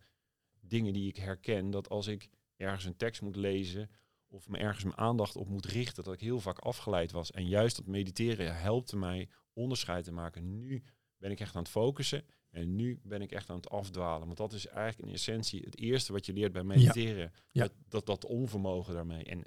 dingen 0.60 0.94
die 0.94 1.08
ik 1.08 1.16
herken. 1.16 1.70
Dat 1.70 1.90
als 1.90 2.08
ik 2.08 2.30
ergens 2.56 2.86
een 2.86 2.98
tekst 2.98 3.22
moet 3.22 3.36
lezen 3.36 3.90
of 4.28 4.50
me 4.50 4.58
ergens 4.58 4.84
mijn 4.84 4.98
aandacht 4.98 5.36
op 5.36 5.48
moet 5.48 5.66
richten, 5.66 6.04
dat 6.04 6.14
ik 6.14 6.20
heel 6.20 6.40
vaak 6.40 6.60
afgeleid 6.60 7.12
was. 7.12 7.32
En 7.32 7.48
juist 7.48 7.76
dat 7.76 7.86
mediteren 7.86 8.58
helpte 8.58 8.98
mij 8.98 9.30
onderscheid 9.54 10.04
te 10.04 10.12
maken. 10.12 10.60
Nu 10.60 10.84
ben 11.18 11.32
ik 11.32 11.40
echt 11.40 11.56
aan 11.56 11.62
het 11.62 11.72
focussen 11.72 12.26
en 12.50 12.76
nu 12.76 13.00
ben 13.04 13.22
ik 13.22 13.32
echt 13.32 13.50
aan 13.50 13.56
het 13.56 13.70
afdwalen. 13.70 14.26
Want 14.26 14.38
dat 14.38 14.54
is 14.54 14.68
eigenlijk 14.68 15.08
in 15.08 15.16
essentie 15.16 15.62
het 15.62 15.78
eerste 15.78 16.12
wat 16.12 16.26
je 16.26 16.34
leert 16.34 16.52
bij 16.52 16.64
mediteren. 16.64 17.32
Ja. 17.52 17.62
Dat, 17.62 17.74
dat, 17.88 18.06
dat 18.06 18.26
onvermogen 18.26 18.94
daarmee. 18.94 19.24
En 19.24 19.44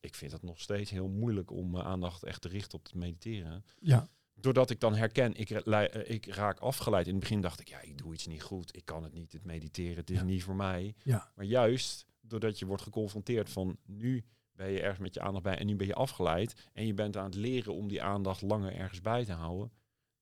ik 0.00 0.14
vind 0.14 0.32
het 0.32 0.42
nog 0.42 0.60
steeds 0.60 0.90
heel 0.90 1.08
moeilijk 1.08 1.50
om 1.50 1.70
mijn 1.70 1.84
aandacht 1.84 2.22
echt 2.24 2.40
te 2.40 2.48
richten 2.48 2.78
op 2.78 2.84
het 2.84 2.94
mediteren 2.94 3.64
Ja, 3.78 4.08
doordat 4.34 4.70
ik 4.70 4.80
dan 4.80 4.94
herken, 4.94 5.34
ik, 5.34 5.50
eh, 5.50 6.10
ik 6.10 6.26
raak 6.26 6.58
afgeleid. 6.58 7.06
In 7.06 7.12
het 7.12 7.20
begin 7.22 7.40
dacht 7.40 7.60
ik, 7.60 7.68
ja, 7.68 7.80
ik 7.80 7.98
doe 7.98 8.12
iets 8.12 8.26
niet 8.26 8.42
goed. 8.42 8.76
Ik 8.76 8.84
kan 8.84 9.02
het 9.02 9.12
niet, 9.12 9.32
het 9.32 9.44
mediteren. 9.44 9.96
Het 9.96 10.10
is 10.10 10.16
Ja. 10.18 10.24
niet 10.24 10.42
voor 10.42 10.56
mij. 10.56 10.94
Ja. 11.02 11.30
Maar 11.34 11.44
juist 11.44 12.06
doordat 12.20 12.58
je 12.58 12.66
wordt 12.66 12.82
geconfronteerd 12.82 13.50
van 13.50 13.78
nu 13.86 14.24
ben 14.52 14.70
je 14.70 14.80
ergens 14.80 14.98
met 15.00 15.14
je 15.14 15.20
aandacht 15.20 15.44
bij 15.44 15.58
en 15.58 15.66
nu 15.66 15.76
ben 15.76 15.86
je 15.86 15.94
afgeleid. 15.94 16.68
En 16.72 16.86
je 16.86 16.94
bent 16.94 17.16
aan 17.16 17.24
het 17.24 17.34
leren 17.34 17.74
om 17.74 17.88
die 17.88 18.02
aandacht 18.02 18.42
langer 18.42 18.74
ergens 18.74 19.00
bij 19.00 19.24
te 19.24 19.32
houden. 19.32 19.70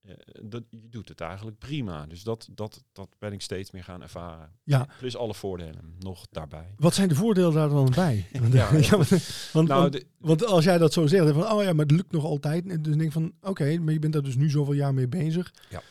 Eh, 0.05 0.15
dat, 0.43 0.63
je 0.71 0.89
doet 0.89 1.09
het 1.09 1.21
eigenlijk 1.21 1.59
prima. 1.59 2.07
Dus 2.07 2.23
dat, 2.23 2.49
dat, 2.53 2.83
dat 2.93 3.09
ben 3.19 3.33
ik 3.33 3.41
steeds 3.41 3.71
meer 3.71 3.85
gaan 3.85 4.03
ervaren. 4.03 4.51
ja. 4.65 4.87
Plus 4.99 5.17
alle 5.17 5.35
voordelen 5.35 5.95
nog 5.99 6.27
daarbij. 6.31 6.75
Wat 6.77 6.95
zijn 6.95 7.09
de 7.09 7.15
voordelen 7.15 7.53
daar 7.53 7.69
dan 7.69 7.93
bij? 7.95 8.27
Want, 8.41 8.53
Ja, 8.87 8.97
want, 8.97 9.09
want, 9.53 9.69
Nou, 9.69 9.81
want, 9.81 9.93
de- 9.93 10.07
want 10.19 10.47
als 10.47 10.65
jij 10.65 10.79
dat 10.79 10.93
zo 10.93 11.07
zegt, 11.07 11.31
van, 11.33 11.53
oh 11.53 11.63
ja, 11.63 11.73
maar 11.73 11.85
het 11.87 11.95
lukt 11.95 12.13
nog 12.13 12.25
altijd. 12.25 12.67
En 12.69 12.83
Dus 12.83 12.97
denk 12.97 13.13
van, 13.13 13.33
oké, 13.41 13.79
maar 13.79 13.93
je 13.93 13.99
bent 13.99 14.13
daar 14.13 14.23
dus 14.23 14.37
nu 14.37 14.51
zoveel 14.51 14.75
jaar 14.75 14.95
mee 14.95 15.09
bezig. 15.09 15.53
Ja. 15.71 15.83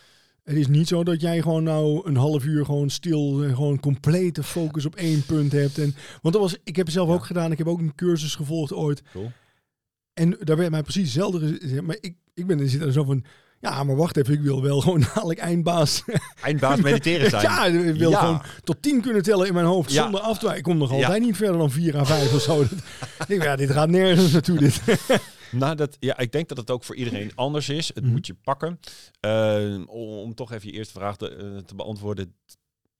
Het 0.43 0.55
is 0.55 0.67
niet 0.67 0.88
zo 0.88 1.03
dat 1.03 1.22
jij 1.22 1.41
gewoon 1.41 1.63
nou 1.63 2.08
een 2.08 2.15
half 2.15 2.46
uur 2.46 2.65
gewoon 2.65 2.89
stil, 2.89 3.43
en 3.43 3.55
gewoon 3.55 3.79
complete 3.79 4.43
focus 4.43 4.86
op 4.86 4.96
één 4.96 5.25
punt 5.25 5.51
hebt. 5.51 5.77
En, 5.77 5.96
want 6.22 6.34
dat 6.34 6.43
was, 6.43 6.58
ik 6.63 6.75
heb 6.75 6.86
het 6.86 6.96
zelf 6.96 7.08
Ja. 7.08 7.13
ook 7.13 7.25
gedaan. 7.25 7.51
Ik 7.51 7.58
heb 7.58 7.67
ook 7.67 7.79
een 7.79 7.96
cursus 7.96 8.36
gevolgd 8.36 8.74
ooit. 8.74 9.01
Cool. 9.12 9.32
En 10.13 10.38
daar 10.39 10.58
werd 10.58 10.72
mij 10.72 10.82
precies 10.84 11.03
hetzelfde 11.03 11.58
gezegd. 11.60 11.82
Maar 11.82 11.98
ik, 12.00 12.15
ik 12.34 12.48
ben 12.48 12.60
er 12.60 12.70
zit 12.70 12.82
er 12.82 12.91
zo 12.91 13.03
van, 13.03 13.24
ja, 13.72 13.84
maar 13.84 13.96
wacht 13.96 14.17
even, 14.17 14.34
ik 14.34 14.41
wil 14.41 14.62
wel 14.62 14.79
gewoon 14.82 15.00
dadelijk 15.13 15.39
eindbaas. 15.39 16.03
Eindbaas 16.41 16.82
mediteren 16.82 17.29
zijn. 17.29 17.41
ja, 17.51 17.65
ik 17.65 17.96
wil 17.96 18.10
Ja. 18.10 18.20
gewoon 18.20 18.41
tot 18.63 18.82
tien 18.82 19.01
kunnen 19.01 19.24
tellen 19.24 19.48
in 19.48 19.53
mijn 19.53 19.65
hoofd 19.65 19.91
Ja. 19.91 20.03
zonder 20.03 20.22
af 20.22 20.38
te 20.38 20.46
wijken. 20.46 20.58
Ik 20.58 20.63
kom 20.63 20.77
nog 20.77 20.98
Ja. 20.98 21.05
altijd 21.05 21.24
niet 21.24 21.38
verder 21.38 21.58
dan 21.58 21.72
vier 21.72 21.98
à 21.98 22.05
vijf 22.05 22.34
of 22.34 22.41
zo. 22.41 22.62
Ik 23.20 23.27
denk, 23.27 23.43
ja, 23.43 23.55
dit 23.55 23.72
gaat 23.72 23.89
nergens 23.89 24.32
naartoe. 24.32 24.58
Dit. 24.58 24.82
Nou, 25.51 25.75
dat, 25.75 25.98
ja, 26.00 26.17
ik 26.17 26.32
denk 26.32 26.48
dat 26.48 26.58
het 26.58 26.72
ook 26.72 26.84
voor 26.84 26.96
iedereen 26.96 27.32
anders 27.36 27.70
is. 27.70 27.88
Het 27.93 28.03
Mhm. 28.03 28.12
moet 28.12 28.27
je 28.27 28.36
pakken. 28.43 28.79
Eh, 29.20 29.74
om, 29.86 30.08
om 30.10 30.36
toch 30.36 30.51
even 30.51 30.67
je 30.67 30.74
eerste 30.74 30.93
vraag 30.93 31.17
te, 31.17 31.29
eh, 31.36 31.58
te 31.65 31.75
beantwoorden. 31.75 32.36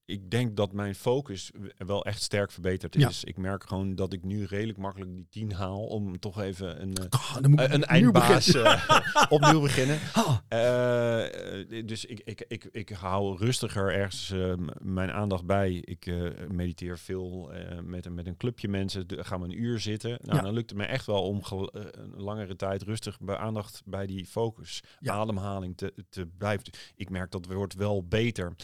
Ik 0.06 0.32
denk 0.32 0.56
dat 0.58 0.72
mijn 0.74 0.96
focus 0.96 1.52
wel 1.78 2.06
echt 2.06 2.22
sterk 2.22 2.52
verbeterd 2.52 2.96
Ja. 2.96 3.10
is. 3.10 3.24
Ik 3.24 3.38
merk 3.38 3.68
gewoon 3.68 3.96
dat 3.96 4.14
ik 4.14 4.24
nu 4.24 4.46
redelijk 4.46 4.78
makkelijk 4.78 5.12
die 5.14 5.28
10 5.30 5.52
haal. 5.52 5.86
Om 5.86 6.20
toch 6.20 6.42
even 6.42 6.82
een, 6.82 6.94
eh, 6.96 7.06
Ah, 7.10 7.36
ik 7.40 7.46
een 7.46 7.52
opnieuw 7.54 7.80
eindbaas 7.88 8.46
beginnen. 8.46 8.72
eh, 8.88 9.26
opnieuw 9.30 9.62
beginnen. 9.62 10.00
Ah, 10.14 10.38
Eh, 10.48 11.62
eh, 11.80 11.88
dus 11.88 12.06
ik, 12.06 12.20
ik, 12.26 12.46
ik, 12.48 12.70
ik 12.72 12.90
hou 12.90 13.38
rustiger 13.38 13.94
ergens 13.94 14.32
eh, 14.32 14.54
mijn 14.82 15.12
aandacht 15.12 15.46
bij. 15.46 15.74
Ik 15.74 16.06
eh, 16.06 16.30
mediteer 16.52 16.98
veel 16.98 17.52
eh, 17.54 17.80
met, 17.80 18.06
een- 18.06 18.14
met 18.14 18.28
een 18.28 18.38
clubje 18.38 18.68
mensen. 18.68 19.06
Gaan 19.08 19.40
we 19.40 19.46
een 19.46 19.62
uur 19.62 19.80
zitten. 19.80 20.18
Nou, 20.22 20.38
Ja. 20.38 20.44
dan 20.44 20.54
lukt 20.54 20.70
het 20.70 20.80
me 20.80 20.86
echt 20.86 21.06
wel 21.06 21.24
om 21.24 21.42
eh, 21.42 21.82
een 21.92 22.14
langere 22.22 22.56
tijd 22.56 22.82
rustig 22.82 23.20
bij 23.20 23.36
aandacht 23.38 23.82
bij 23.86 24.06
die 24.06 24.26
focus, 24.26 24.84
Ja. 25.00 25.14
ademhaling 25.14 25.78
te, 25.78 25.94
te 26.10 26.26
blijven. 26.38 26.66
Ik 26.96 27.10
merk 27.10 27.32
dat 27.32 27.46
het 27.46 27.54
wordt 27.54 27.74
wel 27.76 28.06
beter. 28.08 28.56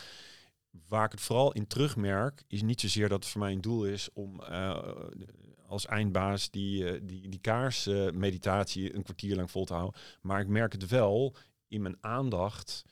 Waar 0.88 1.06
ik 1.06 1.12
het 1.12 1.22
vooral 1.22 1.52
in 1.52 1.68
terugmerk, 1.68 2.44
is 2.48 2.62
niet 2.62 2.82
zozeer 2.82 3.10
dat 3.10 3.24
het 3.24 3.32
voor 3.32 3.42
mij 3.42 3.52
een 3.52 3.62
doel 3.62 3.86
is 3.86 4.10
om 4.14 4.42
eh, 4.42 4.80
als 5.68 5.86
eindbaas 5.86 6.50
die, 6.50 6.90
eh, 6.90 7.00
die, 7.04 7.30
die 7.30 7.40
kaarsmeditatie 7.40 8.96
een 8.96 9.04
kwartier 9.04 9.36
lang 9.36 9.52
vol 9.52 9.66
te 9.66 9.74
houden. 9.74 10.00
Maar 10.22 10.42
ik 10.42 10.48
merk 10.48 10.72
het 10.72 10.88
wel 10.88 11.36
in 11.68 11.82
mijn 11.82 11.98
aandacht 12.02 12.84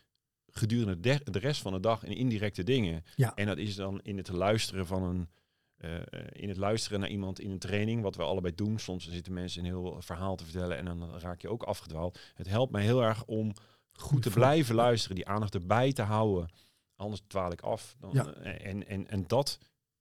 gedurende 0.52 1.00
de, 1.00 1.22
de 1.32 1.40
rest 1.40 1.62
van 1.62 1.74
de 1.74 1.80
dag 1.80 2.04
in 2.04 2.16
indirecte 2.16 2.64
dingen. 2.64 3.04
Ja. 3.16 3.36
En 3.36 3.46
dat 3.46 3.58
is 3.58 3.76
dan 3.76 4.00
in 4.04 4.18
het 4.18 4.30
luisteren 4.30 4.86
van 4.88 5.04
een. 5.04 5.30
eh, 5.78 5.92
in 6.32 6.48
het 6.50 6.58
luisteren 6.58 7.00
naar 7.00 7.10
iemand 7.10 7.40
in 7.40 7.52
een 7.52 7.60
training, 7.60 8.02
wat 8.02 8.16
we 8.16 8.24
allebei 8.24 8.56
doen. 8.56 8.80
Soms 8.80 9.10
zitten 9.10 9.34
mensen 9.34 9.60
een 9.60 9.66
heel 9.66 9.98
verhaal 10.02 10.36
te 10.36 10.44
vertellen 10.44 10.78
en 10.78 10.86
dan 10.86 11.20
raak 11.20 11.42
je 11.42 11.50
ook 11.50 11.64
afgedwaald. 11.64 12.20
Het 12.34 12.48
helpt 12.48 12.72
mij 12.72 12.84
heel 12.84 13.04
erg 13.04 13.26
om 13.26 13.54
goed 13.94 14.22
te 14.22 14.30
blijven 14.30 14.76
luisteren, 14.76 15.16
die 15.16 15.28
aandacht 15.28 15.54
erbij 15.54 15.94
te 15.94 16.02
houden. 16.02 16.50
Anders 16.98 17.22
dwaal 17.28 17.52
ik 17.52 17.62
af. 17.62 17.96
Dan, 18.00 18.10
Ja. 18.14 18.34
eh, 18.34 18.70
en, 18.70 18.88
en, 18.88 19.08
en 19.08 19.24
dat 19.28 19.58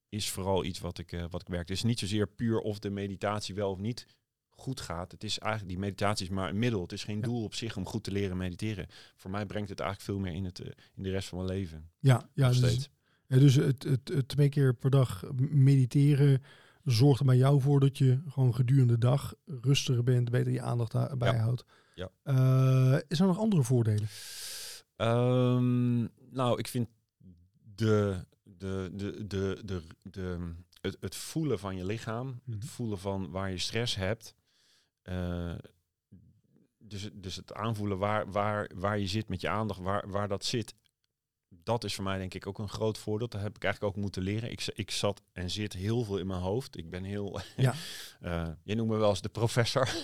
is 0.09 0.30
vooral 0.30 0.64
iets 0.64 0.78
wat 0.78 0.98
ik, 0.98 1.12
eh, 1.12 1.24
wat 1.30 1.40
ik 1.40 1.48
werk. 1.48 1.68
Het 1.68 1.76
is 1.76 1.82
niet 1.82 1.98
zozeer 1.98 2.26
puur 2.28 2.59
of 2.59 2.78
de 2.78 2.90
meditatie 2.90 3.54
wel 3.54 3.70
of 3.70 3.78
niet 3.78 4.06
goed 4.48 4.80
gaat. 4.80 5.12
Het 5.12 5.24
is 5.24 5.38
eigenlijk, 5.38 5.72
die 5.72 5.80
meditatie 5.82 6.26
is 6.26 6.32
maar 6.32 6.48
een 6.48 6.59
middel. 6.59 6.82
Het 6.82 6.92
is 6.92 7.04
geen 7.04 7.16
Ja. 7.16 7.22
doel 7.22 7.42
op 7.44 7.54
zich 7.54 7.76
om 7.76 7.87
goed 7.87 8.04
te 8.04 8.11
leren 8.11 8.37
mediteren. 8.37 8.87
Voor 9.16 9.30
mij 9.30 9.46
brengt 9.46 9.68
het 9.68 9.80
eigenlijk 9.80 10.11
veel 10.11 10.20
meer 10.20 10.32
in, 10.35 10.44
het, 10.44 10.61
eh, 10.61 10.66
in 10.94 11.02
de 11.02 11.11
rest 11.11 11.28
van 11.28 11.38
mijn 11.44 11.50
leven. 11.59 11.90
ja, 11.98 12.28
ja 12.35 12.48
dus, 12.48 12.56
steeds. 12.56 12.88
ja, 13.26 13.38
dus 13.38 13.54
het, 13.54 13.82
het, 13.82 14.09
het 14.09 14.28
twee 14.28 14.48
keer 14.48 14.74
per 14.74 14.90
dag 14.90 15.24
mediteren 15.50 16.42
zorgt 16.85 17.20
er 17.20 17.26
bij 17.26 17.37
jou 17.37 17.61
voor 17.61 17.80
dat 17.80 17.98
je 17.98 18.20
gewoon 18.28 18.54
gedurende 18.54 18.92
de 18.92 18.98
dag 18.98 19.35
rustiger 19.46 20.02
bent, 20.02 20.30
beter 20.30 20.52
je 20.52 20.61
aandacht 20.62 20.92
daarbij 20.92 21.32
Ja. 21.35 21.38
houdt. 21.40 21.64
Ja. 21.94 22.11
Eh, 22.22 22.98
is 23.09 23.20
er 23.20 23.26
nog 23.26 23.38
andere 23.38 23.62
voordelen? 23.62 24.09
Ehm, 24.96 25.98
nou, 26.30 26.59
ik 26.59 26.68
vind 26.68 26.88
de, 27.74 28.24
de, 28.42 28.90
de, 28.94 29.26
de, 29.26 29.61
de, 29.64 29.82
de, 30.02 30.54
het, 30.80 30.96
het 31.00 31.14
voelen 31.14 31.59
van 31.59 31.76
je 31.76 31.85
lichaam, 31.85 32.40
Mhm. 32.44 32.59
het 32.59 32.68
voelen 32.68 32.98
van 32.98 33.30
waar 33.30 33.50
je 33.50 33.59
stress 33.59 33.94
hebt. 33.94 34.35
eh, 35.02 35.54
dus, 36.78 37.11
dus 37.12 37.37
het 37.37 37.54
aanvoelen 37.54 37.98
waar, 37.98 38.30
waar, 38.30 38.70
waar 38.74 38.98
je 38.98 39.06
zit 39.06 39.28
met 39.28 39.40
je 39.40 39.48
aandacht, 39.48 39.80
waar, 39.80 40.11
waar 40.11 40.28
dat 40.28 40.44
zit. 40.44 40.74
Dat 41.48 41.85
is 41.85 41.94
voor 41.94 42.04
mij 42.04 42.18
denk 42.18 42.35
ik 42.35 42.46
ook 42.46 42.59
een 42.59 42.68
groot 42.68 42.98
voordeel. 42.98 43.28
Dat 43.28 43.40
heb 43.40 43.56
ik 43.56 43.64
eigenlijk 43.64 43.96
ook 43.96 44.02
moeten 44.02 44.22
leren. 44.22 44.50
Ik, 44.50 44.66
ik 44.74 44.90
zat 44.90 45.22
en 45.32 45.50
zit 45.50 45.72
heel 45.72 46.04
veel 46.04 46.18
in 46.18 46.26
mijn 46.26 46.40
hoofd. 46.40 46.76
Ik 46.76 46.90
ben 46.90 47.04
heel... 47.04 47.40
Ja. 47.56 47.74
eh, 48.20 48.48
je 48.64 48.74
noemt 48.74 48.90
me 48.90 48.96
wel 48.96 49.09
eens 49.11 49.20
de 49.20 49.28
professor. 49.28 49.88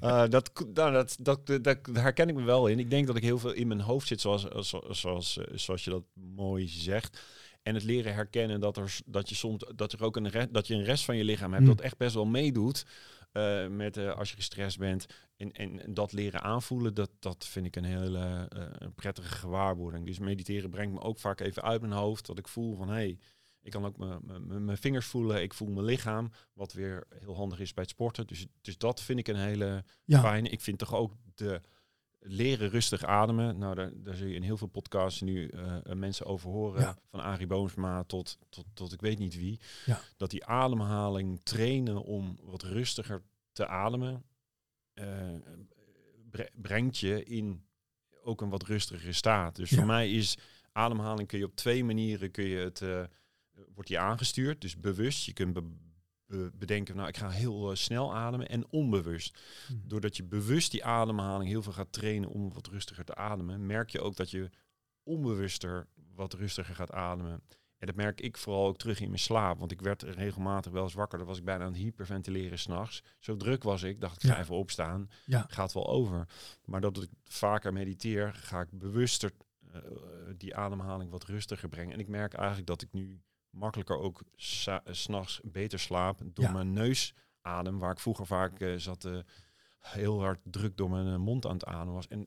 Eh, 0.00 0.28
dat, 0.28 0.50
nou, 0.74 0.92
dat, 0.92 1.16
dat, 1.20 1.46
dat, 1.46 1.62
daar 1.62 1.78
herken 1.92 2.28
ik 2.28 2.34
me 2.34 2.42
wel 2.42 2.66
in. 2.66 2.78
Ik 2.78 2.90
denk 2.90 3.06
dat 3.06 3.16
ik 3.16 3.22
heel 3.22 3.38
veel 3.38 3.52
in 3.52 3.66
mijn 3.66 3.80
hoofd 3.80 4.06
zit, 4.06 4.20
zoals, 4.20 4.42
zoals, 4.44 5.00
zoals, 5.00 5.38
eh, 5.38 5.44
zoals 5.56 5.84
je 5.84 5.90
dat 5.90 6.02
mooi 6.14 6.68
zegt. 6.68 7.20
En 7.62 7.74
het 7.74 7.84
leren 7.84 8.14
herkennen 8.14 8.60
dat 8.60 8.76
er, 8.76 8.98
dat 9.06 9.28
je 9.28 9.34
soms 9.34 9.64
dat 9.74 9.92
er 9.92 10.02
ook 10.04 10.16
een, 10.16 10.28
re- 10.28 10.50
dat 10.50 10.66
je 10.66 10.74
een 10.74 10.84
rest 10.84 11.04
van 11.04 11.16
je 11.16 11.24
lichaam 11.24 11.50
hebt 11.52 11.62
Mm. 11.64 11.68
dat 11.68 11.80
echt 11.80 11.96
best 11.96 12.14
wel 12.14 12.24
meedoet. 12.26 12.84
Eh, 13.36 13.68
met 13.68 13.96
eh, 13.96 14.14
als 14.16 14.30
je 14.30 14.36
gestrest 14.36 14.78
bent. 14.78 15.06
En, 15.36 15.52
en, 15.52 15.80
en 15.80 15.94
dat 15.94 16.12
leren 16.12 16.42
aanvoelen, 16.42 16.94
dat, 16.94 17.10
dat 17.18 17.46
vind 17.46 17.66
ik 17.66 17.76
een 17.76 17.84
hele 17.84 18.48
eh, 18.48 18.88
prettige 18.94 19.28
gewaarwording. 19.28 20.06
Dus 20.06 20.18
mediteren 20.18 20.70
brengt 20.70 20.92
me 20.92 21.00
ook 21.00 21.18
vaak 21.18 21.40
even 21.40 21.62
uit 21.62 21.80
mijn 21.80 21.92
hoofd. 21.92 22.26
Dat 22.26 22.38
ik 22.38 22.48
voel 22.48 22.76
van 22.76 22.88
hé, 22.88 22.94
hey, 22.94 23.18
ik 23.62 23.70
kan 23.70 23.84
ook 23.84 23.96
mijn 24.38 24.78
vingers 24.78 25.06
voelen. 25.06 25.42
Ik 25.42 25.54
voel 25.54 25.68
mijn 25.68 25.84
lichaam. 25.86 26.30
Wat 26.52 26.72
weer 26.72 27.06
heel 27.18 27.36
handig 27.36 27.60
is 27.60 27.74
bij 27.74 27.82
het 27.82 27.92
sporten. 27.92 28.26
Dus, 28.26 28.46
dus 28.60 28.78
dat 28.78 29.02
vind 29.02 29.18
ik 29.18 29.28
een 29.28 29.36
hele 29.36 29.84
Ja. 30.04 30.20
fijne. 30.20 30.48
Ik 30.48 30.60
vind 30.60 30.78
toch 30.78 30.94
ook 30.94 31.12
de 31.34 31.60
leren 32.28 32.68
rustig 32.68 33.04
ademen. 33.04 33.58
Nou, 33.58 33.74
daar, 33.74 33.90
daar 33.94 34.14
zul 34.14 34.26
je 34.26 34.34
in 34.34 34.42
heel 34.42 34.56
veel 34.56 34.66
podcasts 34.66 35.20
nu 35.20 35.48
eh, 35.48 35.76
eh, 35.76 35.96
mensen 35.96 36.26
over 36.26 36.50
horen. 36.50 36.80
Ja. 36.80 36.98
Van 37.10 37.20
Arie 37.20 37.46
Boomsma 37.46 38.04
tot, 38.04 38.38
tot, 38.48 38.64
tot 38.74 38.92
ik 38.92 39.00
weet 39.00 39.18
niet 39.18 39.36
wie. 39.36 39.60
Ja. 39.86 40.00
Dat 40.16 40.30
die 40.30 40.44
ademhaling 40.46 41.40
trainen 41.42 42.02
om 42.02 42.38
wat 42.42 42.62
rustiger 42.62 43.22
te 43.52 43.66
ademen. 43.66 44.22
eh, 44.94 45.06
bre- 46.30 46.50
brengt 46.54 46.98
je 46.98 47.24
in 47.24 47.64
ook 48.22 48.40
een 48.40 48.48
wat 48.48 48.62
rustigere 48.62 49.12
staat. 49.12 49.56
Dus 49.56 49.70
Ja. 49.70 49.76
voor 49.76 49.86
mij 49.86 50.10
is 50.10 50.36
ademhaling 50.72 51.28
kun 51.28 51.38
je 51.38 51.44
op 51.44 51.54
twee 51.56 51.84
manieren 51.84 52.30
kun 52.30 52.44
je 52.44 52.58
het 52.58 52.82
wordt 53.74 53.88
die 53.88 53.98
aangestuurd. 53.98 54.60
Dus 54.60 54.76
bewust. 54.80 55.24
Je 55.24 55.32
kunt 55.32 55.52
be- 55.52 55.76
bedenken, 56.54 56.96
nou 56.96 57.08
ik 57.08 57.16
ga 57.16 57.28
heel 57.30 57.70
eh, 57.70 57.76
snel 57.76 58.14
ademen 58.14 58.48
en 58.48 58.66
onbewust. 58.70 59.38
Mhm. 59.68 59.88
Doordat 59.88 60.16
je 60.16 60.24
bewust 60.24 60.70
die 60.70 60.84
ademhaling 60.84 61.50
heel 61.50 61.62
veel 61.62 61.72
gaat 61.72 61.92
trainen 61.92 62.28
om 62.28 62.52
wat 62.52 62.66
rustiger 62.66 63.04
te 63.04 63.14
ademen, 63.14 63.66
merk 63.66 63.90
je 63.90 64.00
ook 64.00 64.16
dat 64.16 64.30
je 64.30 64.50
onbewuster 65.02 65.86
wat 66.14 66.32
rustiger 66.34 66.74
gaat 66.74 66.92
ademen. 66.92 67.42
En 67.78 67.86
dat 67.86 67.96
merk 67.96 68.20
ik 68.20 68.36
vooral 68.36 68.66
ook 68.66 68.76
terug 68.78 69.00
in 69.00 69.08
mijn 69.08 69.18
slaap. 69.20 69.58
Want 69.58 69.70
ik 69.72 69.80
werd 69.80 70.02
regelmatig 70.02 70.72
wel 70.72 70.82
eens 70.82 70.94
wakker. 70.94 71.18
Dan 71.18 71.26
was 71.26 71.38
ik 71.38 71.44
bijna 71.44 71.64
aan 71.64 71.72
het 71.72 71.80
hyperventileren 71.80 72.58
s'nachts. 72.58 73.02
Zo 73.18 73.36
druk 73.36 73.62
was 73.62 73.82
ik, 73.82 74.00
dacht 74.00 74.22
ik, 74.22 74.28
ga 74.30 74.36
Ja. 74.36 74.42
even 74.42 74.54
opstaan. 74.54 75.10
Ja. 75.24 75.44
Gaat 75.48 75.72
wel 75.72 75.86
over. 75.88 76.28
Maar 76.64 76.80
dat 76.80 77.02
ik 77.02 77.08
vaker 77.24 77.72
mediteer, 77.72 78.34
ga 78.34 78.60
ik 78.60 78.68
bewuster 78.70 79.32
eh, 79.72 79.80
die 80.36 80.56
ademhaling 80.56 81.10
wat 81.10 81.24
rustiger 81.24 81.68
brengen. 81.68 81.92
En 81.92 82.00
ik 82.00 82.08
merk 82.08 82.32
eigenlijk 82.34 82.66
dat 82.66 82.82
ik 82.82 82.92
nu 82.92 83.20
makkelijker 83.56 83.98
ook 83.98 84.22
sa- 84.36 84.84
eh, 84.84 84.92
s'nachts 84.94 85.40
beter 85.44 85.78
slaap. 85.78 86.20
Door 86.24 86.44
Ja. 86.44 86.52
mijn 86.52 86.72
neusadem, 86.72 87.78
waar 87.78 87.90
ik 87.92 87.98
vroeger 87.98 88.26
vaak 88.26 88.60
eh, 88.60 88.74
zat 88.76 89.04
eh, 89.04 89.18
heel 89.78 90.20
hard 90.20 90.40
druk 90.44 90.76
door 90.76 90.90
mijn 90.90 91.20
mond 91.20 91.46
aan 91.46 91.52
het 91.52 91.64
ademen 91.64 91.94
was. 91.94 92.08
En 92.08 92.26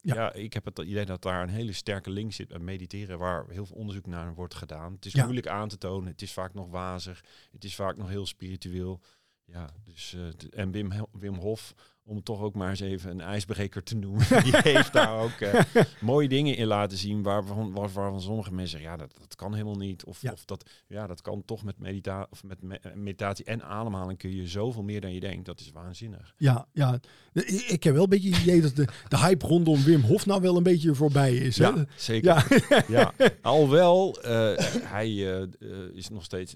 Ja. 0.00 0.14
ja. 0.14 0.32
ik 0.32 0.52
heb 0.52 0.64
het 0.64 0.78
idee 0.78 1.04
dat 1.04 1.22
daar 1.22 1.42
een 1.42 1.48
hele 1.48 1.72
sterke 1.72 2.10
link 2.10 2.32
zit 2.32 2.48
met 2.48 2.62
mediteren, 2.62 3.18
waar 3.18 3.48
heel 3.48 3.66
veel 3.66 3.76
onderzoek 3.76 4.06
naar 4.06 4.34
wordt 4.34 4.54
gedaan. 4.54 4.92
Het 4.92 5.06
is 5.06 5.12
Ja. 5.12 5.22
moeilijk 5.22 5.46
aan 5.46 5.68
te 5.68 5.78
tonen, 5.78 6.10
het 6.12 6.22
is 6.22 6.32
vaak 6.32 6.54
nog 6.54 6.68
wazig, 6.70 7.24
het 7.52 7.64
is 7.64 7.74
vaak 7.74 7.96
nog 7.96 8.08
heel 8.08 8.26
spiritueel. 8.26 9.00
Ja, 9.44 9.70
dus, 9.84 10.16
en 10.50 10.70
Wim, 10.70 10.92
Wim 11.12 11.34
Hof, 11.34 11.74
om 12.04 12.22
toch 12.22 12.40
ook 12.40 12.54
maar 12.54 12.70
eens 12.70 12.80
even 12.80 13.10
een 13.10 13.20
ijsbreker 13.20 13.82
te 13.82 13.96
noemen, 13.96 14.26
die 14.44 14.56
heeft 14.56 14.92
daar 14.92 15.18
ook 15.20 15.30
eh, 15.40 15.60
mooie 16.00 16.28
dingen 16.28 16.56
in 16.56 16.66
laten 16.66 16.98
zien 16.98 17.22
waarvan, 17.22 17.72
waar- 17.72 17.90
waarvan 17.92 18.20
sommige 18.20 18.52
mensen 18.52 18.70
zeggen, 18.80 18.90
ja, 18.90 18.96
dat, 19.06 19.16
dat 19.20 19.34
kan 19.34 19.52
helemaal 19.52 19.76
niet. 19.76 20.04
Of, 20.04 20.22
Ja. 20.22 20.32
of 20.32 20.44
dat, 20.44 20.70
ja, 20.86 21.06
dat 21.06 21.20
kan 21.22 21.44
toch 21.44 21.64
met, 21.64 21.78
medita 21.78 22.26
of 22.30 22.42
met 22.44 22.62
me- 22.62 22.78
eh, 22.78 22.92
meditatie 22.94 23.44
en 23.44 23.62
ademhaling 23.62 24.18
kun 24.18 24.34
je 24.36 24.46
zoveel 24.48 24.82
meer 24.82 25.00
dan 25.00 25.12
je 25.14 25.20
denkt. 25.20 25.44
Dat 25.46 25.60
is 25.60 25.70
waanzinnig. 25.72 26.34
Ja, 26.36 26.66
ja. 26.72 27.00
Ik, 27.68 27.82
heb 27.82 27.94
wel 27.94 28.02
een 28.02 28.08
beetje 28.08 28.30
het 28.30 28.42
idee 28.42 28.60
dat 28.60 28.76
de, 28.76 28.88
de 29.08 29.18
hype 29.18 29.46
rondom 29.46 29.82
Wim 29.82 30.00
Hof 30.00 30.26
nou 30.26 30.40
wel 30.40 30.56
een 30.56 30.62
beetje 30.62 30.94
voorbij 30.94 31.36
is. 31.36 31.58
hè? 31.58 31.66
Ja, 31.66 31.84
zeker. 31.96 32.46
Ja, 32.68 32.82
ja, 32.88 33.12
alhoewel 33.42 34.20
eh, 34.22 34.52
hij 34.82 35.14
is 35.94 36.08
nog 36.08 36.24
steeds 36.24 36.54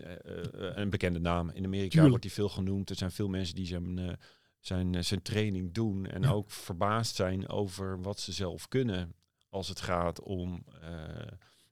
een 0.74 0.90
bekende 0.90 1.18
naam. 1.20 1.50
In 1.54 1.64
Amerika 1.64 1.88
Tuurlijk. 1.90 2.08
wordt 2.10 2.24
hij 2.24 2.32
veel 2.34 2.48
genoemd. 2.48 2.90
Er 2.90 2.96
zijn 2.96 3.10
veel 3.10 3.28
mensen 3.28 3.54
die 3.54 3.66
zijn, 3.66 4.18
zijn, 4.66 4.94
eh, 4.94 5.02
zijn 5.02 5.22
training 5.22 5.72
doen 5.74 6.06
en 6.06 6.22
Ja. 6.22 6.30
ook 6.30 6.50
verbaasd 6.50 7.14
zijn 7.14 7.48
over 7.48 8.00
wat 8.02 8.20
ze 8.20 8.32
zelf 8.32 8.68
kunnen 8.68 9.14
als 9.48 9.68
het 9.68 9.80
gaat 9.80 10.20
om 10.22 10.64
eh, 10.82 10.88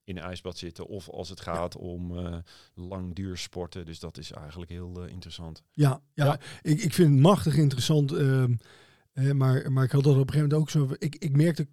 in 0.04 0.16
een 0.16 0.22
ijsbad 0.22 0.58
zitten 0.58 0.86
of 0.86 1.08
als 1.08 1.28
het 1.28 1.40
gaat 1.40 1.76
om 1.76 2.18
eh 2.18 2.36
langduursporten. 2.74 3.86
Dus 3.86 3.98
dat 3.98 4.18
is 4.18 4.30
eigenlijk 4.32 4.70
heel 4.70 5.04
interessant. 5.04 5.62
ja, 5.72 6.00
ja. 6.14 6.24
Ja. 6.24 6.38
Ik, 6.62 6.80
ik 6.82 6.92
vind 6.94 7.10
het 7.12 7.20
machtig 7.20 7.56
interessant. 7.56 8.12
eh, 8.12 8.44
maar, 9.32 9.72
maar 9.72 9.84
ik 9.84 9.90
had 9.90 10.02
dat 10.04 10.12
op 10.16 10.26
een 10.28 10.32
gegeven 10.34 10.48
moment 10.48 10.52
ook 10.52 10.70
zo. 10.70 10.94
Ik, 10.98 11.16
ik 11.16 11.36
merkte 11.36 11.68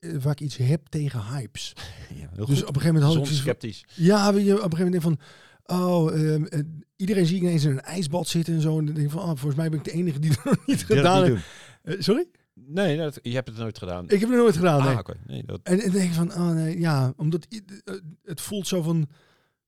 vaak 0.00 0.40
iets 0.40 0.56
heb 0.56 0.86
tegen 0.86 1.24
hypes. 1.26 1.72
Ja, 2.20 2.28
heel 2.32 2.46
Dus 2.46 2.58
goed. 2.58 2.68
op 2.68 2.74
een 2.76 2.80
gegeven 2.80 2.94
moment 2.94 3.02
had 3.04 3.12
ik 3.14 3.24
zoiets 3.26 3.30
van- 3.42 3.50
sceptisch. 3.50 3.84
Ja, 3.94 4.28
op 4.28 4.34
een 4.34 4.40
gegeven 4.42 4.84
moment 4.84 4.94
ik 4.94 5.00
van, 5.02 5.18
oh, 5.64 6.12
ehm, 6.14 6.44
eh, 6.44 6.60
iedereen 6.96 7.26
zie 7.26 7.36
ik 7.36 7.42
ineens 7.42 7.64
in 7.64 7.70
een 7.70 7.80
ijsbad 7.80 8.28
zitten 8.28 8.54
en 8.54 8.60
zo. 8.60 8.78
En 8.78 8.84
dan 8.84 8.94
denk 8.94 9.06
ik 9.06 9.12
van, 9.12 9.20
oh, 9.22 9.26
volgens 9.28 9.54
mij 9.54 9.68
ben 9.68 9.78
ik 9.78 9.84
de 9.84 9.92
enige 9.92 10.18
die 10.18 10.30
het 10.34 10.44
nog 10.44 10.66
niet 10.66 10.88
dat 10.88 10.96
gedaan 10.98 11.24
heeft. 11.24 11.44
Eh, 11.82 11.94
sorry? 11.98 12.26
Nee, 12.54 12.96
dat, 12.96 13.18
je 13.22 13.32
hebt 13.34 13.48
het 13.48 13.56
nooit 13.58 13.78
gedaan. 13.78 14.04
Ik 14.04 14.20
heb 14.20 14.28
het 14.28 14.38
nooit 14.38 14.56
gedaan, 14.56 14.84
nee. 14.84 14.96
ah. 14.96 15.08
Nee, 15.26 15.42
dat, 15.44 15.60
En, 15.62 15.72
en 15.72 15.80
dan 15.80 15.90
denk 15.90 16.08
ik 16.08 16.14
van, 16.14 16.32
oh 16.32 16.50
nee, 16.50 16.78
ja, 16.80 17.12
omdat 17.16 17.46
eh, 17.48 17.94
het 18.24 18.40
voelt 18.40 18.66
zo 18.66 18.82
van, 18.82 19.08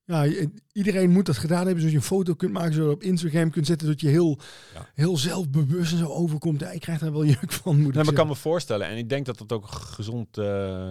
ja, 0.03 0.25
iedereen 0.71 1.09
moet 1.09 1.25
dat 1.25 1.37
gedaan 1.37 1.57
hebben, 1.65 1.75
zodat 1.77 1.91
je 1.91 1.97
een 1.97 2.03
foto 2.03 2.33
kunt 2.33 2.51
maken, 2.51 2.73
zodat 2.73 2.89
je 2.89 2.95
op 2.95 3.03
Instagram 3.03 3.49
kunt 3.49 3.65
zetten, 3.65 3.87
dat 3.87 4.01
je 4.01 4.07
heel, 4.07 4.39
Ja. 4.73 4.87
heel 4.93 5.17
zelfbewust 5.17 5.91
en 5.91 5.97
zo 5.97 6.07
overkomt. 6.07 6.59
Ja, 6.59 6.69
ik 6.71 6.81
krijg 6.81 6.99
daar 6.99 7.11
wel 7.11 7.25
juk 7.25 7.51
van, 7.51 7.73
moet 7.75 7.81
Nee, 7.81 7.87
ik 7.89 7.95
maar 7.95 8.07
ik 8.07 8.13
kan 8.15 8.27
me 8.27 8.35
voorstellen, 8.35 8.87
en 8.87 8.97
ik 8.97 9.09
denk 9.09 9.25
dat 9.25 9.39
het 9.39 9.51
ook 9.51 9.67
gezond 9.67 10.27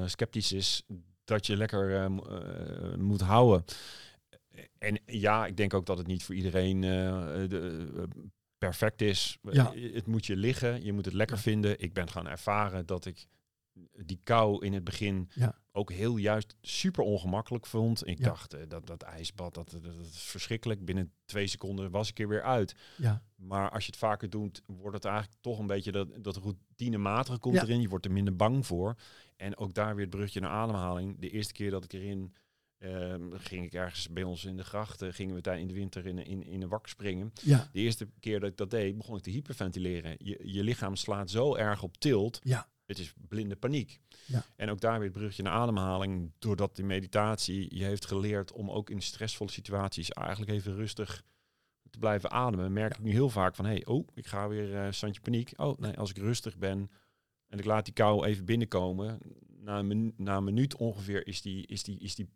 sceptisch 0.07 0.53
is, 0.53 0.83
dat 1.25 1.47
je 1.47 1.57
lekker 1.57 2.03
eh, 2.03 2.09
mo- 2.09 2.23
eh, 2.27 2.97
moet 2.99 3.21
houden. 3.21 3.65
En 4.85 5.01
ja, 5.07 5.47
ik 5.47 5.57
denk 5.57 5.75
ook 5.75 5.87
dat 5.87 5.99
het 5.99 6.07
niet 6.07 6.25
voor 6.25 6.35
iedereen 6.35 6.85
eh, 6.85 6.91
de, 7.49 7.91
eh, 7.97 8.03
perfect 8.59 9.01
is. 9.03 9.39
Ja. 9.51 9.73
Het 9.75 10.07
moet 10.07 10.27
je 10.27 10.37
liggen, 10.37 10.85
je 10.85 10.93
moet 10.93 11.05
het 11.05 11.15
lekker 11.15 11.39
vinden. 11.39 11.81
Ik 11.81 11.93
ben 11.93 12.11
gaan 12.11 12.29
ervaren 12.29 12.87
dat 12.87 13.05
ik 13.07 13.27
die 14.05 14.21
kou 14.23 14.65
in 14.65 14.73
het 14.73 14.85
begin 14.85 15.29
Ja. 15.35 15.59
ook 15.73 15.93
heel 15.93 16.17
juist 16.17 16.57
super 16.61 17.05
ongemakkelijk 17.05 17.67
vond. 17.67 18.07
Ik 18.07 18.23
dacht, 18.23 18.55
eh, 18.55 18.61
dat, 18.69 18.87
dat 18.87 19.03
ijsbad, 19.03 19.55
dat, 19.55 19.71
dat, 19.71 19.83
dat 19.85 19.95
is 20.13 20.23
verschrikkelijk. 20.23 20.85
Binnen 20.85 21.13
twee 21.25 21.47
seconden 21.47 21.91
was 21.91 22.11
ik 22.11 22.19
er 22.19 22.29
weer 22.29 22.43
uit. 22.43 22.75
Ja, 22.97 23.23
Maar 23.37 23.71
als 23.71 23.85
je 23.85 23.91
het 23.91 24.01
vaker 24.01 24.31
doet, 24.31 24.63
wordt 24.67 24.97
het 24.97 25.05
eigenlijk 25.05 25.37
toch 25.41 25.59
een 25.59 25.67
beetje 25.67 25.93
dat, 25.93 26.09
dat 26.25 26.37
routinematige 26.37 27.39
komt 27.39 27.63
erin. 27.63 27.81
Je 27.81 27.89
wordt 27.89 28.05
er 28.05 28.13
minder 28.13 28.37
bang 28.37 28.67
voor. 28.67 28.95
En 29.37 29.57
ook 29.57 29.75
daar 29.75 29.95
weer 29.95 30.07
het 30.07 30.15
brugje 30.15 30.41
naar 30.41 30.51
ademhaling. 30.51 31.19
De 31.21 31.31
eerste 31.31 31.53
keer 31.53 31.71
dat 31.71 31.85
ik 31.85 31.93
erin 31.93 32.35
ehm, 32.85 33.31
ging 33.33 33.65
ik 33.65 33.73
ergens 33.73 34.09
bij 34.09 34.23
ons 34.23 34.45
in 34.45 34.57
de 34.57 34.65
grachten, 34.65 35.15
gingen 35.15 35.35
we 35.35 35.41
daar 35.41 35.59
in 35.61 35.67
de 35.67 35.75
winter 35.75 36.07
in, 36.07 36.19
in, 36.19 36.45
in 36.47 36.63
een 36.63 36.69
wak 36.69 36.89
springen. 36.89 37.33
ja, 37.43 37.69
De 37.73 37.81
eerste 37.81 38.09
keer 38.21 38.41
dat 38.41 38.51
ik 38.51 38.57
dat 38.57 38.71
deed, 38.71 38.97
begon 38.97 39.17
ik 39.17 39.23
te 39.23 39.31
hyperventileren. 39.31 40.15
Je, 40.19 40.41
je 40.43 40.63
lichaam 40.63 40.97
slaat 40.97 41.31
zo 41.31 41.55
erg 41.55 41.83
op 41.83 41.97
tilt. 41.97 42.39
ja, 42.43 42.69
Het 42.87 42.99
is 42.99 43.13
blinde 43.29 43.57
paniek. 43.57 44.01
Ja. 44.27 44.45
En 44.57 44.71
ook 44.71 44.81
daar 44.81 44.99
weer 44.99 45.09
het 45.09 45.19
brugje 45.19 45.43
naar 45.43 45.53
ademhaling. 45.53 46.33
Doordat 46.39 46.77
die 46.77 46.85
meditatie 46.85 47.77
je 47.79 47.85
heeft 47.85 48.07
geleerd 48.07 48.53
om 48.53 48.71
ook 48.71 48.91
in 48.91 49.03
stressvolle 49.03 49.51
situaties 49.51 50.11
eigenlijk 50.11 50.51
even 50.53 50.75
rustig 50.75 51.23
te 51.91 51.99
blijven 51.99 52.31
ademen. 52.31 52.73
Merk 52.73 52.93
Ja. 52.93 52.99
ik 52.99 53.05
nu 53.05 53.11
heel 53.11 53.31
vaak 53.31 53.55
van, 53.55 53.65
hey, 53.65 53.85
oh, 53.87 54.09
ik 54.15 54.27
ga 54.27 54.49
weer 54.49 54.75
eh 54.77 54.91
standje 54.91 55.21
paniek. 55.21 55.53
Oh, 55.57 55.79
nee, 55.79 55.99
als 55.99 56.11
ik 56.11 56.17
rustig 56.17 56.57
ben 56.59 56.91
en 57.49 57.59
ik 57.59 57.65
laat 57.65 57.85
die 57.85 57.95
kou 57.95 58.27
even 58.27 58.45
binnenkomen. 58.45 59.19
Na 59.61 59.79
een, 59.79 59.87
minu- 59.87 60.13
na 60.17 60.37
een 60.37 60.45
minuut 60.45 60.77
ongeveer 60.77 61.27
is 61.27 61.43
die, 61.43 61.67
is 61.67 61.83
die, 61.83 61.99
is 61.99 62.15
die 62.15 62.29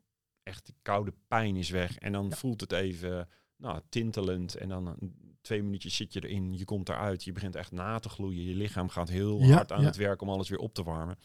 echt 0.49 0.67
die 0.67 0.75
koude 0.83 1.13
pijn 1.29 1.57
is 1.57 1.71
weg. 1.71 1.99
En 1.99 2.13
dan 2.13 2.27
Ja. 2.29 2.37
voelt 2.37 2.61
het 2.61 2.73
even 2.73 3.29
nou, 3.57 3.81
tintelend. 3.89 4.55
En 4.55 4.69
dan 4.69 4.97
twee 5.41 5.63
minuutjes 5.63 5.97
zit 5.97 6.13
je 6.13 6.29
erin, 6.29 6.57
je 6.59 6.65
komt 6.65 6.89
eruit, 6.89 7.25
je 7.25 7.33
begint 7.33 7.55
echt 7.57 7.73
na 7.73 7.99
te 7.99 8.09
gloeien. 8.09 8.45
Je 8.45 8.55
lichaam 8.55 8.89
gaat 8.89 9.09
heel 9.09 9.41
Ja, 9.41 9.55
hard 9.55 9.73
aan 9.73 9.81
ja. 9.81 9.87
het 9.87 9.97
werk 9.97 10.23
om 10.23 10.29
alles 10.29 10.49
weer 10.49 10.59
op 10.59 10.75
te 10.75 10.83
warmen. 10.83 11.19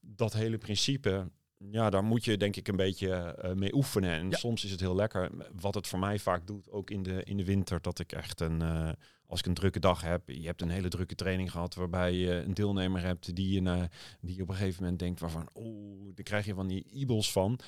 Dat 0.00 0.32
hele 0.32 0.58
principe, 0.58 1.30
ja, 1.56 1.90
daar 1.90 2.04
moet 2.04 2.24
je 2.24 2.36
denk 2.36 2.56
ik 2.56 2.68
een 2.68 2.76
beetje 2.76 3.10
eh, 3.14 3.52
mee 3.52 3.74
oefenen. 3.74 4.10
En 4.10 4.30
Ja. 4.30 4.36
soms 4.36 4.64
is 4.64 4.70
het 4.70 4.80
heel 4.80 4.94
lekker. 4.94 5.30
Wat 5.60 5.74
het 5.74 5.86
voor 5.86 5.98
mij 5.98 6.18
vaak 6.18 6.46
doet, 6.46 6.70
ook 6.70 6.90
in 6.90 7.02
de, 7.02 7.24
in 7.24 7.36
de 7.36 7.44
winter, 7.44 7.80
dat 7.82 7.98
ik 7.98 8.12
echt 8.12 8.40
een, 8.40 8.62
eh, 8.62 8.92
als 9.26 9.40
ik 9.40 9.46
een 9.46 9.54
drukke 9.54 9.80
dag 9.80 10.00
heb, 10.00 10.28
je 10.28 10.46
hebt 10.46 10.60
een 10.62 10.70
hele 10.70 10.88
drukke 10.88 11.14
training 11.14 11.50
gehad, 11.50 11.74
waarbij 11.74 12.12
je 12.12 12.30
een 12.32 12.54
deelnemer 12.54 13.02
hebt 13.02 13.34
die 13.36 13.52
je, 13.54 13.60
na, 13.62 13.88
die 14.20 14.36
je 14.36 14.42
op 14.42 14.48
een 14.48 14.54
gegeven 14.54 14.82
moment 14.82 14.98
denkt 15.00 15.20
waarvan, 15.20 15.48
oh, 15.52 16.14
daar 16.14 16.24
krijg 16.24 16.44
je 16.46 16.54
van 16.54 16.66
die 16.68 16.84
ibels 16.90 17.32
van. 17.32 17.58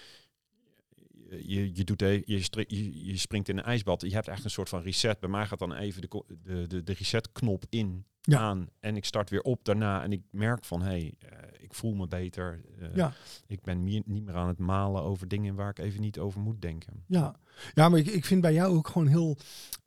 Je, 1.31 1.71
je, 1.75 1.85
doet 1.85 2.01
je, 2.01 2.23
je, 2.27 3.05
je 3.07 3.17
springt 3.17 3.49
in 3.49 3.59
een 3.59 3.65
ijsbad. 3.65 4.01
Je 4.01 4.15
hebt 4.15 4.29
echt 4.29 4.45
een 4.45 4.51
soort 4.51 4.69
van 4.69 4.83
reset. 4.83 5.21
Bij 5.21 5.29
mij 5.31 5.47
gaat 5.47 5.59
dan 5.59 5.73
even 5.75 6.01
de, 6.03 6.25
de, 6.43 6.67
de, 6.67 6.83
de 6.83 6.93
resetknop 6.93 7.65
in 7.69 8.05
Ja. 8.21 8.39
aan. 8.39 8.67
En 8.81 8.97
ik 8.97 9.05
start 9.05 9.31
weer 9.31 9.41
op 9.43 9.65
daarna. 9.65 10.03
En 10.03 10.13
ik 10.13 10.23
merk 10.31 10.65
van, 10.65 10.83
hé, 10.83 10.87
hey, 10.89 11.15
eh, 11.19 11.39
ik 11.63 11.75
voel 11.75 11.95
me 11.95 12.07
beter. 12.09 12.61
Eh, 12.81 12.95
Ja. 12.95 13.13
Ik 13.47 13.63
ben 13.63 13.85
meer, 13.85 14.03
niet 14.05 14.25
meer 14.25 14.35
aan 14.35 14.49
het 14.49 14.59
malen 14.59 15.03
over 15.03 15.29
dingen 15.29 15.55
waar 15.55 15.71
ik 15.71 15.79
even 15.79 16.01
niet 16.01 16.19
over 16.19 16.41
moet 16.41 16.61
denken. 16.63 17.05
ja. 17.07 17.37
Ja, 17.75 17.89
maar 17.89 17.99
ik, 17.99 18.07
ik 18.07 18.25
vind 18.25 18.41
bij 18.41 18.53
jou 18.53 18.77
ook 18.77 18.89
gewoon 18.89 19.07
heel 19.07 19.37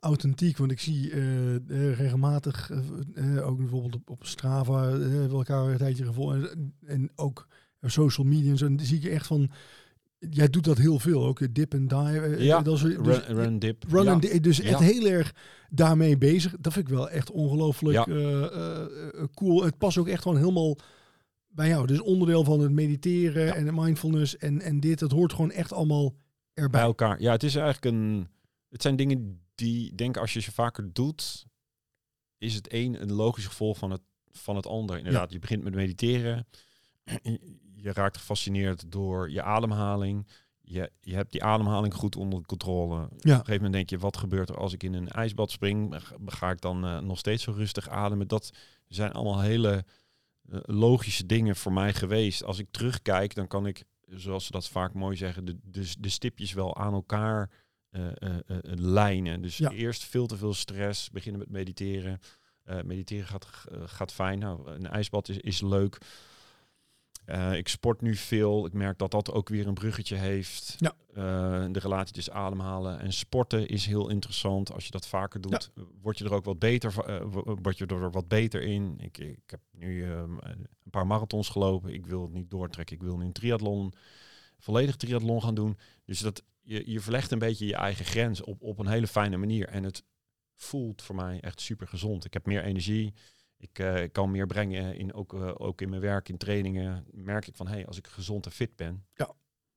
authentiek. 0.00 0.56
Want 0.56 0.70
ik 0.70 0.80
zie 0.80 1.10
eh, 1.10 1.54
eh, 1.54 1.60
regelmatig, 1.98 2.70
eh, 2.70 3.36
eh, 3.36 3.46
ook 3.48 3.56
bijvoorbeeld 3.58 3.94
op, 3.94 4.10
op 4.10 4.24
Strava, 4.26 4.88
eh, 4.88 4.98
we 4.98 5.28
elkaar 5.30 5.64
een 5.70 5.76
tijdje 5.76 6.04
gevolgd. 6.04 6.50
En, 6.50 6.74
en 6.86 7.10
ook 7.14 7.48
social 7.80 8.26
media 8.26 8.50
en 8.50 8.56
zo. 8.58 8.66
En 8.66 8.76
dan 8.76 8.86
zie 8.86 8.96
ik 8.96 9.02
je 9.02 9.10
echt 9.10 9.26
van, 9.26 9.50
jij 10.30 10.48
doet 10.48 10.64
dat 10.64 10.78
heel 10.78 10.98
veel. 10.98 11.26
Ook 11.26 11.40
eh, 11.40 11.48
dip 11.52 11.74
en 11.74 11.88
die. 11.88 12.20
eh, 12.20 12.44
Ja, 12.44 12.62
dat 12.62 12.74
is, 12.76 12.80
dus, 12.82 12.94
Run, 12.94 13.20
run 13.36 13.58
dip. 13.58 13.84
Run 13.88 14.04
ja. 14.04 14.38
dus 14.42 14.60
echt 14.60 14.78
Ja. 14.78 14.84
heel 14.84 15.06
erg 15.06 15.34
daarmee 15.70 16.18
bezig. 16.18 16.54
Dat 16.60 16.72
vind 16.72 16.88
ik 16.88 16.94
wel 16.94 17.10
echt 17.10 17.30
ongelooflijk 17.30 17.96
Ja. 17.96 18.04
eh, 18.06 18.42
eh, 18.44 18.82
eh, 19.14 19.24
cool. 19.34 19.64
Het 19.64 19.78
past 19.78 19.98
ook 19.98 20.08
echt 20.08 20.22
gewoon 20.22 20.38
helemaal 20.38 20.76
bij 21.48 21.68
jou. 21.68 21.86
Dus 21.86 22.00
onderdeel 22.00 22.44
van 22.44 22.60
het 22.60 22.72
mediteren 22.72 23.54
en 23.54 23.64
de 23.64 23.72
mindfulness 23.72 24.36
en, 24.36 24.60
en 24.60 24.80
dit. 24.80 24.98
Dat 24.98 25.10
hoort 25.12 25.32
gewoon 25.32 25.50
echt 25.50 25.72
allemaal 25.72 26.14
erbij. 26.54 26.70
bij 26.80 26.80
elkaar. 26.88 27.20
Ja, 27.20 27.32
het 27.32 27.42
is 27.42 27.54
eigenlijk 27.54 27.94
een. 27.96 28.28
Het 28.68 28.82
zijn 28.82 28.96
dingen 28.96 29.40
die, 29.54 29.94
denk 29.94 30.16
als 30.16 30.32
je 30.32 30.40
ze 30.40 30.52
vaker 30.52 30.92
doet, 30.92 31.46
is 32.38 32.54
het 32.54 32.72
een 32.72 33.02
een 33.02 33.12
logisch 33.12 33.46
gevolg 33.46 33.78
van 33.78 33.90
het, 33.90 34.00
van 34.30 34.56
het 34.56 34.66
ander. 34.66 34.98
Inderdaad, 34.98 35.32
je 35.32 35.38
begint 35.38 35.62
met 35.64 35.74
mediteren. 35.74 36.46
Je 37.80 37.92
raakt 37.92 38.16
gefascineerd 38.16 38.92
door 38.92 39.30
je 39.30 39.42
ademhaling. 39.42 40.26
Je, 40.60 40.90
je 41.00 41.14
hebt 41.14 41.32
die 41.32 41.44
ademhaling 41.44 41.94
goed 41.94 42.16
onder 42.16 42.42
controle. 42.46 43.02
Op 43.04 43.10
een 43.12 43.18
gegeven 43.30 43.54
moment 43.54 43.72
denk 43.72 43.90
je, 43.90 43.98
wat 43.98 44.16
gebeurt 44.16 44.48
er 44.48 44.56
als 44.58 44.72
ik 44.72 44.82
in 44.82 44.94
een 44.94 45.08
ijsbad 45.08 45.50
spring? 45.50 45.96
Ga- 46.26 46.50
ik 46.50 46.60
dan 46.60 46.84
eh, 46.84 46.98
nog 46.98 47.18
steeds 47.18 47.42
zo 47.42 47.52
rustig 47.52 47.88
ademen? 47.88 48.28
Dat 48.28 48.50
zijn 48.88 49.12
allemaal 49.12 49.40
hele 49.40 49.84
eh, 50.50 50.58
logische 50.62 51.26
dingen 51.26 51.56
voor 51.56 51.72
mij 51.72 51.94
geweest. 51.94 52.44
Als 52.44 52.58
ik 52.58 52.66
terugkijk, 52.70 53.34
dan 53.34 53.46
kan 53.46 53.66
ik, 53.66 53.84
zoals 54.06 54.44
ze 54.44 54.52
dat 54.52 54.68
vaak 54.68 54.94
mooi 54.94 55.16
zeggen, 55.16 55.44
de, 55.44 55.58
de, 55.62 55.92
de 55.98 56.08
stipjes 56.08 56.52
wel 56.52 56.76
aan 56.76 56.92
elkaar 56.92 57.50
eh, 57.90 58.06
lijnen. 58.74 59.42
Dus 59.42 59.56
Ja. 59.56 59.70
eerst 59.70 60.04
veel 60.04 60.26
te 60.26 60.36
veel 60.36 60.54
stress, 60.54 61.10
beginnen 61.10 61.40
met 61.40 61.50
mediteren. 61.50 62.18
Mediteren 62.84 63.26
gaat, 63.26 63.46
gaat 63.84 64.12
fijn. 64.12 64.38
Nou, 64.38 64.70
een 64.70 64.86
ijsbad 64.86 65.28
is, 65.28 65.38
is 65.38 65.60
leuk. 65.60 65.98
Eh, 67.28 67.56
ik 67.56 67.68
sport 67.68 68.00
nu 68.00 68.14
veel. 68.14 68.66
Ik 68.66 68.72
merk 68.72 68.98
dat 68.98 69.10
dat 69.10 69.32
ook 69.32 69.48
weer 69.48 69.66
een 69.66 69.74
bruggetje 69.74 70.16
heeft. 70.16 70.74
Ja. 70.78 70.94
Eh, 71.08 71.66
de 71.72 71.78
relatie 71.78 72.14
tussen 72.14 72.32
ademhalen 72.34 73.00
en 73.00 73.12
sporten 73.12 73.66
is 73.68 73.86
heel 73.86 74.08
interessant. 74.08 74.72
Als 74.72 74.84
je 74.84 74.90
dat 74.90 75.06
vaker 75.08 75.40
doet, 75.40 75.70
word 76.02 76.18
je 76.18 76.24
er 76.24 76.32
ook 76.34 76.44
wat 76.44 76.58
beter, 76.58 76.92
wo- 77.30 77.56
word 77.62 77.78
je 77.78 77.86
er 77.86 78.10
wat 78.10 78.28
beter 78.28 78.62
in. 78.62 78.94
Ik, 79.00 79.18
ik 79.18 79.40
heb 79.46 79.60
nu 79.70 80.04
ehm, 80.04 80.32
een 80.42 80.66
paar 80.90 81.06
marathons 81.06 81.48
gelopen. 81.48 81.92
Ik 81.94 82.06
wil 82.06 82.22
het 82.22 82.32
niet 82.32 82.50
doortrekken. 82.50 82.96
Ik 82.96 83.02
wil 83.02 83.16
nu 83.16 83.24
een 83.24 83.32
triathlon, 83.32 83.92
volledig 84.58 84.96
triathlon 84.96 85.42
gaan 85.42 85.54
doen. 85.54 85.78
Dus 86.04 86.18
dat 86.18 86.42
je, 86.62 86.90
je 86.90 87.00
verlegt 87.00 87.30
een 87.30 87.38
beetje 87.38 87.66
je 87.66 87.74
eigen 87.76 88.04
grens 88.04 88.42
op, 88.42 88.62
op 88.62 88.78
een 88.78 88.88
hele 88.88 89.06
fijne 89.06 89.36
manier. 89.36 89.68
En 89.68 89.84
het 89.84 90.02
voelt 90.54 91.02
voor 91.02 91.14
mij 91.14 91.40
echt 91.40 91.60
super 91.60 91.88
gezond. 91.88 92.24
Ik 92.24 92.32
heb 92.32 92.46
meer 92.46 92.62
energie. 92.62 93.14
Ik 93.60 93.78
eh, 93.78 94.02
kan 94.12 94.30
meer 94.30 94.46
brengen 94.46 94.96
in 94.96 95.14
ook, 95.14 95.34
eh, 95.34 95.50
ook 95.54 95.80
in 95.80 95.88
mijn 95.88 96.00
werk, 96.02 96.28
in 96.28 96.36
trainingen. 96.36 97.04
Merk 97.10 97.46
ik 97.46 97.56
van, 97.56 97.68
hey, 97.68 97.86
als 97.86 97.98
ik 97.98 98.06
gezond 98.06 98.46
en 98.46 98.52
fit 98.52 98.76
ben, 98.76 99.04
Ja. 99.14 99.32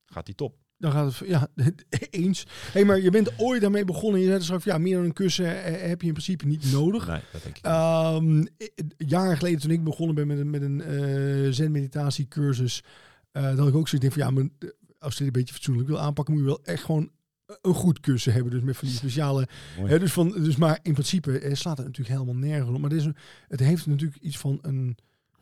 gaat 0.06 0.26
die 0.26 0.36
top. 0.36 0.56
Dan 0.78 0.92
gaat 0.92 1.18
het, 1.20 1.28
ja, 1.28 1.48
eens. 2.10 2.48
hey, 2.72 2.86
maar 2.86 3.00
je 3.00 3.10
bent 3.10 3.40
ooit 3.40 3.62
daarmee 3.62 3.86
begonnen. 3.86 4.22
Je 4.22 4.26
zei 4.42 4.54
dus 4.54 4.64
ja, 4.64 4.78
meer 4.78 4.96
dan 4.96 5.06
een 5.06 5.14
kussen 5.14 5.64
eh, 5.64 5.88
heb 5.90 6.02
je 6.02 6.08
in 6.08 6.14
principe 6.14 6.46
niet 6.46 6.72
nodig. 6.72 7.08
Nee, 7.08 7.22
dat 7.32 7.44
denk 7.44 7.58
ik 7.58 7.66
i- 8.62 9.06
jaren 9.08 9.38
geleden 9.38 9.60
toen 9.60 9.72
ik 9.72 9.84
begonnen 9.84 10.16
ben 10.16 10.28
met 10.28 10.40
een, 10.40 10.50
met 10.50 10.62
een 10.62 10.82
eh 10.82 11.52
zen-meditatiecursus, 11.52 12.84
dat 13.32 13.68
ik 13.68 13.76
ook 13.76 13.88
zoiets 13.88 14.16
denk 14.16 14.30
van, 14.30 14.44
ja, 14.44 14.50
eh, 14.60 14.70
als 15.00 15.14
je 15.14 15.24
dit 15.24 15.28
een 15.28 15.40
beetje 15.40 15.54
fatsoenlijk 15.54 15.88
wil 15.88 16.00
aanpakken, 16.00 16.34
moet 16.34 16.44
je 16.44 16.50
wel 16.50 16.64
echt 16.64 16.84
gewoon 16.84 17.12
een 17.62 17.74
goed 17.74 18.00
kussen 18.00 18.34
hebben. 18.34 18.52
Dus 18.52 18.62
met 18.62 18.78
van 18.78 18.88
die 18.88 18.98
speciale... 19.04 19.48
Hè, 19.76 20.00
dus, 20.00 20.14
van, 20.14 20.30
dus 20.32 20.56
maar 20.56 20.80
in 20.82 20.94
principe 20.94 21.40
eh, 21.40 21.54
slaat 21.56 21.78
het 21.78 21.86
natuurlijk 21.88 22.20
helemaal 22.20 22.42
nergens 22.42 22.70
op. 22.70 22.78
Maar 22.82 22.90
het, 22.90 23.00
is 23.00 23.08
het 23.48 23.60
heeft 23.60 23.86
natuurlijk 23.86 24.22
iets 24.22 24.38
van 24.38 24.60
een, 24.62 24.98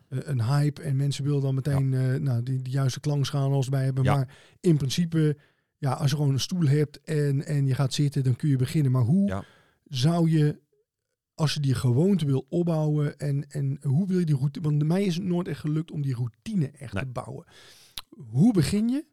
eh, 0.08 0.18
een 0.22 0.42
hype. 0.42 0.82
En 0.82 0.96
mensen 0.96 1.24
willen 1.24 1.40
dan 1.42 1.54
meteen 1.54 1.94
eh, 1.94 2.14
nou, 2.14 2.42
die, 2.42 2.62
die 2.62 2.72
juiste 2.72 3.00
klankschaal 3.00 3.52
als 3.52 3.68
bij 3.68 3.84
hebben. 3.84 4.04
Ja. 4.04 4.14
Maar 4.14 4.36
in 4.60 4.76
principe, 4.76 5.36
ja, 5.78 5.92
als 5.92 6.10
je 6.10 6.16
gewoon 6.16 6.32
een 6.32 6.40
stoel 6.40 6.66
hebt 6.66 7.00
en, 7.02 7.46
en 7.46 7.66
je 7.66 7.74
gaat 7.74 7.94
zitten, 7.94 8.24
dan 8.24 8.36
kun 8.36 8.48
je 8.48 8.56
beginnen. 8.56 8.92
Maar 8.92 9.02
hoe 9.02 9.28
Ja. 9.28 9.44
zou 9.84 10.30
je, 10.30 10.60
als 11.34 11.54
je 11.54 11.60
die 11.60 11.74
gewoonte 11.74 12.26
wil 12.26 12.46
opbouwen 12.48 13.18
en, 13.18 13.50
en 13.50 13.78
hoe 13.82 14.06
wil 14.06 14.18
je 14.18 14.24
die 14.26 14.36
routine... 14.36 14.68
Want 14.68 14.84
mij 14.84 15.04
is 15.04 15.14
het 15.14 15.24
nooit 15.24 15.48
echt 15.48 15.60
gelukt 15.60 15.90
om 15.90 16.02
die 16.02 16.14
routine 16.14 16.70
echt 16.70 16.92
Nee. 16.92 17.02
te 17.02 17.08
bouwen. 17.08 17.44
Hoe 18.30 18.52
begin 18.52 18.88
je? 18.88 19.04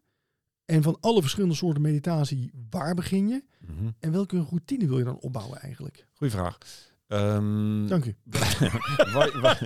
En 0.68 0.82
van 0.82 0.96
alle 1.00 1.20
verschillende 1.20 1.54
soorten 1.54 1.82
meditatie, 1.82 2.50
waar 2.70 2.94
begin 2.94 3.28
je? 3.28 3.44
Mhm. 3.58 3.90
En 3.98 4.12
welke 4.12 4.40
routine 4.42 4.86
wil 4.86 4.98
je 4.98 5.04
dan 5.04 5.18
opbouwen 5.18 5.60
eigenlijk? 5.60 6.06
Goeie 6.14 6.32
vraag. 6.32 6.58
Ehm, 7.06 7.86
Dank 7.86 8.04
u. 8.04 8.16
wat, 9.12 9.32
wat, 9.32 9.58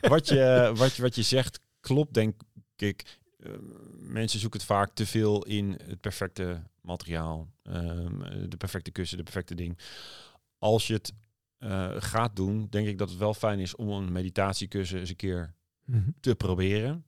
wat, 0.00 0.28
je, 0.28 0.72
wat, 0.74 0.94
je, 0.96 1.02
wat 1.02 1.14
je 1.14 1.22
zegt 1.22 1.60
klopt, 1.80 2.14
denk 2.14 2.42
ik. 2.76 3.18
Eh, 3.38 3.50
mensen 3.98 4.40
zoeken 4.40 4.58
het 4.58 4.68
vaak 4.68 4.94
te 4.94 5.06
veel 5.06 5.42
in 5.44 5.78
het 5.86 6.00
perfecte 6.00 6.62
materiaal, 6.80 7.48
ehm, 7.62 8.48
de 8.48 8.56
perfecte 8.56 8.90
kussen, 8.90 9.16
de 9.16 9.22
perfecte 9.22 9.54
ding. 9.54 9.78
Als 10.58 10.86
je 10.86 10.92
het 10.92 11.12
eh, 11.58 11.90
gaat 11.98 12.36
doen, 12.36 12.66
denk 12.70 12.86
ik 12.86 12.98
dat 12.98 13.08
het 13.08 13.18
wel 13.18 13.34
fijn 13.34 13.58
is 13.58 13.76
om 13.76 13.88
een 13.88 14.12
meditatiekussen 14.12 14.98
eens 14.98 15.10
een 15.10 15.16
keer 15.16 15.54
te 16.20 16.34
proberen. 16.34 17.04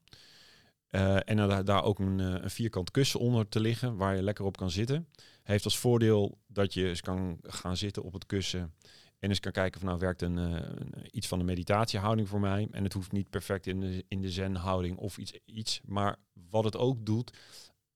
Eh, 0.97 1.17
en 1.25 1.65
daar, 1.65 1.83
ook 1.83 1.99
een, 1.99 2.21
eh, 2.21 2.27
een 2.27 2.51
vierkant 2.51 2.91
kussen 2.91 3.21
onder 3.21 3.49
te 3.49 3.61
liggen 3.61 3.97
waar 3.97 4.17
je 4.17 4.23
lekker 4.23 4.45
op 4.45 4.57
kan 4.57 4.71
zitten. 4.71 5.09
Heeft 5.43 5.65
als 5.65 5.79
voordeel 5.79 6.39
dat 6.47 6.75
je 6.75 6.89
eens 6.89 7.01
kan 7.01 7.39
gaan 7.43 7.77
zitten 7.77 8.03
op 8.03 8.13
het 8.13 8.27
kussen 8.27 8.75
en 9.19 9.29
eens 9.29 9.41
kan 9.41 9.53
kijken 9.53 9.81
van 9.81 9.89
nou 9.89 10.01
werkt 10.01 10.23
een, 10.23 10.39
eh, 10.39 11.05
iets 11.11 11.27
van 11.27 11.39
de 11.39 11.45
meditatiehouding 11.45 12.29
voor 12.29 12.41
mij. 12.41 12.69
En 12.71 12.85
het 12.85 12.93
hoeft 12.93 13.13
niet 13.13 13.31
perfect 13.31 13.67
in 13.67 13.81
de, 13.81 14.05
in 14.09 14.21
de 14.21 14.31
zen-houding 14.31 14.97
of 14.97 15.19
iets, 15.19 15.33
iets. 15.45 15.81
Maar 15.85 16.17
wat 16.51 16.65
het 16.65 16.77
ook 16.77 17.07
doet, 17.07 17.33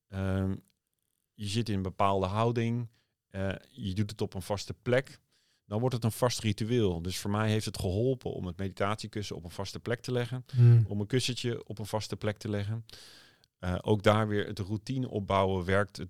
ehm, 0.09 0.55
je 1.35 1.47
zit 1.47 1.69
in 1.69 1.75
een 1.75 1.83
bepaalde 1.83 2.27
houding, 2.27 2.89
je 3.69 3.95
doet 3.95 4.11
het 4.11 4.21
op 4.21 4.35
een 4.35 4.43
vaste 4.43 4.75
plek. 4.83 5.21
Dan 5.71 5.81
wordt 5.81 5.95
het 5.95 6.05
een 6.05 6.13
vast 6.13 6.41
ritueel. 6.41 7.03
Dus 7.03 7.19
voor 7.19 7.31
mij 7.31 7.51
heeft 7.51 7.65
het 7.65 7.79
geholpen 7.79 8.33
om 8.33 8.47
het 8.47 8.57
meditatiekussen 8.57 9.37
op 9.37 9.45
een 9.45 9.51
vaste 9.51 9.81
plek 9.81 10.01
te 10.01 10.13
leggen 10.13 10.45
om 10.87 11.01
een 11.01 11.07
kussentje 11.07 11.67
op 11.67 11.79
een 11.79 11.87
vaste 11.87 12.17
plek 12.17 12.39
te 12.39 12.49
leggen. 12.49 12.85
Eh, 13.59 13.79
ook 13.81 14.03
daar 14.03 14.29
weer 14.29 14.47
het 14.47 14.59
routine 14.59 15.09
opbouwen 15.09 15.65
werkt 15.65 15.97
het 15.97 16.09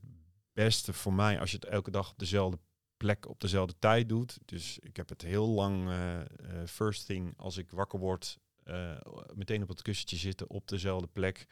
beste 0.53 0.93
voor 0.93 1.13
mij 1.13 1.41
als 1.41 1.51
je 1.51 1.57
het 1.57 1.65
elke 1.65 1.91
dag 1.91 2.11
op 2.11 2.19
dezelfde 2.19 2.59
plek 2.97 3.29
op 3.29 3.41
dezelfde 3.41 3.75
tijd 3.79 4.09
doet. 4.09 4.39
Dus 4.45 4.79
ik 4.79 4.97
heb 4.97 5.09
het 5.09 5.23
heel 5.23 5.49
lang 5.49 5.89
eh, 5.89 6.21
eh, 6.21 6.27
first 6.67 7.07
thing 7.07 7.35
als 7.37 7.57
ik 7.57 7.71
wakker 7.71 7.99
word 7.99 8.39
meteen 9.35 9.63
op 9.63 9.69
het 9.69 9.83
kussentje 9.83 10.17
zitten 10.17 10.51
op 10.51 10.69
dezelfde 10.69 11.07
plek. 11.07 11.47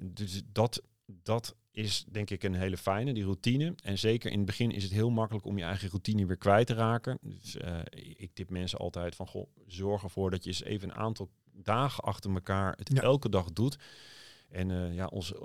Dus 0.00 0.42
dat, 0.52 0.82
dat 1.12 1.56
is 1.70 2.04
denk 2.10 2.30
ik 2.30 2.42
een 2.42 2.54
hele 2.54 2.76
fijne, 2.76 3.12
die 3.14 3.24
routine. 3.24 3.74
En 3.82 3.98
zeker 3.98 4.30
in 4.30 4.36
het 4.36 4.46
begin 4.46 4.70
is 4.70 4.82
het 4.82 4.92
heel 4.92 5.10
makkelijk 5.10 5.44
om 5.46 5.58
je 5.58 5.64
eigen 5.64 5.88
routine 5.88 6.26
weer 6.26 6.36
kwijt 6.36 6.66
te 6.66 6.74
raken. 6.74 7.18
Dus 7.20 7.56
eh, 7.56 7.80
ik 8.16 8.30
tip 8.34 8.50
mensen 8.50 8.78
altijd 8.78 9.14
van, 9.14 9.26
goh, 9.26 9.46
zorg 9.66 10.02
ervoor 10.02 10.30
dat 10.30 10.44
je 10.44 10.50
eens 10.50 10.62
even 10.62 10.88
een 10.88 10.94
aantal 10.96 11.30
dagen 11.52 12.04
achter 12.04 12.30
elkaar 12.34 12.74
het 12.78 12.90
Ja. 12.92 13.02
elke 13.02 13.28
dag 13.28 13.52
doet. 13.52 13.76
En 14.48 14.70
eh, 14.70 14.94
ja, 14.94 15.06
ons, 15.06 15.32
eh, 15.34 15.40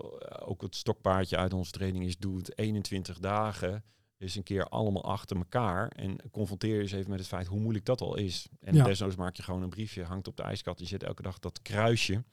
ook 0.45 0.61
het 0.61 0.75
stokpaardje 0.75 1.37
uit 1.37 1.53
onze 1.53 1.71
training 1.71 2.05
is 2.05 2.17
doe 2.17 2.37
het 2.37 2.57
21 2.57 3.19
dagen. 3.19 3.83
Dus 4.17 4.35
een 4.35 4.43
keer 4.43 4.65
allemaal 4.67 5.03
achter 5.03 5.37
elkaar. 5.37 5.87
En 5.87 6.17
confronteer 6.31 6.75
je 6.75 6.81
eens 6.81 6.91
even 6.91 7.09
met 7.09 7.19
het 7.19 7.27
feit 7.27 7.47
hoe 7.47 7.59
moeilijk 7.59 7.85
dat 7.85 8.01
al 8.01 8.15
is. 8.17 8.47
En 8.59 8.75
Ja. 8.75 8.83
desnoods 8.83 9.15
maak 9.15 9.35
je 9.35 9.43
gewoon 9.43 9.61
een 9.61 9.69
briefje, 9.69 10.03
hangt 10.03 10.27
op 10.27 10.37
de 10.37 10.43
ijskast. 10.43 10.79
Je 10.79 10.85
zet 10.85 11.03
elke 11.03 11.21
dag 11.21 11.39
dat 11.39 11.61
kruisje. 11.61 12.23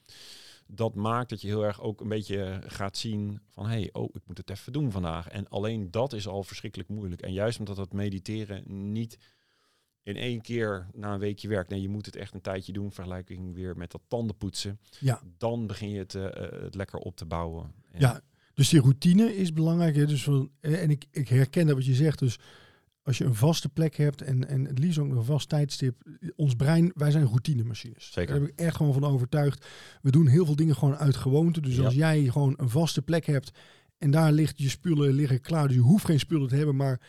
Dat 0.72 0.94
maakt 0.94 1.30
dat 1.30 1.40
je 1.40 1.48
heel 1.48 1.64
erg 1.64 1.80
ook 1.80 2.00
een 2.00 2.08
beetje 2.08 2.62
gaat 2.66 2.96
zien 2.96 3.40
van... 3.48 3.64
hé, 3.64 3.70
hey, 3.70 3.88
oh, 3.92 4.08
ik 4.12 4.22
moet 4.26 4.38
het 4.38 4.50
even 4.50 4.72
doen 4.72 4.90
vandaag. 4.90 5.28
En 5.28 5.48
alleen 5.48 5.90
dat 5.90 6.12
is 6.12 6.26
al 6.26 6.42
verschrikkelijk 6.42 6.88
moeilijk. 6.88 7.22
En 7.22 7.32
juist 7.32 7.58
omdat 7.58 7.76
dat 7.76 7.92
mediteren 7.92 8.92
niet 8.92 9.18
in 10.02 10.16
één 10.16 10.40
keer 10.40 10.86
na 10.92 11.12
een 11.12 11.18
weekje 11.18 11.48
werkt. 11.48 11.70
Nee, 11.70 11.80
je 11.80 11.88
moet 11.88 12.06
het 12.06 12.16
echt 12.16 12.34
een 12.34 12.40
tijdje 12.40 12.72
doen. 12.72 12.92
Vergelijking 12.92 13.54
weer 13.54 13.76
met 13.76 13.90
dat 13.90 14.00
tandenpoetsen. 14.08 14.80
Ja. 14.98 15.20
Dan 15.38 15.66
begin 15.66 15.90
je 15.90 15.98
het, 15.98 16.14
eh, 16.14 16.26
eh, 16.26 16.62
het 16.62 16.74
lekker 16.74 16.98
op 16.98 17.16
te 17.16 17.24
bouwen. 17.24 17.72
En 17.92 18.00
Ja, 18.00 18.20
dus 18.54 18.68
die 18.68 18.80
routine 18.80 19.36
is 19.36 19.52
belangrijk. 19.52 19.96
Hè? 19.96 20.06
Dus 20.06 20.22
van, 20.22 20.50
eh, 20.60 20.82
en 20.82 20.90
ik, 20.90 21.04
ik 21.10 21.28
herken 21.28 21.66
dat 21.66 21.76
wat 21.76 21.86
je 21.86 21.94
zegt. 21.94 22.18
Dus 22.18 22.38
als 23.02 23.18
je 23.18 23.24
een 23.24 23.34
vaste 23.34 23.68
plek 23.68 23.96
hebt 23.96 24.22
en, 24.22 24.48
en 24.48 24.64
het 24.66 24.78
liefst 24.78 24.98
ook 24.98 25.06
nog 25.08 25.16
een 25.18 25.24
vast 25.24 25.48
tijdstip. 25.48 26.02
Ons 26.36 26.54
brein, 26.54 26.92
wij 26.94 27.10
zijn 27.10 27.24
routinemachines. 27.26 28.12
Zeker. 28.12 28.30
Daar 28.34 28.40
ben 28.40 28.52
ik 28.52 28.58
echt 28.58 28.76
gewoon 28.76 28.92
van 28.92 29.04
overtuigd. 29.04 29.66
We 30.02 30.10
doen 30.10 30.26
heel 30.26 30.44
veel 30.46 30.56
dingen 30.56 30.76
gewoon 30.76 30.96
uit 30.96 31.16
gewoonte. 31.16 31.60
Dus 31.60 31.76
Ja. 31.76 31.84
als 31.84 31.94
jij 31.94 32.24
gewoon 32.24 32.54
een 32.56 32.68
vaste 32.70 33.02
plek 33.02 33.26
hebt 33.26 33.50
en 33.98 34.10
daar 34.10 34.32
ligt 34.32 34.58
je 34.58 34.68
spullen 34.68 35.12
liggen 35.12 35.40
klaar. 35.40 35.66
Dus 35.66 35.76
je 35.76 35.82
hoeft 35.82 36.04
geen 36.04 36.18
spullen 36.18 36.48
te 36.48 36.56
hebben, 36.56 36.76
maar 36.76 37.00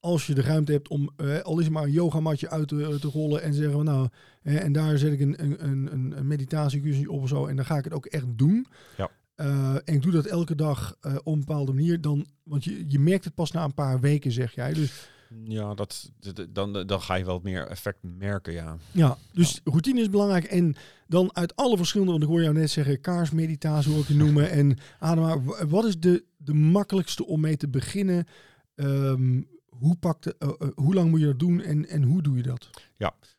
als 0.00 0.26
je 0.26 0.34
de 0.34 0.40
ruimte 0.42 0.72
hebt 0.72 0.88
om, 0.88 1.10
eh, 1.16 1.38
al 1.40 1.58
is 1.58 1.64
het 1.64 1.72
maar 1.74 1.82
een 1.82 1.90
yogamatje 1.90 2.50
uit 2.50 2.68
te, 2.68 2.96
te 3.00 3.08
rollen 3.08 3.42
en 3.42 3.54
zeggen 3.54 3.72
van 3.72 3.84
nou, 3.84 4.08
eh, 4.42 4.64
en 4.64 4.72
daar 4.72 4.98
zet 4.98 5.12
ik 5.12 5.20
een, 5.20 5.42
een, 5.42 5.64
een, 5.68 6.16
een- 6.18 6.26
meditatiecursus 6.26 7.06
op 7.08 7.22
of 7.22 7.28
zo 7.28 7.46
en 7.46 7.56
dan 7.56 7.64
ga 7.64 7.76
ik 7.78 7.84
het 7.84 7.92
ook 7.92 8.06
echt 8.06 8.24
doen. 8.28 8.66
Ja. 8.96 9.10
Eh, 9.34 9.74
en 9.74 9.94
ik 9.94 10.02
doe 10.02 10.12
dat 10.12 10.26
elke 10.26 10.54
dag 10.54 10.96
eh, 11.00 11.14
op 11.22 11.32
een 11.32 11.38
bepaalde 11.38 11.72
manier. 11.72 12.00
Dan, 12.00 12.26
want 12.42 12.64
je, 12.64 12.84
je 12.88 12.98
merkt 12.98 13.24
het 13.24 13.34
pas 13.34 13.50
na 13.50 13.64
een 13.64 13.74
paar 13.74 14.00
weken, 14.00 14.32
zeg 14.32 14.54
jij. 14.54 14.72
Dus 14.72 15.08
Ja, 15.44 15.74
dat, 15.74 16.10
dan, 16.50 16.86
dan 16.86 17.02
ga 17.02 17.14
je 17.14 17.24
wel 17.24 17.40
meer 17.42 17.66
effect 17.66 17.98
merken, 18.02 18.52
ja. 18.52 18.76
ja, 18.92 19.18
dus 19.32 19.60
routine 19.64 20.00
is 20.00 20.10
belangrijk. 20.10 20.44
En 20.44 20.74
dan 21.06 21.36
uit 21.36 21.56
alle 21.56 21.76
verschillende, 21.76 22.12
want 22.12 22.24
ik 22.24 22.28
hoor 22.28 22.42
jou 22.42 22.54
net 22.54 22.70
zeggen, 22.70 23.00
kaarsmeditatie 23.00 23.98
ik 23.98 24.06
het 24.06 24.16
noemen. 24.16 24.50
En 24.50 24.78
adema, 24.98 25.40
wat 25.66 25.84
is 25.84 25.98
de, 25.98 26.24
de 26.36 26.54
makkelijkste 26.54 27.26
om 27.26 27.40
mee 27.40 27.56
te 27.56 27.68
beginnen? 27.68 28.26
Ehm, 28.74 29.42
hoe, 29.68 29.96
pakt 29.96 30.24
de, 30.24 30.36
eh, 30.38 30.48
eh, 30.48 30.68
hoe 30.74 30.94
lang 30.94 31.10
moet 31.10 31.20
je 31.20 31.26
dat 31.26 31.38
doen 31.38 31.60
en, 31.60 31.88
en 31.88 32.02
hoe 32.02 32.22
doe 32.22 32.36
je 32.36 32.42
dat? 32.42 32.70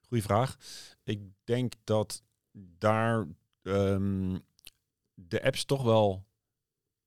Goeie 0.07 0.23
vraag. 0.23 0.57
Ik 1.03 1.21
denk 1.43 1.73
dat 1.83 2.23
daar 2.77 3.27
ehm, 3.61 4.37
de 5.13 5.43
apps 5.43 5.65
toch 5.65 5.83
wel 5.83 6.25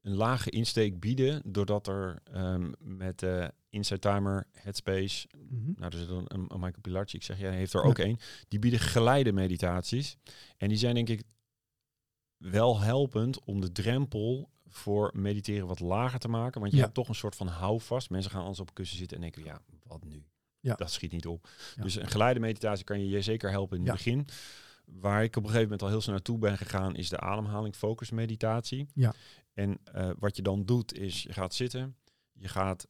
een 0.03 0.15
lage 0.15 0.51
insteek 0.51 1.01
bieden, 1.01 1.43
doordat 1.45 1.87
er 1.87 2.23
ehm, 2.33 2.73
met 2.79 3.19
de 3.19 3.53
Insight 3.77 4.01
Timer, 4.01 4.47
Headspace, 4.53 5.29
nou 5.77 5.93
er 5.93 5.99
zit 5.99 6.09
een, 6.09 6.25
een, 6.29 6.45
een 6.49 6.61
Michael 6.61 6.81
Pilarczyk, 6.81 7.23
zeg 7.23 7.39
jij, 7.39 7.55
heeft 7.57 7.73
er 7.75 7.83
ook 7.83 7.99
één, 7.99 8.19
die 8.49 8.59
bieden 8.59 8.81
geleide 8.81 9.33
meditaties. 9.33 10.17
En 10.57 10.69
die 10.69 10.77
zijn 10.79 10.95
denk 10.95 11.09
ik 11.09 11.23
wel 12.37 12.81
helpend 12.81 13.45
om 13.45 13.61
de 13.61 13.73
drempel 13.73 14.51
voor 14.69 15.11
mediteren 15.15 15.67
wat 15.67 15.81
lager 15.81 16.19
te 16.19 16.29
maken, 16.29 16.61
want 16.61 16.73
je 16.73 16.79
Ja. 16.79 16.83
hebt 16.85 16.95
toch 16.95 17.09
een 17.09 17.15
soort 17.15 17.37
van 17.37 17.47
houvast. 17.47 18.11
Mensen 18.11 18.31
gaan 18.31 18.41
anders 18.41 18.61
op 18.61 18.75
kussen 18.75 18.99
zitten 18.99 19.17
en 19.17 19.23
denken, 19.23 19.45
ja, 19.45 19.61
wat 19.83 20.05
nu? 20.05 20.25
Ja. 20.61 20.75
Dat 20.75 20.91
schiet 20.91 21.13
niet 21.13 21.27
op. 21.27 21.49
Ja. 21.77 21.83
Dus 21.83 21.95
een 21.95 22.09
geleide 22.09 22.41
meditatie 22.41 22.85
kan 22.85 23.01
je 23.01 23.09
je 23.09 23.23
zeker 23.23 23.51
helpen 23.51 23.79
in 23.79 23.85
het 23.85 23.93
begin. 23.93 24.27
Waar 24.85 25.23
ik 25.23 25.37
op 25.37 25.43
een 25.43 25.49
gegeven 25.49 25.63
moment 25.63 25.83
al 25.83 25.89
heel 25.89 26.01
snel 26.01 26.15
naartoe 26.15 26.39
ben 26.39 26.57
gegaan, 26.59 26.97
is 26.97 27.09
de 27.09 27.21
ademhaling 27.21 27.75
focus 27.77 28.11
meditatie. 28.11 28.87
Ja. 28.95 29.15
En 29.53 29.79
eh, 29.85 30.11
wat 30.19 30.37
je 30.37 30.43
dan 30.43 30.65
doet, 30.65 30.95
is 30.95 31.23
je 31.23 31.33
gaat 31.33 31.55
zitten, 31.55 31.97
je 32.33 32.49
gaat 32.49 32.87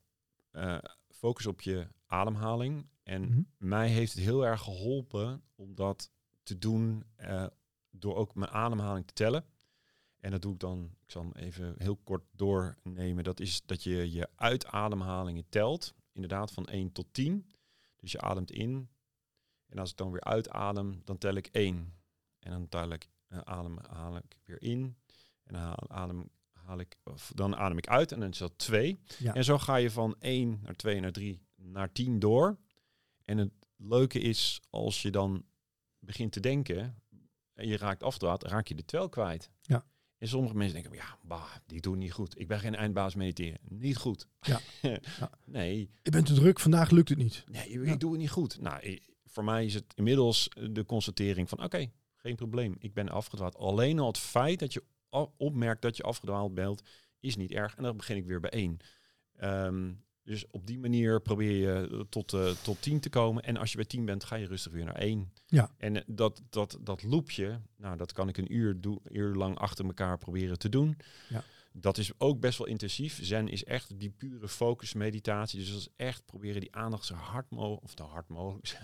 eh 0.57 0.79
focussen 1.09 1.53
op 1.53 1.61
je 1.61 1.89
ademhaling. 2.07 2.89
En 3.03 3.23
Mhm. 3.23 3.43
mij 3.59 3.89
heeft 3.89 4.13
het 4.13 4.23
heel 4.23 4.47
erg 4.47 4.63
geholpen 4.63 5.43
om 5.55 5.75
dat 5.75 6.11
te 6.43 6.59
doen 6.59 7.05
eh, 7.17 7.47
door 7.91 8.17
ook 8.17 8.35
mijn 8.35 8.51
ademhaling 8.51 9.07
te 9.07 9.13
tellen. 9.13 9.45
En 10.17 10.31
dat 10.31 10.43
doe 10.43 10.53
ik 10.53 10.59
dan, 10.61 10.91
ik 11.05 11.11
zal 11.11 11.23
hem 11.23 11.33
even 11.33 11.75
heel 11.79 11.97
kort 11.97 12.25
doornemen. 12.33 13.25
Dat 13.25 13.41
is 13.41 13.63
dat 13.67 13.83
je 13.83 14.13
je 14.13 14.29
uitademhalingen 14.35 15.49
telt. 15.49 15.95
Inderdaad, 16.13 16.53
van 16.53 16.67
1 16.67 16.93
tot 16.93 17.07
10. 17.13 17.51
Dus 17.97 18.13
je 18.13 18.21
ademt 18.21 18.51
in. 18.51 18.89
En 19.67 19.79
als 19.79 19.91
ik 19.91 19.97
dan 19.97 20.11
weer 20.11 20.25
uitadem, 20.25 21.01
dan 21.05 21.19
tel 21.19 21.35
ik 21.35 21.47
1. 21.53 21.95
En 22.39 22.51
dan 22.51 22.69
tel 22.69 22.91
ik, 22.91 23.09
uh, 23.29 23.39
adem 23.39 23.79
haal 23.89 24.17
ik 24.17 24.39
weer 24.45 24.63
in. 24.63 24.97
En 25.43 25.55
dan 25.55 25.91
adem, 25.91 26.31
haal 26.67 26.79
ik, 26.79 26.97
of 27.05 27.33
dan 27.35 27.57
adem 27.57 27.79
ik 27.79 27.89
uit 27.89 28.13
en 28.13 28.21
dan 28.21 28.31
is 28.31 28.39
dat 28.39 28.59
2. 28.59 28.99
Ja. 29.19 29.35
En 29.35 29.45
zo 29.45 29.59
ga 29.59 29.77
je 29.77 29.91
van 29.91 30.17
1 30.19 30.61
naar 30.63 30.77
2 30.77 31.01
naar 31.01 31.13
3 31.13 31.41
naar 31.57 31.93
10 31.93 32.19
door. 32.19 32.59
En 33.25 33.39
het 33.39 33.51
leuke 33.77 34.19
is, 34.21 34.61
als 34.71 35.03
je 35.03 35.11
dan 35.11 35.45
begint 35.99 36.33
te 36.33 36.41
denken 36.41 37.03
en 37.53 37.69
je 37.69 37.77
raakt 37.77 38.03
afdwaalt, 38.03 38.43
raak 38.43 38.67
je 38.67 38.75
de 38.75 38.85
tel 38.85 39.09
kwijt. 39.09 39.51
Ja. 39.63 39.85
En 40.19 40.29
sommige 40.29 40.55
mensen 40.57 40.83
denken, 40.83 40.99
ja, 40.99 41.19
bah, 41.23 41.51
die 41.67 41.81
doen 41.81 41.99
niet 41.99 42.13
goed. 42.13 42.41
Ik 42.41 42.49
ben 42.49 42.61
geen 42.61 42.75
eindbaas 42.75 43.15
mediteren. 43.15 43.59
Niet 43.69 43.97
goed. 43.97 44.27
Ja. 44.41 44.61
Ja. 45.19 45.31
Nee, 45.45 45.91
Ik 46.03 46.13
ben 46.13 46.25
te 46.25 46.35
druk, 46.35 46.61
vandaag 46.61 46.91
lukt 46.91 47.09
het 47.09 47.19
niet. 47.19 47.45
nee, 47.51 47.69
ik 47.69 47.87
Ja. 47.87 47.97
doe 47.97 48.11
het 48.11 48.21
niet 48.21 48.31
goed. 48.31 48.61
Nou, 48.61 48.99
voor 49.25 49.45
mij 49.45 49.65
is 49.65 49.75
het 49.75 49.85
inmiddels 49.95 50.49
eh, 50.49 50.69
de 50.71 50.85
constatering 50.85 51.49
van, 51.49 51.63
oké, 51.65 51.91
geen 52.17 52.37
probleem. 52.37 52.75
Ik 52.79 52.93
ben 52.95 53.09
afgedwaald. 53.09 53.57
Alleen 53.57 53.99
al 53.99 54.07
het 54.07 54.19
feit 54.19 54.59
dat 54.59 54.73
je 54.73 54.83
opmerkt 55.37 55.83
dat 55.83 55.97
je 55.97 56.03
afgedwaald 56.03 56.55
bent, 56.55 56.83
is 57.21 57.37
niet 57.37 57.51
erg. 57.51 57.75
En 57.75 57.83
dan 57.83 57.97
begin 57.97 58.17
ik 58.17 58.27
weer 58.27 58.41
bij 58.41 58.51
één. 58.51 58.79
Ehm, 59.37 59.93
dus 60.27 60.47
op 60.51 60.67
die 60.67 60.79
manier 60.79 61.21
probeer 61.21 61.53
je 61.53 61.89
eh, 61.91 62.01
tot, 62.09 62.33
eh, 62.33 62.51
tot 62.51 62.83
10 62.83 63.01
te 63.01 63.09
komen. 63.09 63.43
En 63.43 63.57
als 63.57 63.71
je 63.71 63.77
bij 63.77 63.87
10 63.87 64.05
bent, 64.05 64.25
ga 64.25 64.37
je 64.37 64.47
rustig 64.47 64.73
weer 64.73 64.85
naar 64.85 65.01
1. 65.01 65.33
Ja. 65.47 65.71
En 65.79 65.97
eh, 65.97 66.03
dat, 66.07 66.43
dat, 66.51 66.79
dat 66.81 67.03
loopje, 67.03 67.61
nou, 67.77 67.97
dat 67.97 68.13
kan 68.13 68.29
ik 68.29 68.37
een 68.37 68.55
uur, 68.55 68.81
doe, 68.81 69.01
uur 69.11 69.35
lang 69.35 69.59
achter 69.59 69.85
elkaar 69.85 70.19
proberen 70.19 70.59
te 70.59 70.69
doen. 70.69 70.97
Ja. 71.29 71.45
Dat 71.73 71.99
is 71.99 72.21
ook 72.21 72.41
best 72.41 72.59
wel 72.59 72.67
intensief. 72.67 73.19
Zen 73.23 73.49
is 73.49 73.65
echt 73.65 73.99
die 73.99 74.11
pure 74.11 74.49
focus 74.49 74.95
meditatie. 74.95 75.59
Dus 75.59 75.71
dat 75.71 75.81
is 75.81 75.89
echt 75.97 76.25
proberen 76.25 76.61
die 76.61 76.75
aandacht 76.75 77.05
zo 77.05 77.15
hard 77.15 77.51
mogelijk, 77.51 77.83
of 77.83 77.93
zo 77.97 78.05
hard 78.05 78.29
mogelijk, 78.29 78.79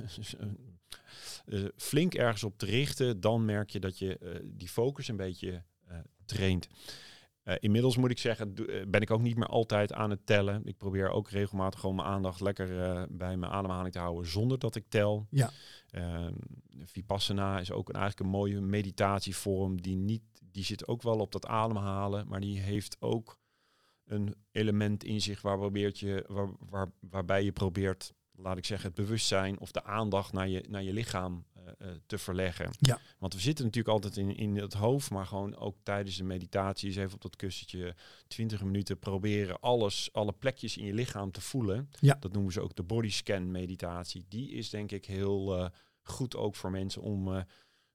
flink 1.77 2.15
ergens 2.15 2.45
op 2.45 2.59
te 2.59 2.67
richten. 2.67 3.21
Dan 3.21 3.45
merk 3.45 3.71
je 3.71 3.81
dat 3.81 3.99
je 3.99 4.43
die 4.45 4.69
focus 4.69 5.09
een 5.09 5.17
beetje 5.17 5.65
traint. 6.35 6.69
Eh, 7.43 7.55
inmiddels 7.61 7.97
moet 7.97 8.11
ik 8.11 8.19
zeggen, 8.19 8.55
eh, 8.55 8.87
ben 8.87 9.01
ik 9.01 9.11
ook 9.11 9.21
niet 9.21 9.37
meer 9.37 9.47
altijd 9.47 9.93
aan 9.93 10.11
het 10.11 10.27
tellen. 10.27 10.61
Ik 10.65 10.77
probeer 10.77 11.11
ook 11.11 11.31
regelmatig 11.31 11.81
gewoon 11.81 11.97
mijn 11.97 12.09
aandacht 12.09 12.41
lekker 12.41 12.83
eh, 12.83 13.03
bij 13.09 13.37
mijn 13.37 13.53
ademhaling 13.53 13.93
te 13.93 13.99
houden 13.99 14.31
zonder 14.31 14.59
dat 14.59 14.75
ik 14.75 14.85
tel. 14.89 15.27
Ja. 15.31 15.51
Ehm, 15.91 16.33
Vipassana 16.85 17.61
is 17.61 17.73
ook 17.73 17.89
een, 17.89 17.95
eigenlijk 17.95 18.25
een 18.25 18.39
mooie 18.39 18.61
meditatievorm 18.61 19.81
die 19.81 19.97
niet, 19.97 20.23
die 20.45 20.65
zit 20.65 20.87
ook 20.87 21.03
wel 21.03 21.19
op 21.19 21.33
dat 21.33 21.47
ademhalen, 21.47 22.29
maar 22.29 22.41
die 22.41 22.61
heeft 22.61 22.97
ook 23.01 23.39
een 24.05 24.35
element 24.51 25.05
in 25.05 25.21
zich 25.21 25.43
waar 25.43 25.59
probeert 25.59 25.99
je, 25.99 26.25
waar, 26.29 26.49
waar, 26.59 26.91
waarbij 27.01 27.45
je 27.45 27.53
probeert, 27.53 28.15
laat 28.33 28.57
ik 28.57 28.65
zeggen, 28.65 28.87
het 28.87 28.97
bewustzijn 28.97 29.61
of 29.61 29.73
de 29.73 29.85
aandacht 29.85 30.33
naar 30.33 30.49
je, 30.49 30.65
naar 30.69 30.83
je 30.83 30.93
lichaam 30.93 31.45
te 32.07 32.19
verleggen. 32.19 32.71
Ja. 32.79 32.99
Want 33.19 33.35
we 33.35 33.41
zitten 33.41 33.65
natuurlijk 33.65 33.95
altijd 33.95 34.17
in, 34.17 34.37
in 34.37 34.57
het 34.57 34.73
hoofd, 34.73 35.11
maar 35.11 35.27
gewoon 35.27 35.57
ook 35.57 35.77
tijdens 35.83 36.17
de 36.17 36.25
meditatie 36.25 36.89
eens 36.89 36.97
even 36.97 37.15
op 37.15 37.23
dat 37.23 37.37
kussentje 37.37 37.95
20 38.27 38.63
minuten 38.65 38.99
proberen 38.99 39.61
alles, 39.61 40.09
alle 40.13 40.33
plekjes 40.33 40.77
in 40.77 40.85
je 40.85 40.95
lichaam 40.95 41.31
te 41.31 41.41
voelen. 41.41 41.89
Ja. 42.01 42.17
Dat 42.21 42.33
noemen 42.33 42.53
ze 42.53 42.61
ook 42.61 42.75
de 42.77 42.83
body 42.83 43.11
scan 43.11 43.51
meditatie. 43.51 44.25
Die 44.29 44.51
is 44.51 44.71
denk 44.71 44.93
ik 44.93 45.05
heel 45.07 45.57
eh, 45.59 45.67
goed 46.03 46.37
ook 46.37 46.57
voor 46.57 46.71
mensen 46.71 47.03
om 47.03 47.35
eh, 47.35 47.43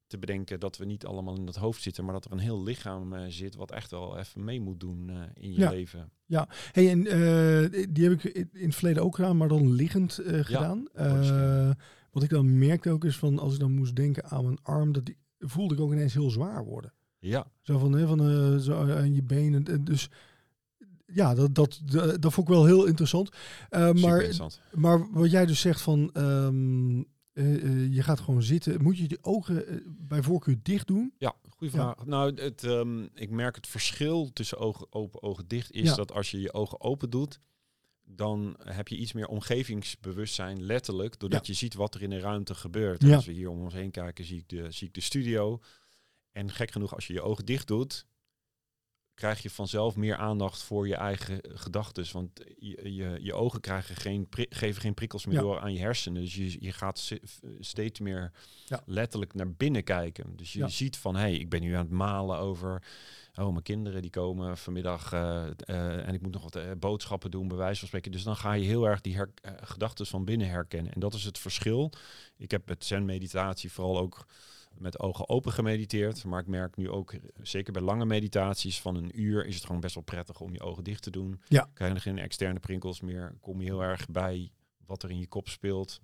te 0.08 0.18
bedenken 0.18 0.60
dat 0.60 0.78
we 0.78 0.86
niet 0.86 1.06
allemaal 1.06 1.36
in 1.38 1.46
het 1.48 1.56
hoofd 1.56 1.82
zitten, 1.82 2.04
maar 2.04 2.14
dat 2.14 2.26
er 2.26 2.32
een 2.32 2.40
heel 2.40 2.64
lichaam 2.64 3.14
eh, 3.14 3.26
zit 3.28 3.56
wat 3.56 3.72
echt 3.72 3.92
wel 3.92 4.18
even 4.18 4.44
mee 4.44 4.60
moet 4.62 4.80
doen 4.80 5.10
eh, 5.10 5.22
in 5.34 5.54
je 5.54 5.60
Ja. 5.60 5.70
leven. 5.70 6.12
Hey, 6.72 6.90
en 6.90 7.08
eh, 7.08 7.86
die 7.90 8.10
heb 8.10 8.24
ik 8.24 8.24
in 8.54 8.66
het 8.66 8.76
verleden 8.76 9.04
ook 9.04 9.16
gedaan, 9.16 9.38
maar 9.38 9.48
dan 9.48 9.72
liggend 9.72 10.18
eh, 10.18 10.40
gedaan. 10.44 10.88
Eh, 12.18 12.24
wat 12.24 12.24
ik 12.24 12.30
dan 12.30 12.58
merkte 12.68 12.90
ook 12.90 13.06
is 13.06 13.18
van, 13.18 13.40
als 13.40 13.54
ik 13.54 13.60
dan 13.60 13.72
moest 13.74 13.96
denken 13.96 14.24
aan 14.26 14.44
mijn 14.44 14.60
arm, 14.64 14.92
dat 14.92 15.06
die 15.06 15.18
voelde 15.40 15.74
ik 15.76 15.80
ook 15.82 15.92
ineens 15.92 16.14
heel 16.14 16.30
zwaar 16.30 16.66
worden. 16.66 16.94
Ja, 17.20 17.48
Zo 17.62 17.78
van, 17.78 17.92
hè, 17.94 18.08
van 18.08 18.20
eh, 18.20 18.58
zo 18.58 18.92
aan 18.92 19.14
je 19.14 19.24
benen. 19.24 19.66
Eh, 19.66 19.76
Dus 19.82 20.10
ja, 21.06 21.34
dat, 21.36 21.56
dat, 21.56 21.82
dat, 21.86 22.22
dat 22.22 22.34
vond 22.34 22.48
ik 22.48 22.54
wel 22.54 22.66
heel 22.66 22.86
interessant. 22.86 23.30
Eh, 23.70 23.86
super 23.88 24.02
maar, 24.02 24.16
interessant. 24.18 24.62
maar 24.76 25.12
wat 25.12 25.32
jij 25.32 25.46
dus 25.46 25.60
zegt 25.60 25.82
van, 25.82 26.10
ehm, 26.14 27.00
eh, 27.34 27.64
eh, 27.64 27.94
je 27.94 28.04
gaat 28.04 28.20
gewoon 28.20 28.44
zitten. 28.44 28.82
Moet 28.84 28.98
je 28.98 29.08
die 29.08 29.24
ogen 29.24 29.68
eh, 29.68 29.76
bij 29.88 30.22
voorkeur 30.24 30.56
dicht 30.64 30.88
doen? 30.88 31.14
Ja, 31.18 31.34
goede 31.50 31.78
Ja. 31.78 31.82
vraag. 31.82 32.06
Nou, 32.06 32.42
het, 32.42 32.64
ehm, 32.64 33.04
ik 33.14 33.30
merk 33.30 33.56
het 33.56 33.68
verschil 33.68 34.30
tussen 34.34 34.58
ogen 34.58 34.88
open, 34.94 35.22
ogen 35.22 35.48
dicht 35.48 35.72
is 35.72 35.90
Ja. 35.90 35.96
dat 35.96 36.12
als 36.12 36.32
je 36.32 36.40
je 36.40 36.54
ogen 36.54 36.82
open 36.82 37.10
doet, 37.10 37.40
dan 38.10 38.58
heb 38.64 38.88
je 38.88 38.98
iets 38.98 39.14
meer 39.14 39.28
omgevingsbewustzijn, 39.28 40.64
letterlijk, 40.64 41.20
doordat 41.20 41.48
je 41.48 41.54
ziet 41.54 41.74
wat 41.74 41.96
er 41.96 42.02
in 42.02 42.10
de 42.10 42.20
ruimte 42.20 42.56
gebeurt. 42.56 43.02
Ja. 43.04 43.16
Als 43.16 43.26
we 43.26 43.32
hier 43.32 43.50
om 43.50 43.62
ons 43.64 43.74
heen 43.74 43.92
kijken, 43.92 44.26
zie 44.26 44.38
ik, 44.40 44.50
de, 44.50 44.72
zie 44.72 44.88
ik 44.88 44.94
de 44.94 45.02
studio. 45.02 45.60
En 46.32 46.52
gek 46.52 46.72
genoeg, 46.72 46.96
als 46.96 47.08
je 47.08 47.14
je 47.14 47.22
ogen 47.22 47.46
dicht 47.46 47.68
doet, 47.68 48.06
krijg 49.14 49.42
je 49.42 49.50
vanzelf 49.50 49.96
meer 49.96 50.16
aandacht 50.16 50.62
voor 50.64 50.88
je 50.88 50.96
eigen 50.96 51.40
gedachten. 51.44 52.06
Want 52.12 52.30
je, 52.58 52.94
je, 52.94 53.18
je 53.22 53.34
ogen 53.34 53.60
krijgen 53.60 53.96
geen 53.96 54.28
geven 54.32 54.82
geen 54.82 54.94
prikkels 54.94 55.26
meer 55.26 55.36
Ja. 55.36 55.42
door 55.42 55.60
aan 55.60 55.74
je 55.74 55.80
hersenen. 55.80 56.22
Dus 56.22 56.36
je, 56.36 56.56
je 56.60 56.72
gaat 56.72 57.12
steeds 57.60 58.00
meer 58.00 58.32
Ja. 58.66 58.84
letterlijk 58.86 59.34
naar 59.34 59.52
binnen 59.54 59.84
kijken. 59.84 60.36
Dus 60.36 60.54
je 60.54 60.60
Ja. 60.60 60.68
ziet 60.68 60.98
van, 60.98 61.16
hé, 61.16 61.22
hey, 61.22 61.34
ik 61.36 61.50
ben 61.50 61.62
nu 61.62 61.74
aan 61.74 61.84
het 61.86 61.94
malen 61.94 62.38
over... 62.38 62.84
Oh, 63.40 63.52
mijn 63.52 63.64
kinderen 63.64 64.02
die 64.02 64.12
komen 64.12 64.58
vanmiddag 64.58 65.14
eh, 65.14 65.48
eh, 65.48 66.08
en 66.08 66.14
ik 66.14 66.22
moet 66.22 66.34
nog 66.34 66.44
wat 66.44 66.56
eh, 66.56 66.72
boodschappen 66.80 67.32
doen, 67.32 67.48
bij 67.48 67.58
wijze 67.58 67.80
van 67.80 67.88
spreken. 67.88 68.12
Dus 68.12 68.24
dan 68.24 68.36
ga 68.36 68.54
je 68.54 68.66
heel 68.66 68.88
erg 68.88 69.02
die 69.02 69.18
gedachten 69.62 70.06
van 70.06 70.26
binnen 70.26 70.50
herkennen. 70.50 70.94
En 70.94 71.00
dat 71.00 71.14
is 71.14 71.24
het 71.24 71.38
verschil. 71.38 71.92
Ik 72.38 72.52
heb 72.52 72.68
met 72.68 72.86
zen-meditatie 72.86 73.72
vooral 73.72 73.98
ook 73.98 74.26
met 74.78 75.00
ogen 75.00 75.30
open 75.30 75.52
gemediteerd. 75.52 76.24
Maar 76.24 76.40
ik 76.40 76.48
merk 76.48 76.76
nu 76.76 76.90
ook, 76.90 77.14
zeker 77.42 77.74
bij 77.74 77.82
lange 77.82 78.06
meditaties 78.06 78.82
van 78.82 78.96
een 78.96 79.22
uur, 79.22 79.46
is 79.46 79.56
het 79.56 79.66
gewoon 79.66 79.82
best 79.82 79.96
wel 79.96 80.04
prettig 80.04 80.40
om 80.40 80.54
je 80.54 80.62
ogen 80.62 80.84
dicht 80.84 81.04
te 81.04 81.12
doen. 81.12 81.42
Ja. 81.48 81.70
Krijg 81.74 81.94
je 81.94 82.00
geen 82.00 82.20
externe 82.20 82.60
prikkels 82.60 83.02
meer. 83.02 83.36
Kom 83.42 83.62
je 83.62 83.66
heel 83.66 83.84
erg 83.84 84.08
bij 84.10 84.52
wat 84.86 85.04
er 85.04 85.10
in 85.10 85.20
je 85.20 85.28
kop 85.28 85.48
speelt. 85.48 86.00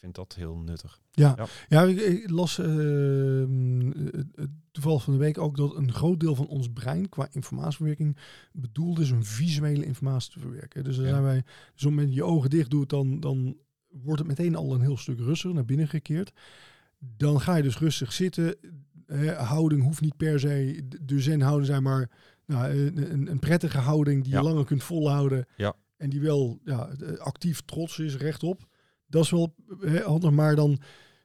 Vind 0.00 0.14
dat 0.14 0.34
heel 0.34 0.56
nuttig. 0.56 1.00
Ja, 1.10 1.34
Ja. 1.36 1.46
ja. 1.68 1.82
ik, 1.82 2.30
las 2.30 2.58
eh, 2.58 3.42
eh, 3.42 3.48
toevallig 4.70 5.02
van 5.02 5.12
de 5.12 5.18
week 5.18 5.38
ook 5.38 5.56
dat 5.56 5.76
een 5.76 5.92
groot 5.92 6.20
deel 6.20 6.34
van 6.34 6.46
ons 6.46 6.68
brein 6.72 7.08
qua 7.08 7.28
informatieverwerking 7.30 8.16
bedoeld 8.52 8.98
is 8.98 9.10
om 9.10 9.24
visuele 9.24 9.84
informatie 9.84 10.32
te 10.32 10.38
verwerken. 10.38 10.84
Dus 10.84 10.96
dan 10.96 11.04
Ja. 11.04 11.10
zijn 11.10 11.22
wij, 11.22 11.42
dus 11.42 11.52
het 11.74 11.84
moment 11.84 12.06
dat 12.06 12.16
je 12.16 12.24
ogen 12.24 12.50
dicht 12.50 12.70
doet, 12.70 12.88
dan, 12.90 13.20
dan 13.20 13.56
wordt 13.88 14.18
het 14.18 14.28
meteen 14.28 14.54
al 14.56 14.74
een 14.74 14.80
heel 14.80 14.96
stuk 14.96 15.18
rustiger 15.18 15.54
naar 15.54 15.64
binnen 15.64 15.88
gekeerd. 15.88 16.32
Dan 16.98 17.40
ga 17.40 17.54
je 17.56 17.62
dus 17.62 17.78
rustig 17.78 18.12
zitten. 18.12 18.56
Eh, 19.06 19.48
houding 19.48 19.82
hoeft 19.82 20.00
niet 20.00 20.16
per 20.16 20.40
se 20.40 20.80
de- 20.88 21.04
de 21.04 21.20
zen-houding 21.20 21.66
zijn, 21.66 21.82
maar 21.82 22.10
nou, 22.46 22.70
een, 22.70 23.12
een, 23.12 23.30
een 23.30 23.38
prettige 23.38 23.78
houding 23.78 24.22
die 24.22 24.32
Ja. 24.32 24.38
je 24.38 24.44
langer 24.44 24.64
kunt 24.64 24.82
volhouden. 24.82 25.46
Ja. 25.56 25.74
En 25.96 26.10
die 26.10 26.20
wel 26.20 26.58
ja, 26.64 26.88
eh, 26.88 27.16
actief 27.18 27.60
trots 27.60 27.98
is, 27.98 28.16
rechtop. 28.16 28.68
Dat 29.10 29.24
is 29.24 29.30
wel 29.30 29.54
eh, 29.84 29.94
handig, 30.04 30.30
maar 30.30 30.54
dan 30.56 30.78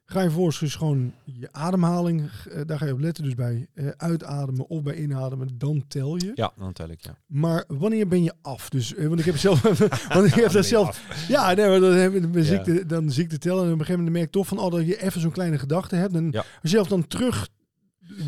ga 0.08 0.20
je 0.20 0.26
vervolgens 0.26 0.60
dus 0.60 0.76
gewoon 0.76 1.14
je 1.24 1.48
ademhaling, 1.52 2.22
eh, 2.52 2.62
daar 2.66 2.78
ga 2.78 2.86
je 2.86 2.94
op 2.94 3.00
letten. 3.00 3.24
Dus 3.24 3.36
bij 3.36 3.68
eh, 3.74 3.88
uitademen 3.98 4.68
of 4.70 4.82
bij 4.84 4.96
inademen, 4.96 5.50
dan 5.58 5.84
tel 5.88 6.16
je. 6.16 6.32
Ja, 6.36 6.52
dan 6.58 6.74
tel 6.74 6.90
ik 6.90 7.02
ja. 7.02 7.18
Maar 7.28 7.64
wanneer 7.68 8.08
ben 8.08 8.24
je 8.24 8.34
af? 8.42 8.70
Dus, 8.70 8.96
eh, 8.96 9.08
want 9.08 9.20
ik 9.20 9.26
heb 9.26 9.38
zelf, 9.38 9.62
want 10.14 10.26
ik 10.28 10.34
heb 10.34 10.52
dat 10.60 10.66
zelf, 10.66 11.26
ja, 11.28 11.54
nee, 11.54 11.68
maar 11.68 11.80
dan, 11.80 11.94
heb, 11.94 12.34
dan, 12.34 12.44
zie 12.44 12.54
Ja. 12.54 12.60
ik 12.60 12.66
de, 12.66 12.86
dan 12.86 13.12
zie 13.12 13.24
ik 13.24 13.30
de 13.30 13.38
tellen 13.38 13.60
en 13.66 13.66
op 13.66 13.80
een 13.80 13.86
gegeven 13.86 13.96
moment 13.98 14.14
merk 14.16 14.26
ik 14.26 14.32
toch 14.32 14.48
van, 14.48 14.58
oh, 14.60 14.72
dat 14.72 14.86
je 14.88 15.02
even 15.02 15.22
zo'n 15.22 15.32
kleine 15.32 15.58
gedachte 15.58 15.96
hebt. 15.96 16.14
En 16.14 16.28
Ja. 16.32 16.44
zelf 16.62 16.88
dan 16.88 17.08
terug 17.08 17.48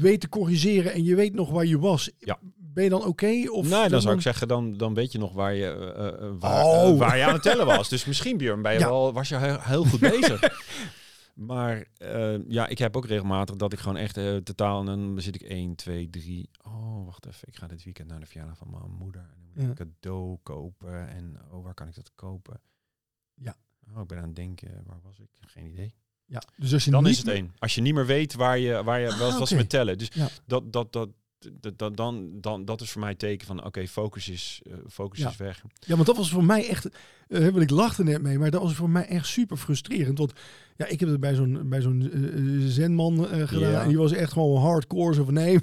weet 0.01 0.19
te 0.21 0.29
corrigeren 0.29 0.93
en 0.93 1.03
je 1.03 1.15
weet 1.15 1.33
nog 1.33 1.49
waar 1.51 1.65
je 1.65 1.79
was, 1.79 2.11
Ja. 2.17 2.39
Ben 2.77 2.85
je 2.85 2.89
dan 2.91 3.05
oké? 3.05 3.49
Of 3.51 3.69
nee, 3.69 3.89
dan 3.89 4.01
zou 4.01 4.15
ik 4.15 4.21
zeggen, 4.21 4.47
dan, 4.47 4.77
dan 4.77 4.93
weet 4.93 5.11
je 5.11 5.17
nog 5.17 5.33
waar 5.33 5.53
je, 5.53 5.69
eh, 5.69 6.29
waar, 6.39 6.63
Oh. 6.65 6.97
waar 6.97 7.17
je 7.17 7.23
aan 7.25 7.33
het 7.33 7.41
tellen 7.41 7.65
was. 7.65 7.89
Dus 7.89 8.05
misschien, 8.05 8.37
Björn, 8.37 8.61
ben 8.61 8.73
je 8.73 8.79
Ja. 8.79 8.85
wel, 8.89 9.13
was 9.13 9.29
je 9.29 9.37
heel, 9.37 9.59
heel 9.61 9.85
goed 9.85 9.99
bezig. 9.99 10.41
Maar 11.33 11.85
ja, 12.47 12.67
ik 12.67 12.77
heb 12.77 12.97
ook 12.97 13.05
regelmatig 13.05 13.55
dat 13.55 13.73
ik 13.73 13.79
gewoon 13.79 13.97
echt 13.97 14.13
totaal... 14.43 14.79
En 14.79 14.85
dan 14.85 15.21
zit 15.21 15.35
ik 15.35 15.41
1, 15.41 15.75
2, 15.75 16.09
3... 16.09 16.49
Oh, 16.63 17.05
wacht 17.05 17.25
even. 17.25 17.47
Ik 17.47 17.55
ga 17.55 17.67
dit 17.67 17.83
weekend 17.83 18.07
naar 18.07 18.19
de 18.19 18.25
verjaardag 18.25 18.57
van 18.57 18.69
mijn 18.69 18.91
moeder. 18.99 19.21
En 19.21 19.27
dan 19.37 19.45
moet 19.47 19.55
ik 19.57 19.61
Ja. 19.63 19.69
een 19.69 19.75
cadeau 20.01 20.37
kopen. 20.43 21.09
En 21.09 21.37
oh, 21.51 21.63
waar 21.63 21.73
kan 21.73 21.87
ik 21.87 21.95
dat 21.95 22.11
kopen? 22.15 22.61
Ja. 23.33 23.55
Oh, 23.95 24.01
ik 24.01 24.07
ben 24.07 24.17
aan 24.17 24.23
het 24.23 24.35
denken. 24.35 24.83
Waar 24.85 24.99
was 25.03 25.19
ik? 25.19 25.29
Geen 25.39 25.65
idee. 25.65 25.93
Ja, 26.25 26.41
dus 26.57 26.73
als 26.73 26.85
je 26.85 26.91
Dan 26.91 27.03
niet 27.03 27.11
is 27.11 27.17
het 27.17 27.27
één. 27.27 27.53
Als 27.59 27.75
je 27.75 27.81
niet 27.81 27.93
meer 27.93 28.05
weet 28.05 28.33
waar 28.33 28.57
je, 28.57 28.83
waar 28.83 28.99
je 28.99 29.11
Ah, 29.11 29.17
wel 29.19 29.39
was 29.39 29.51
met 29.53 29.69
tellen. 29.69 29.97
Dus 29.97 30.09
Ja. 30.13 30.27
dat, 30.45 30.73
dat, 30.73 30.93
dat, 30.93 31.09
d- 31.39 31.77
d- 31.77 31.97
dan, 31.97 32.29
dan, 32.41 32.65
dat 32.65 32.81
is 32.81 32.91
voor 32.91 33.01
mij 33.01 33.15
teken 33.15 33.47
van, 33.47 33.65
oké, 33.65 33.87
focus, 33.87 34.29
is, 34.29 34.61
eh, 34.65 34.73
focus 34.89 35.19
Ja. 35.19 35.29
is 35.29 35.37
weg. 35.37 35.63
Ja, 35.79 35.93
want 35.95 36.05
dat 36.07 36.17
was 36.17 36.29
voor 36.29 36.43
mij 36.43 36.67
echt, 36.69 36.87
want 37.27 37.57
ik 37.61 37.69
lachte 37.69 38.03
net 38.03 38.21
mee, 38.21 38.39
maar 38.39 38.51
dat 38.51 38.61
was 38.61 38.73
voor 38.73 38.89
mij 38.89 39.05
echt 39.07 39.25
super 39.27 39.57
frustrerend. 39.57 40.17
Want 40.17 40.33
ja, 40.75 40.85
ik 40.85 40.99
heb 40.99 41.09
het 41.09 41.19
bij 41.19 41.35
zo'n 41.35 41.69
bij 41.69 41.81
zo'n 41.81 42.11
eh, 42.11 42.65
zenman 42.67 43.25
gedaan 43.47 43.71
Ja. 43.71 43.81
en 43.81 43.87
die 43.87 43.97
was 43.97 44.11
echt 44.11 44.31
gewoon 44.31 44.61
hardcore. 44.61 45.13
Zo 45.13 45.23
van 45.23 45.33
nee, 45.33 45.59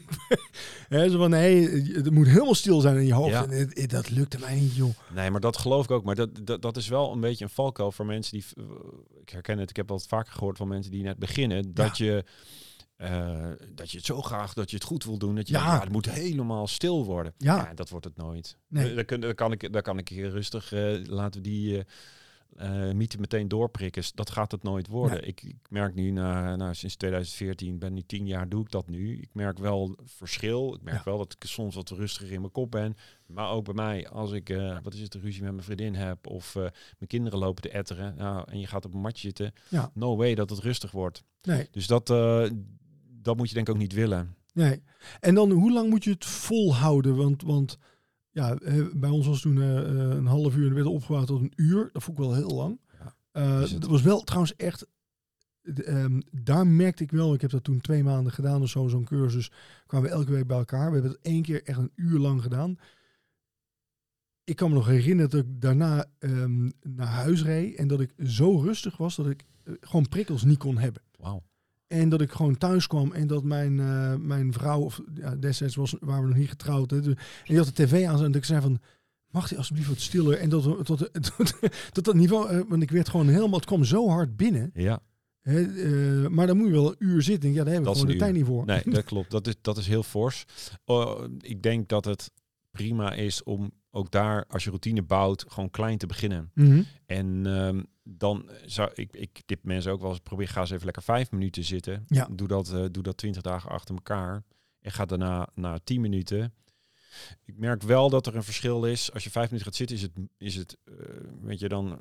zo 1.10 1.18
van 1.18 1.30
nee, 1.30 1.68
het 1.92 2.10
moet 2.10 2.26
helemaal 2.26 2.54
stil 2.54 2.80
zijn 2.80 2.96
in 2.96 3.06
je 3.06 3.14
hoofd. 3.14 3.30
Ja. 3.30 3.42
En 3.44 3.50
het- 3.50 3.78
het- 3.80 3.90
dat 3.90 4.10
lukte 4.10 4.38
mij 4.38 4.54
niet, 4.60 4.74
joh. 4.74 4.94
Nee, 5.14 5.30
maar 5.30 5.40
dat 5.40 5.56
geloof 5.56 5.84
ik 5.84 5.90
ook. 5.90 6.04
Maar 6.04 6.14
dat, 6.14 6.30
dat, 6.46 6.62
dat 6.62 6.76
is 6.76 6.88
wel 6.88 7.12
een 7.12 7.20
beetje 7.20 7.44
een 7.44 7.50
valkuil 7.50 7.92
voor 7.92 8.06
mensen 8.06 8.32
die... 8.32 8.44
Ik 9.20 9.28
herken 9.30 9.58
het, 9.58 9.70
ik 9.70 9.76
heb 9.76 9.88
wat 9.88 10.06
vaker 10.06 10.32
gehoord 10.32 10.56
van 10.56 10.68
mensen 10.68 10.92
die 10.92 11.02
net 11.02 11.18
beginnen. 11.18 11.74
Dat, 11.74 11.98
je, 11.98 12.24
eh, 12.96 13.50
dat 13.74 13.90
je 13.90 13.96
het 13.96 14.06
zo 14.06 14.22
graag, 14.22 14.54
dat 14.54 14.70
je 14.70 14.76
het 14.76 14.84
goed 14.84 15.04
wil 15.04 15.18
doen. 15.18 15.34
Dat 15.34 15.48
je 15.48 15.52
Ja. 15.54 15.58
denkt, 15.60 15.74
ja, 15.76 15.80
het 15.84 15.92
moet 15.92 16.10
helemaal 16.10 16.66
stil 16.66 17.04
worden. 17.04 17.34
Ja. 17.38 17.74
dat 17.74 17.88
wordt 17.90 18.04
het 18.04 18.16
nooit. 18.16 18.58
Nee. 18.68 18.88
Eh, 18.88 18.94
Daar, 18.94 19.04
kun, 19.04 19.20
daar, 19.20 19.34
kan 19.34 19.52
ik, 19.52 19.72
daar 19.72 19.82
kan 19.82 19.98
ik 19.98 20.08
hier 20.08 20.30
rustig... 20.30 20.72
eh, 20.72 21.04
laten 21.06 21.42
we 21.42 21.48
die... 21.48 21.84
eh, 22.56 22.90
mythe 22.92 23.18
meteen 23.18 23.48
doorprikken. 23.48 24.02
Dat 24.14 24.30
gaat 24.30 24.50
het 24.52 24.62
nooit 24.62 24.86
worden. 24.86 25.18
Nee. 25.20 25.26
Ik, 25.26 25.42
ik 25.42 25.56
merk 25.68 25.94
nu, 25.94 26.10
na, 26.10 26.56
nou, 26.56 26.74
sinds 26.74 26.96
2014, 26.96 27.78
ben 27.78 27.92
nu 27.94 28.02
tien 28.06 28.26
jaar, 28.26 28.48
doe 28.48 28.62
ik 28.62 28.70
dat 28.70 28.88
nu. 28.88 29.16
Ik 29.18 29.28
merk 29.32 29.58
wel 29.58 29.96
verschil. 30.04 30.74
Ik 30.74 30.82
merk 30.82 30.96
Ja. 30.96 31.04
wel 31.04 31.18
dat 31.18 31.32
ik 31.38 31.48
soms 31.48 31.74
wat 31.74 31.90
rustiger 31.90 32.32
in 32.32 32.40
mijn 32.40 32.52
kop 32.52 32.70
ben. 32.70 32.94
Maar 33.26 33.50
ook 33.50 33.64
bij 33.64 33.74
mij, 33.74 34.08
als 34.08 34.32
ik, 34.32 34.50
eh, 34.50 34.78
wat 34.82 34.94
is 34.94 35.00
het, 35.00 35.14
een 35.14 35.20
ruzie 35.20 35.42
met 35.42 35.52
mijn 35.52 35.64
vriendin 35.64 35.94
heb 35.94 36.26
of 36.26 36.54
mijn 36.54 36.72
kinderen 37.06 37.38
lopen 37.38 37.62
te 37.62 37.70
etteren, 37.70 38.14
nou, 38.16 38.50
en 38.50 38.60
je 38.60 38.66
gaat 38.66 38.84
op 38.84 38.94
een 38.94 39.00
matje 39.00 39.20
zitten, 39.20 39.52
Ja. 39.68 39.90
no 39.94 40.16
way 40.16 40.34
dat 40.34 40.50
het 40.50 40.58
rustig 40.58 40.90
wordt. 40.90 41.22
Nee, 41.42 41.68
Dus 41.70 41.86
dat, 41.86 42.10
dat 43.24 43.36
moet 43.36 43.48
je 43.48 43.54
denk 43.54 43.68
ik 43.68 43.74
ook 43.74 43.80
niet 43.80 43.92
willen. 43.92 44.34
nee. 44.52 44.82
En 45.20 45.34
dan, 45.34 45.50
hoe 45.50 45.72
lang 45.72 45.90
moet 45.90 46.04
je 46.04 46.10
het 46.10 46.24
volhouden? 46.24 47.16
Want, 47.16 47.42
want 47.42 47.78
ja, 48.30 48.58
bij 48.94 49.10
ons 49.10 49.26
was 49.26 49.40
toen 49.40 49.60
eh, 49.62 49.78
eh, 49.78 50.16
een 50.16 50.26
half 50.26 50.54
uur 50.56 50.62
en 50.62 50.68
er 50.68 50.74
werd 50.74 50.86
opgebouwd 50.86 51.26
tot 51.26 51.40
een 51.40 51.52
uur. 51.56 51.90
Dat 51.92 52.02
vond 52.02 52.18
ik 52.18 52.24
wel 52.24 52.34
heel 52.34 52.54
lang. 52.54 52.80
Ja, 52.98 53.14
Eh, 53.30 53.60
is 53.62 53.70
het. 53.70 53.80
dat 53.80 53.90
was 53.90 54.02
wel 54.02 54.20
trouwens 54.20 54.56
echt. 54.56 54.86
ehm, 55.84 56.20
daar 56.30 56.66
merkte 56.66 57.02
ik 57.02 57.10
wel, 57.10 57.34
ik 57.34 57.40
heb 57.40 57.50
dat 57.50 57.64
toen 57.64 57.80
twee 57.80 58.02
maanden 58.04 58.32
gedaan 58.32 58.62
of 58.62 58.68
zo, 58.68 58.88
zo'n 58.88 59.04
cursus. 59.04 59.50
Kwamen 59.86 60.08
we 60.08 60.14
elke 60.14 60.30
week 60.32 60.46
bij 60.46 60.56
elkaar. 60.58 60.86
We 60.88 60.92
hebben 60.92 61.10
het 61.10 61.20
één 61.22 61.42
keer 61.42 61.62
echt 61.64 61.78
een 61.78 61.92
uur 61.94 62.18
lang 62.18 62.42
gedaan. 62.42 62.76
Ik 64.44 64.56
kan 64.56 64.68
me 64.68 64.74
nog 64.74 64.86
herinneren 64.86 65.30
dat 65.30 65.40
ik 65.40 65.60
daarna 65.60 66.04
ehm, 66.18 66.70
naar 66.82 67.06
huis 67.06 67.42
reed 67.42 67.76
en 67.76 67.88
dat 67.88 68.00
ik 68.00 68.14
zo 68.26 68.60
rustig 68.60 68.96
was 68.96 69.16
dat 69.16 69.26
ik 69.28 69.44
gewoon 69.80 70.08
prikkels 70.08 70.44
niet 70.44 70.58
kon 70.58 70.78
hebben. 70.78 71.02
Wauw. 71.18 71.42
En 72.00 72.08
dat 72.08 72.20
ik 72.20 72.30
gewoon 72.32 72.58
thuis 72.58 72.86
kwam 72.86 73.12
en 73.12 73.26
dat 73.26 73.44
mijn, 73.44 73.80
eh, 73.80 74.14
mijn 74.14 74.52
vrouw, 74.52 74.80
of 74.80 75.00
ja, 75.14 75.36
destijds 75.36 75.74
was, 75.74 75.94
waren 76.00 76.22
we 76.22 76.28
nog 76.28 76.38
niet 76.38 76.48
getrouwd, 76.48 76.90
hè, 76.90 76.96
en 77.02 77.16
die 77.44 77.56
had 77.56 77.66
de 77.66 77.72
tv 77.84 78.06
aan 78.06 78.16
en 78.16 78.22
dat 78.26 78.34
ik 78.34 78.44
zei 78.44 78.60
van, 78.60 78.78
mag 79.30 79.48
die 79.48 79.58
alsjeblieft 79.58 79.88
wat 79.88 80.00
stiller? 80.00 80.38
En 80.38 80.48
dat, 80.48 80.64
we- 80.64 80.82
tot, 80.84 81.10
tot, 81.36 81.54
tot 81.92 82.04
dat 82.04 82.14
niveau, 82.14 82.48
eh, 82.48 82.60
want 82.68 82.82
ik 82.82 82.90
werd 82.90 83.08
gewoon 83.08 83.28
helemaal, 83.28 83.58
het 83.58 83.64
kwam 83.64 83.84
zo 83.84 84.08
hard 84.08 84.36
binnen. 84.36 84.70
Ja, 84.74 85.00
Hè, 85.40 85.62
eh, 85.62 86.28
maar 86.28 86.46
dan 86.46 86.56
moet 86.56 86.66
je 86.66 86.72
wel 86.72 86.88
een 86.88 86.96
uur 86.98 87.22
zitten. 87.22 87.52
Ja, 87.52 87.64
daar 87.64 87.72
hebben 87.72 87.92
we 87.92 87.98
gewoon 87.98 88.12
de 88.12 88.18
tijd 88.18 88.34
niet 88.34 88.44
voor. 88.44 88.64
nee, 88.66 88.82
dat 88.90 89.04
klopt. 89.04 89.30
Dat 89.30 89.46
is, 89.46 89.54
dat 89.60 89.76
is 89.76 89.86
heel 89.86 90.02
fors. 90.02 90.44
Oh, 90.84 91.24
ik 91.40 91.62
denk 91.62 91.88
dat 91.88 92.04
het 92.04 92.30
prima 92.70 93.12
is 93.12 93.42
om 93.42 93.72
ook 93.94 94.10
daar, 94.10 94.44
als 94.48 94.64
je 94.64 94.70
routine 94.70 95.02
bouwt, 95.02 95.44
gewoon 95.48 95.70
klein 95.70 95.98
te 95.98 96.06
beginnen. 96.06 96.50
Mhm. 96.54 96.82
En 97.06 97.46
ehm, 97.46 97.82
dan 98.02 98.50
zou 98.64 98.90
ik, 98.94 99.12
ik 99.12 99.42
tip 99.46 99.64
mensen 99.64 99.92
ook 99.92 100.00
wel 100.00 100.10
eens, 100.10 100.20
probeer, 100.20 100.48
ga 100.48 100.60
eens 100.60 100.70
even 100.70 100.84
lekker 100.84 101.02
vijf 101.02 101.30
minuten 101.30 101.64
zitten. 101.64 102.04
Ja. 102.06 102.28
Doe 102.32 102.48
dat, 102.48 102.72
eh, 102.72 102.84
doe 102.90 103.02
dat 103.02 103.16
twintig 103.16 103.42
dagen 103.42 103.70
achter 103.70 103.94
elkaar. 103.94 104.42
En 104.80 104.92
ga 104.92 105.04
daarna 105.04 105.48
naar 105.54 105.84
tien 105.84 106.00
minuten. 106.00 106.54
Ik 107.44 107.58
merk 107.58 107.82
wel 107.82 108.10
dat 108.10 108.26
er 108.26 108.36
een 108.36 108.42
verschil 108.42 108.84
is. 108.84 109.12
Als 109.12 109.24
je 109.24 109.30
vijf 109.30 109.46
minuten 109.50 109.66
gaat 109.66 109.78
zitten, 109.78 109.96
is 109.96 110.02
het, 110.02 110.12
is 110.38 110.54
het 110.54 110.76
eh, 110.84 110.94
weet 111.40 111.60
je, 111.60 111.68
dan, 111.68 111.98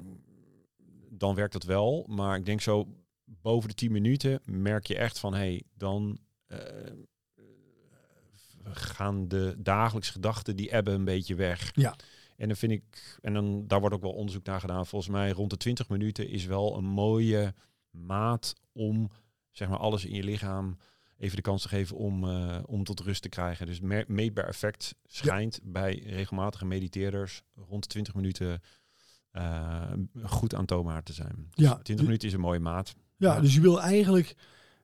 dan 1.09 1.35
werkt 1.35 1.53
dat 1.53 1.63
wel. 1.63 2.05
Maar 2.07 2.37
ik 2.37 2.45
denk 2.45 2.61
zo 2.61 2.87
boven 3.25 3.69
de 3.69 3.75
tien 3.75 3.91
minuten 3.91 4.39
merk 4.45 4.85
je 4.87 4.97
echt 4.97 5.19
van, 5.19 5.33
hé, 5.33 5.39
hey, 5.39 5.63
dan 5.77 6.17
eh, 6.45 6.57
gaan 8.71 9.27
de 9.27 9.55
dagelijkse 9.57 10.11
gedachten, 10.11 10.55
die 10.55 10.69
ebben 10.69 10.93
een 10.93 11.03
beetje 11.05 11.35
weg. 11.35 11.71
Ja. 11.75 11.95
En 12.37 12.47
dan 12.47 12.57
vind 12.57 12.71
ik, 12.71 13.17
en 13.21 13.33
dan 13.33 13.67
daar 13.67 13.79
wordt 13.79 13.95
ook 13.95 14.01
wel 14.01 14.11
onderzoek 14.13 14.45
naar 14.45 14.59
gedaan. 14.59 14.85
Volgens 14.85 15.11
mij 15.11 15.31
rond 15.31 15.49
de 15.49 15.57
20 15.57 15.89
minuten 15.89 16.29
is 16.29 16.45
wel 16.45 16.77
een 16.77 16.85
mooie 16.85 17.53
maat 17.91 18.53
om 18.71 19.09
zeg 19.51 19.67
maar 19.69 19.77
alles 19.79 20.05
in 20.05 20.15
je 20.15 20.23
lichaam 20.23 20.77
even 21.17 21.35
de 21.35 21.41
kans 21.41 21.61
te 21.61 21.67
geven 21.67 21.97
om, 21.97 22.23
eh, 22.29 22.59
om 22.65 22.83
tot 22.83 22.99
rust 22.99 23.21
te 23.21 23.29
krijgen. 23.29 23.65
Dus 23.65 23.79
me- 23.79 24.05
meetbaar 24.07 24.47
effect 24.47 24.95
schijnt 25.05 25.59
bij 25.63 26.03
regelmatige 26.05 26.65
mediteerders 26.65 27.41
rond 27.55 27.83
de 27.83 27.89
20 27.89 28.13
minuten 28.15 28.61
eh, 29.31 29.91
goed 30.23 30.55
aantoonbaar 30.55 31.03
te 31.03 31.13
zijn. 31.13 31.47
Dus 31.49 31.65
Ja, 31.65 31.73
20 31.73 31.95
de- 31.95 32.03
minuten 32.03 32.27
is 32.27 32.33
een 32.33 32.39
mooie 32.39 32.59
maat. 32.59 32.95
Ja, 33.17 33.33
Ja. 33.35 33.41
dus 33.41 33.53
je 33.53 33.61
wil 33.61 33.81
eigenlijk 33.81 34.35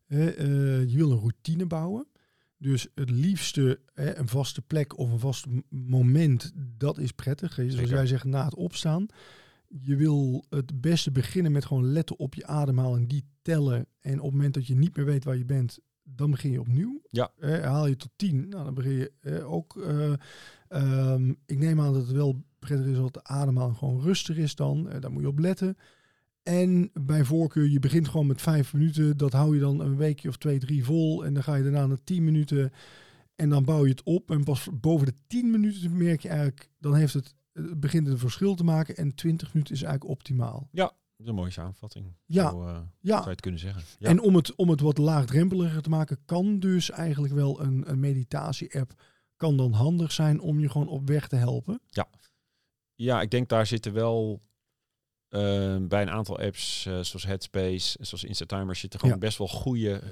hè, 0.06 0.30
eh, 0.30 0.48
je 0.90 0.96
wil 0.98 1.12
een 1.12 1.20
routine 1.20 1.66
bouwen. 1.66 2.08
Dus 2.62 2.88
het 2.95 3.10
liefste 3.10 3.80
hè, 3.93 4.18
een 4.18 4.28
vaste 4.28 4.62
plek 4.62 4.97
of 4.97 5.12
een 5.12 5.20
vast 5.20 5.45
moment, 5.70 6.51
dat 6.78 6.97
is 6.97 7.12
prettig. 7.12 7.53
Zoals 7.53 7.74
Zeker. 7.74 7.89
jij 7.89 8.07
zegt, 8.07 8.24
na 8.24 8.45
het 8.45 8.55
opstaan. 8.55 9.05
Je 9.68 9.95
wil 9.95 10.45
het 10.49 10.82
beste 10.82 11.12
beginnen 11.12 11.51
met 11.51 11.66
gewoon 11.66 11.91
letten 11.91 12.20
op 12.20 12.34
je 12.36 12.45
ademhaling, 12.45 13.10
die 13.10 13.26
tellen. 13.41 13.86
En 13.99 14.18
op 14.20 14.26
het 14.26 14.34
moment 14.34 14.53
dat 14.53 14.68
je 14.68 14.76
niet 14.76 14.95
meer 14.95 15.05
weet 15.05 15.24
waar 15.24 15.38
je 15.38 15.45
bent, 15.45 15.80
dan 16.03 16.32
begin 16.32 16.51
je 16.51 16.60
opnieuw. 16.60 17.01
Ja. 17.10 17.32
Eh, 17.39 17.62
haal 17.62 17.88
je 17.88 17.95
tot 17.95 18.10
tien, 18.16 18.49
nou, 18.49 18.64
dan 18.64 18.74
begin 18.74 18.91
je 18.93 19.12
eh, 19.20 19.51
ook. 19.51 19.78
eh, 19.78 20.14
ehm, 20.68 21.30
ik 21.45 21.57
neem 21.57 21.82
aan 21.82 21.93
dat 21.93 22.01
het 22.01 22.12
wel 22.16 22.43
prettig 22.60 22.88
is 22.88 22.95
dat 22.95 23.14
de 23.14 23.24
ademhaling 23.24 23.78
gewoon 23.78 24.01
rustig 24.01 24.38
is 24.38 24.55
dan. 24.55 24.89
Eh, 24.89 25.01
daar 25.01 25.12
moet 25.12 25.22
je 25.22 25.28
op 25.28 25.39
letten. 25.39 25.78
En 26.50 26.91
bij 26.93 27.24
voorkeur, 27.24 27.68
je 27.70 27.80
begint 27.80 28.08
gewoon 28.08 28.28
met 28.28 28.41
vijf 28.41 28.74
minuten. 28.74 29.18
Dat 29.18 29.34
hou 29.34 29.54
je 29.54 29.60
dan 29.62 29.80
een 29.80 29.97
weekje 29.97 30.30
of 30.30 30.38
twee, 30.38 30.60
drie 30.60 30.84
vol. 30.84 31.26
En 31.26 31.34
dan 31.34 31.43
ga 31.43 31.56
je 31.56 31.64
daarna 31.64 31.88
naar 31.88 32.04
tien 32.04 32.24
minuten. 32.24 32.72
En 33.36 33.50
dan 33.50 33.64
bouw 33.66 33.84
je 33.84 33.91
het 33.91 34.04
op. 34.04 34.32
En 34.32 34.43
pas 34.43 34.68
boven 34.74 35.06
de 35.06 35.14
tien 35.28 35.52
minuten 35.52 35.97
merk 35.97 36.22
je 36.22 36.28
eigenlijk, 36.30 36.70
dan 36.80 36.95
heeft 36.95 37.14
het, 37.14 37.36
het 37.54 37.80
begint 37.80 38.04
het 38.04 38.14
een 38.14 38.20
verschil 38.20 38.56
te 38.56 38.64
maken. 38.64 38.95
En 38.97 39.16
twintig 39.16 39.54
minuten 39.54 39.76
is 39.76 39.82
eigenlijk 39.82 40.12
optimaal. 40.12 40.68
Dat 40.72 40.93
is 41.18 41.28
een 41.28 41.36
mooie 41.36 41.52
samenvatting. 41.52 42.06
Ja. 42.26 42.50
Zo, 42.50 42.62
eh, 42.62 42.74
zou 42.74 42.86
Ja, 43.00 43.22
je 43.24 43.30
het 43.30 43.41
kunnen 43.41 43.60
zeggen. 43.60 43.84
Ja. 44.00 44.10
en 44.10 44.22
om 44.22 44.36
het, 44.36 44.56
om 44.56 44.70
het 44.70 44.80
wat 44.80 44.97
laagdrempeliger 44.97 45.82
te 45.82 45.89
maken, 45.89 46.18
kan 46.26 46.60
dus 46.60 46.91
eigenlijk 46.91 47.34
wel 47.34 47.62
een, 47.62 47.89
een 47.89 48.00
meditatie-app 48.00 48.93
kan 49.36 49.58
dan 49.58 49.72
handig 49.72 50.12
zijn 50.12 50.39
om 50.39 50.60
je 50.60 50.70
gewoon 50.70 50.88
op 50.88 51.08
weg 51.08 51.28
te 51.28 51.36
helpen. 51.36 51.82
Ja, 52.95 53.22
ik 53.22 53.32
denk 53.32 53.50
daar 53.50 53.66
zitten 53.66 53.93
wel 53.93 54.41
eh, 55.30 55.78
bij 55.82 56.02
een 56.02 56.10
aantal 56.10 56.40
apps 56.40 56.86
eh, 56.86 56.92
zoals 56.94 57.24
Headspace, 57.26 57.98
zoals 58.02 58.24
Instatimer, 58.24 58.76
zitten 58.76 59.00
gewoon 59.00 59.16
Ja. 59.16 59.22
best 59.22 59.38
wel 59.38 59.48
goede 59.48 59.90
eh, 60.00 60.10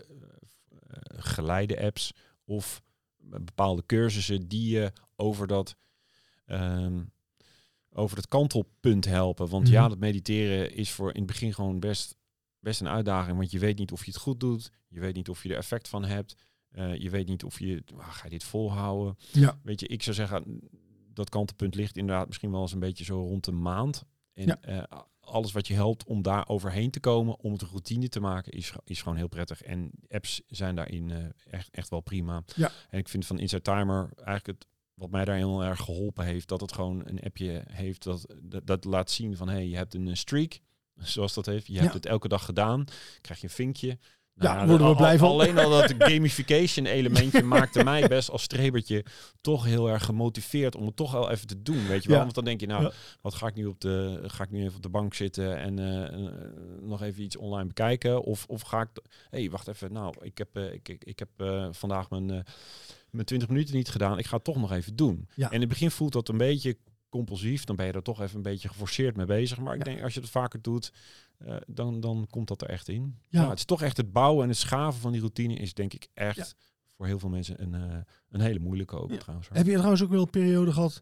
eh, 0.88 0.98
geleide 1.18 1.82
apps 1.82 2.12
of 2.46 2.82
bepaalde 3.18 3.86
cursussen 3.86 4.48
die 4.48 4.70
je 4.70 4.92
over 5.16 5.48
dat 5.48 5.76
ehm, 6.46 7.04
over 7.90 8.18
het 8.18 8.28
kantelpunt 8.28 9.06
helpen. 9.06 9.50
Want 9.50 9.68
ja, 9.70 9.80
Mhm. 9.82 9.90
dat 9.90 10.00
mediteren 10.00 10.74
is 10.76 10.92
voor 10.92 11.10
in 11.14 11.18
het 11.18 11.26
begin 11.28 11.54
gewoon 11.54 11.80
best, 11.80 12.16
best 12.60 12.82
een 12.82 12.88
uitdaging, 12.88 13.38
want 13.38 13.52
je 13.52 13.60
weet 13.60 13.78
niet 13.78 13.92
of 13.92 14.06
je 14.06 14.12
het 14.12 14.20
goed 14.20 14.40
doet, 14.40 14.72
je 14.88 15.00
weet 15.00 15.16
niet 15.16 15.30
of 15.30 15.44
je 15.44 15.50
er 15.50 15.58
effect 15.58 15.88
van 15.88 16.06
hebt, 16.06 16.36
je 16.98 17.10
weet 17.10 17.28
niet 17.28 17.44
of 17.44 17.60
je 17.60 17.84
ah, 17.98 18.08
ga 18.14 18.24
je 18.24 18.30
dit 18.30 18.44
volhouden. 18.44 19.18
Ja. 19.34 19.60
Weet 19.64 19.80
je, 19.80 19.88
ik 19.88 20.04
zou 20.04 20.16
zeggen, 20.16 20.60
dat 21.14 21.30
kantelpunt 21.30 21.76
ligt 21.76 21.98
inderdaad 21.98 22.28
misschien 22.28 22.52
wel 22.52 22.62
eens 22.62 22.74
een 22.74 22.80
beetje 22.80 23.04
zo 23.04 23.20
rond 23.20 23.48
een 23.48 23.62
maand. 23.62 24.04
En 24.38 24.46
Ja. 24.46 24.62
eh, 24.62 25.00
alles 25.20 25.52
wat 25.52 25.68
je 25.68 25.74
helpt 25.74 26.04
om 26.06 26.22
daar 26.22 26.48
overheen 26.48 26.92
te 26.92 27.00
komen, 27.00 27.40
om 27.40 27.52
het 27.52 27.62
een 27.62 27.68
routine 27.68 28.10
te 28.10 28.20
maken, 28.20 28.52
is, 28.52 28.72
is 28.84 29.02
gewoon 29.02 29.18
heel 29.18 29.28
prettig. 29.28 29.62
En 29.64 29.92
apps 30.10 30.42
zijn 30.48 30.76
daarin 30.76 31.12
eh, 31.12 31.26
echt, 31.54 31.70
echt 31.72 31.90
wel 31.90 32.02
prima. 32.02 32.44
Ja. 32.56 32.72
En 32.90 33.00
ik 33.00 33.10
vind 33.10 33.26
van 33.26 33.40
Inside 33.40 33.62
Timer 33.62 34.10
eigenlijk 34.16 34.46
het, 34.46 34.68
wat 34.94 35.10
mij 35.10 35.26
daar 35.26 35.36
heel 35.36 35.64
erg 35.64 35.80
geholpen 35.80 36.26
heeft, 36.26 36.48
dat 36.48 36.62
het 36.62 36.74
gewoon 36.74 37.02
een 37.06 37.20
appje 37.20 37.64
heeft 37.72 38.04
dat, 38.04 38.26
dat, 38.42 38.68
dat 38.68 38.86
laat 38.86 39.12
zien 39.12 39.36
van, 39.38 39.48
hé, 39.48 39.54
hey, 39.56 39.68
je 39.68 39.76
hebt 39.76 39.94
een 39.94 40.18
streak, 40.18 40.60
zoals 40.96 41.34
dat 41.34 41.46
heeft. 41.46 41.68
Je 41.68 41.74
Ja. 41.74 41.82
hebt 41.82 41.94
het 41.94 42.06
elke 42.06 42.28
dag 42.28 42.46
gedaan, 42.46 42.86
krijg 43.22 43.40
je 43.42 43.48
een 43.48 43.54
vinkje. 43.54 43.98
Nou 44.38 44.58
Ja, 44.60 44.68
worden 44.68 44.86
we 44.88 44.92
al- 44.94 44.98
blij 44.98 45.18
van. 45.18 45.30
Alleen 45.30 45.58
al 45.58 45.70
dat 45.70 45.94
gamification 45.98 46.86
elementje 46.86 47.44
maakte 47.44 47.84
mij 47.84 48.08
best 48.08 48.30
als 48.30 48.42
strebertje 48.44 49.06
toch 49.42 49.66
heel 49.66 49.90
erg 49.90 50.06
gemotiveerd 50.06 50.76
om 50.76 50.86
het 50.86 50.96
toch 50.96 51.12
wel 51.12 51.32
even 51.32 51.48
te 51.48 51.62
doen. 51.62 51.88
Weet 51.88 52.04
je 52.04 52.08
wel? 52.10 52.18
Ja. 52.18 52.24
Want 52.24 52.36
dan 52.36 52.44
denk 52.46 52.60
je, 52.60 52.68
nou, 52.68 52.84
Ja. 52.84 52.92
wat 53.22 53.34
ga 53.34 53.48
ik 53.48 53.56
nu 53.56 53.66
op 53.66 53.82
de, 53.82 54.22
ga 54.28 54.44
ik 54.44 54.52
nu 54.52 54.64
even 54.64 54.76
op 54.76 54.82
de 54.84 54.90
bank 54.90 55.14
zitten 55.14 55.58
en 55.58 55.80
eh, 55.80 56.06
eh, 56.26 56.32
nog 56.82 57.02
even 57.02 57.24
iets 57.24 57.38
online 57.38 57.68
bekijken? 57.68 58.22
Of, 58.24 58.46
of 58.48 58.62
ga 58.62 58.82
ik, 58.82 58.90
hé, 59.30 59.40
hey, 59.40 59.50
wacht 59.50 59.68
even, 59.68 59.94
nou, 59.94 60.14
ik 60.22 60.38
heb, 60.38 60.56
eh, 60.56 60.74
ik, 60.74 60.90
ik, 60.90 61.04
ik 61.04 61.20
heb 61.20 61.30
vandaag 61.72 62.10
mijn, 62.10 62.26
mijn 63.10 63.26
20 63.26 63.48
minuten 63.50 63.76
niet 63.76 63.90
gedaan. 63.90 64.18
Ik 64.18 64.26
ga 64.26 64.36
het 64.36 64.44
toch 64.46 64.56
nog 64.58 64.72
even 64.72 64.96
doen. 64.96 65.28
Ja. 65.36 65.48
En 65.48 65.54
in 65.54 65.60
het 65.60 65.70
begin 65.70 65.92
voelt 65.92 66.14
dat 66.14 66.30
een 66.30 66.38
beetje 66.38 66.78
compulsief. 67.10 67.64
Dan 67.64 67.76
ben 67.76 67.86
je 67.86 67.92
er 67.92 68.02
toch 68.04 68.22
even 68.22 68.36
een 68.36 68.42
beetje 68.42 68.68
geforceerd 68.68 69.16
mee 69.16 69.26
bezig. 69.26 69.58
Maar 69.60 69.74
ik 69.74 69.86
Ja. 69.86 69.92
denk, 69.92 70.04
als 70.04 70.14
je 70.14 70.20
het 70.20 70.30
vaker 70.30 70.62
doet, 70.62 70.92
eh, 71.38 71.56
dan, 71.68 72.00
dan 72.00 72.28
komt 72.30 72.48
dat 72.48 72.62
er 72.62 72.70
echt 72.70 72.88
in. 72.88 73.16
Ja. 73.28 73.42
Ja. 73.42 73.50
het 73.50 73.58
is 73.58 73.66
toch 73.66 73.82
echt 73.82 73.98
het 73.98 74.12
bouwen 74.12 74.44
en 74.44 74.50
het 74.50 74.58
schaven 74.58 75.02
van 75.02 75.12
die 75.12 75.22
routine 75.22 75.54
is 75.54 75.74
denk 75.74 75.94
ik 75.94 76.08
echt 76.14 76.36
Ja. 76.38 76.46
voor 76.98 77.06
heel 77.06 77.20
veel 77.20 77.30
mensen 77.30 77.62
een, 77.62 77.74
eh, 77.74 77.98
een 78.30 78.42
hele 78.42 78.60
moeilijke 78.60 78.96
ook 79.00 79.12
Ja. 79.12 79.18
trouwens. 79.18 79.50
Heb 79.54 79.66
je 79.66 79.74
trouwens 79.74 80.04
ook 80.04 80.10
wel 80.10 80.22
een 80.22 80.30
periode 80.30 80.72
gehad 80.74 81.02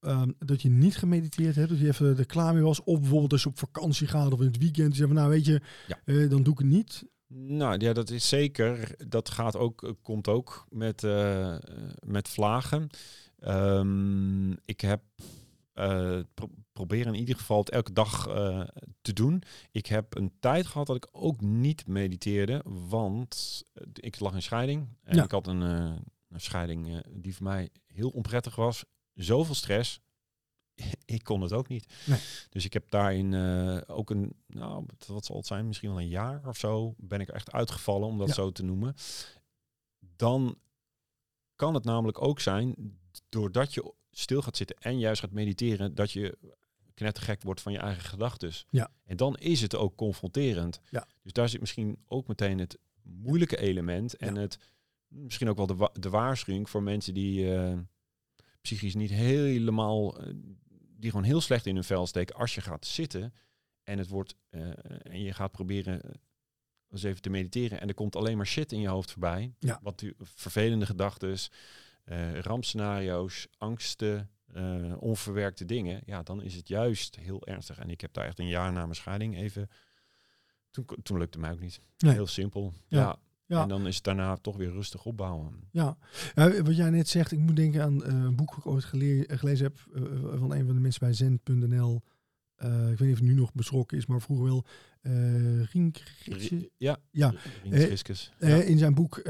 ehm, 0.00 0.30
dat 0.38 0.62
je 0.62 0.68
niet 0.68 0.96
gemediteerd 0.96 1.54
hebt? 1.54 1.68
Dat 1.68 1.78
je 1.78 1.86
even 1.86 2.18
er 2.18 2.26
klaar 2.26 2.54
mee 2.54 2.62
was? 2.62 2.82
Of 2.82 3.00
bijvoorbeeld 3.00 3.32
als 3.32 3.42
je 3.42 3.48
op 3.48 3.58
vakantie 3.58 4.06
gaat 4.06 4.32
of 4.32 4.40
in 4.40 4.46
het 4.46 4.58
weekend. 4.58 4.96
Van 4.96 5.12
nou 5.14 5.28
weet 5.30 5.44
je, 5.44 5.60
eh, 6.04 6.30
dan 6.30 6.42
doe 6.42 6.52
ik 6.52 6.58
het 6.58 6.68
niet. 6.68 7.04
Nou 7.34 7.78
ja, 7.80 7.92
dat 7.92 8.10
is 8.10 8.28
zeker. 8.28 8.94
Dat 9.08 9.28
gaat 9.30 9.56
ook, 9.56 9.94
komt 10.02 10.28
ook 10.28 10.66
met, 10.68 11.02
met 12.06 12.28
vlagen. 12.28 12.88
Ehm, 13.42 14.50
ik 14.52 14.80
heb 14.80 15.02
pro 16.34 16.48
proberen 16.72 17.14
in 17.14 17.20
ieder 17.20 17.36
geval 17.36 17.58
het 17.58 17.70
elke 17.70 17.92
dag 17.92 18.26
eh, 18.26 18.64
te 19.02 19.12
doen. 19.12 19.42
Ik 19.70 19.86
heb 19.86 20.16
een 20.16 20.32
tijd 20.40 20.66
gehad 20.66 20.86
dat 20.86 20.96
ik 20.96 21.08
ook 21.12 21.40
niet 21.40 21.86
mediteerde, 21.86 22.62
want 22.88 23.62
eh, 23.72 23.82
ik 23.94 24.20
lag 24.20 24.34
in 24.34 24.42
scheiding. 24.42 24.88
En 25.02 25.16
Ja. 25.16 25.24
ik 25.24 25.30
had 25.30 25.46
een, 25.46 25.60
een 25.60 26.40
scheiding 26.40 27.02
die 27.10 27.34
voor 27.34 27.44
mij 27.44 27.68
heel 27.86 28.08
onprettig 28.10 28.56
was. 28.56 28.84
Zoveel 29.14 29.54
stress. 29.54 30.00
ik 31.04 31.24
kon 31.24 31.40
het 31.40 31.52
ook 31.52 31.68
niet. 31.68 31.94
Nee. 32.06 32.20
Dus 32.48 32.64
ik 32.64 32.72
heb 32.72 32.90
daarin 32.90 33.34
ook 33.86 34.10
een, 34.10 34.32
nou, 34.46 34.86
wat 35.06 35.24
zal 35.24 35.36
het 35.36 35.46
zijn, 35.46 35.66
misschien 35.66 35.90
wel 35.90 36.00
een 36.00 36.08
jaar 36.08 36.46
of 36.48 36.56
zo, 36.58 36.94
ben 36.96 37.20
ik 37.20 37.28
er 37.28 37.34
echt 37.34 37.52
uitgevallen, 37.52 38.08
om 38.08 38.18
dat 38.18 38.28
Ja. 38.28 38.34
zo 38.34 38.50
te 38.50 38.62
noemen. 38.62 38.94
Dan 40.16 40.58
kan 41.56 41.74
het 41.74 41.84
namelijk 41.84 42.22
ook 42.22 42.40
zijn, 42.40 42.74
doordat 43.32 43.74
je 43.74 43.92
stil 44.10 44.42
gaat 44.42 44.56
zitten 44.56 44.76
en 44.76 44.98
juist 44.98 45.20
gaat 45.20 45.30
mediteren, 45.30 45.94
dat 45.94 46.12
je 46.12 46.38
knettergek 46.94 47.42
wordt 47.42 47.60
van 47.60 47.72
je 47.72 47.78
eigen 47.78 48.02
gedachten. 48.04 48.52
Ja. 48.70 48.90
En 49.04 49.16
dan 49.16 49.36
is 49.36 49.60
het 49.60 49.76
ook 49.76 49.96
confronterend. 49.96 50.80
Ja. 50.90 51.06
Dus 51.22 51.32
daar 51.32 51.48
zit 51.48 51.60
misschien 51.60 51.98
ook 52.06 52.26
meteen 52.28 52.58
het 52.58 52.78
moeilijke 53.02 53.56
element 53.58 54.16
en 54.16 54.34
Ja. 54.34 54.40
het 54.40 54.58
misschien 55.08 55.48
ook 55.48 55.56
wel 55.56 55.66
de, 55.66 55.74
wa- 55.76 55.92
de 56.00 56.10
waarschuwing 56.10 56.70
voor 56.70 56.82
mensen 56.82 57.14
die 57.14 57.54
eh, 57.54 57.78
psychisch 58.60 58.94
niet 58.94 59.10
helemaal, 59.10 60.18
eh, 60.20 60.32
die 60.96 61.10
gewoon 61.10 61.24
heel 61.26 61.40
slecht 61.40 61.66
in 61.66 61.74
hun 61.74 61.84
vel 61.84 62.06
steken. 62.06 62.36
Als 62.36 62.54
je 62.54 62.60
gaat 62.60 62.86
zitten 62.86 63.34
en 63.82 63.98
het 63.98 64.08
wordt 64.08 64.34
eh, 64.50 64.70
en 65.02 65.22
je 65.22 65.32
gaat 65.32 65.52
proberen 65.52 66.00
eens 66.90 67.02
even 67.02 67.22
te 67.22 67.30
mediteren 67.30 67.80
en 67.80 67.88
er 67.88 67.94
komt 67.94 68.16
alleen 68.16 68.36
maar 68.36 68.46
shit 68.46 68.72
in 68.72 68.80
je 68.80 68.88
hoofd 68.88 69.10
voorbij. 69.10 69.54
Ja. 69.58 69.78
Wat 69.82 70.02
u, 70.02 70.14
vervelende 70.18 70.86
gedachten, 70.86 71.36
eh 72.12 72.38
rampscenario's, 72.40 73.46
angsten, 73.58 74.30
eh, 74.52 74.92
onverwerkte 74.98 75.64
dingen. 75.64 76.00
Ja, 76.04 76.22
dan 76.22 76.42
is 76.42 76.54
het 76.54 76.68
juist 76.68 77.16
heel 77.16 77.46
ernstig. 77.46 77.78
En 77.78 77.90
ik 77.90 78.00
heb 78.00 78.12
daar 78.12 78.24
echt 78.26 78.38
een 78.38 78.48
jaar 78.48 78.72
na 78.72 78.82
mijn 78.82 78.94
scheiding 78.94 79.36
even. 79.36 79.68
Toen, 80.70 80.86
toen 81.02 81.18
lukte 81.18 81.38
mij 81.38 81.52
ook 81.52 81.60
niet. 81.60 81.80
Nee. 81.98 82.12
Heel 82.12 82.26
simpel. 82.26 82.72
Ja. 82.88 83.00
Ja. 83.00 83.16
Ja. 83.46 83.62
En 83.62 83.68
dan 83.68 83.86
is 83.86 83.94
het 83.94 84.04
daarna 84.04 84.36
toch 84.36 84.56
weer 84.56 84.70
rustig 84.70 85.04
opbouwen. 85.04 85.68
Ja, 85.70 85.96
Ja, 86.34 86.62
wat 86.62 86.76
jij 86.76 86.90
net 86.90 87.08
zegt, 87.08 87.32
ik 87.32 87.38
moet 87.38 87.56
denken 87.56 87.82
aan 87.82 88.04
eh, 88.04 88.12
een 88.12 88.36
boek 88.36 88.48
dat 88.48 88.58
ik 88.58 88.66
ooit 88.66 88.84
gele- 88.84 89.24
gelezen 89.28 89.64
heb 89.66 89.78
van 90.38 90.52
een 90.52 90.66
van 90.66 90.74
de 90.74 90.80
mensen 90.80 91.00
bij 91.00 91.12
zen.nl. 91.12 92.02
Eh, 92.62 92.90
ik 92.90 92.98
weet 92.98 93.00
niet 93.00 93.12
of 93.12 93.18
het 93.18 93.28
nu 93.28 93.34
nog 93.34 93.52
beschrokken 93.54 93.96
is, 93.98 94.06
maar 94.06 94.20
vroeger 94.20 94.44
wel. 94.46 94.64
Ri- 96.24 96.68
Ja. 96.76 96.98
Eh, 98.38 98.48
ja. 98.48 98.62
in 98.62 98.78
zijn 98.78 98.94
boek 98.94 99.20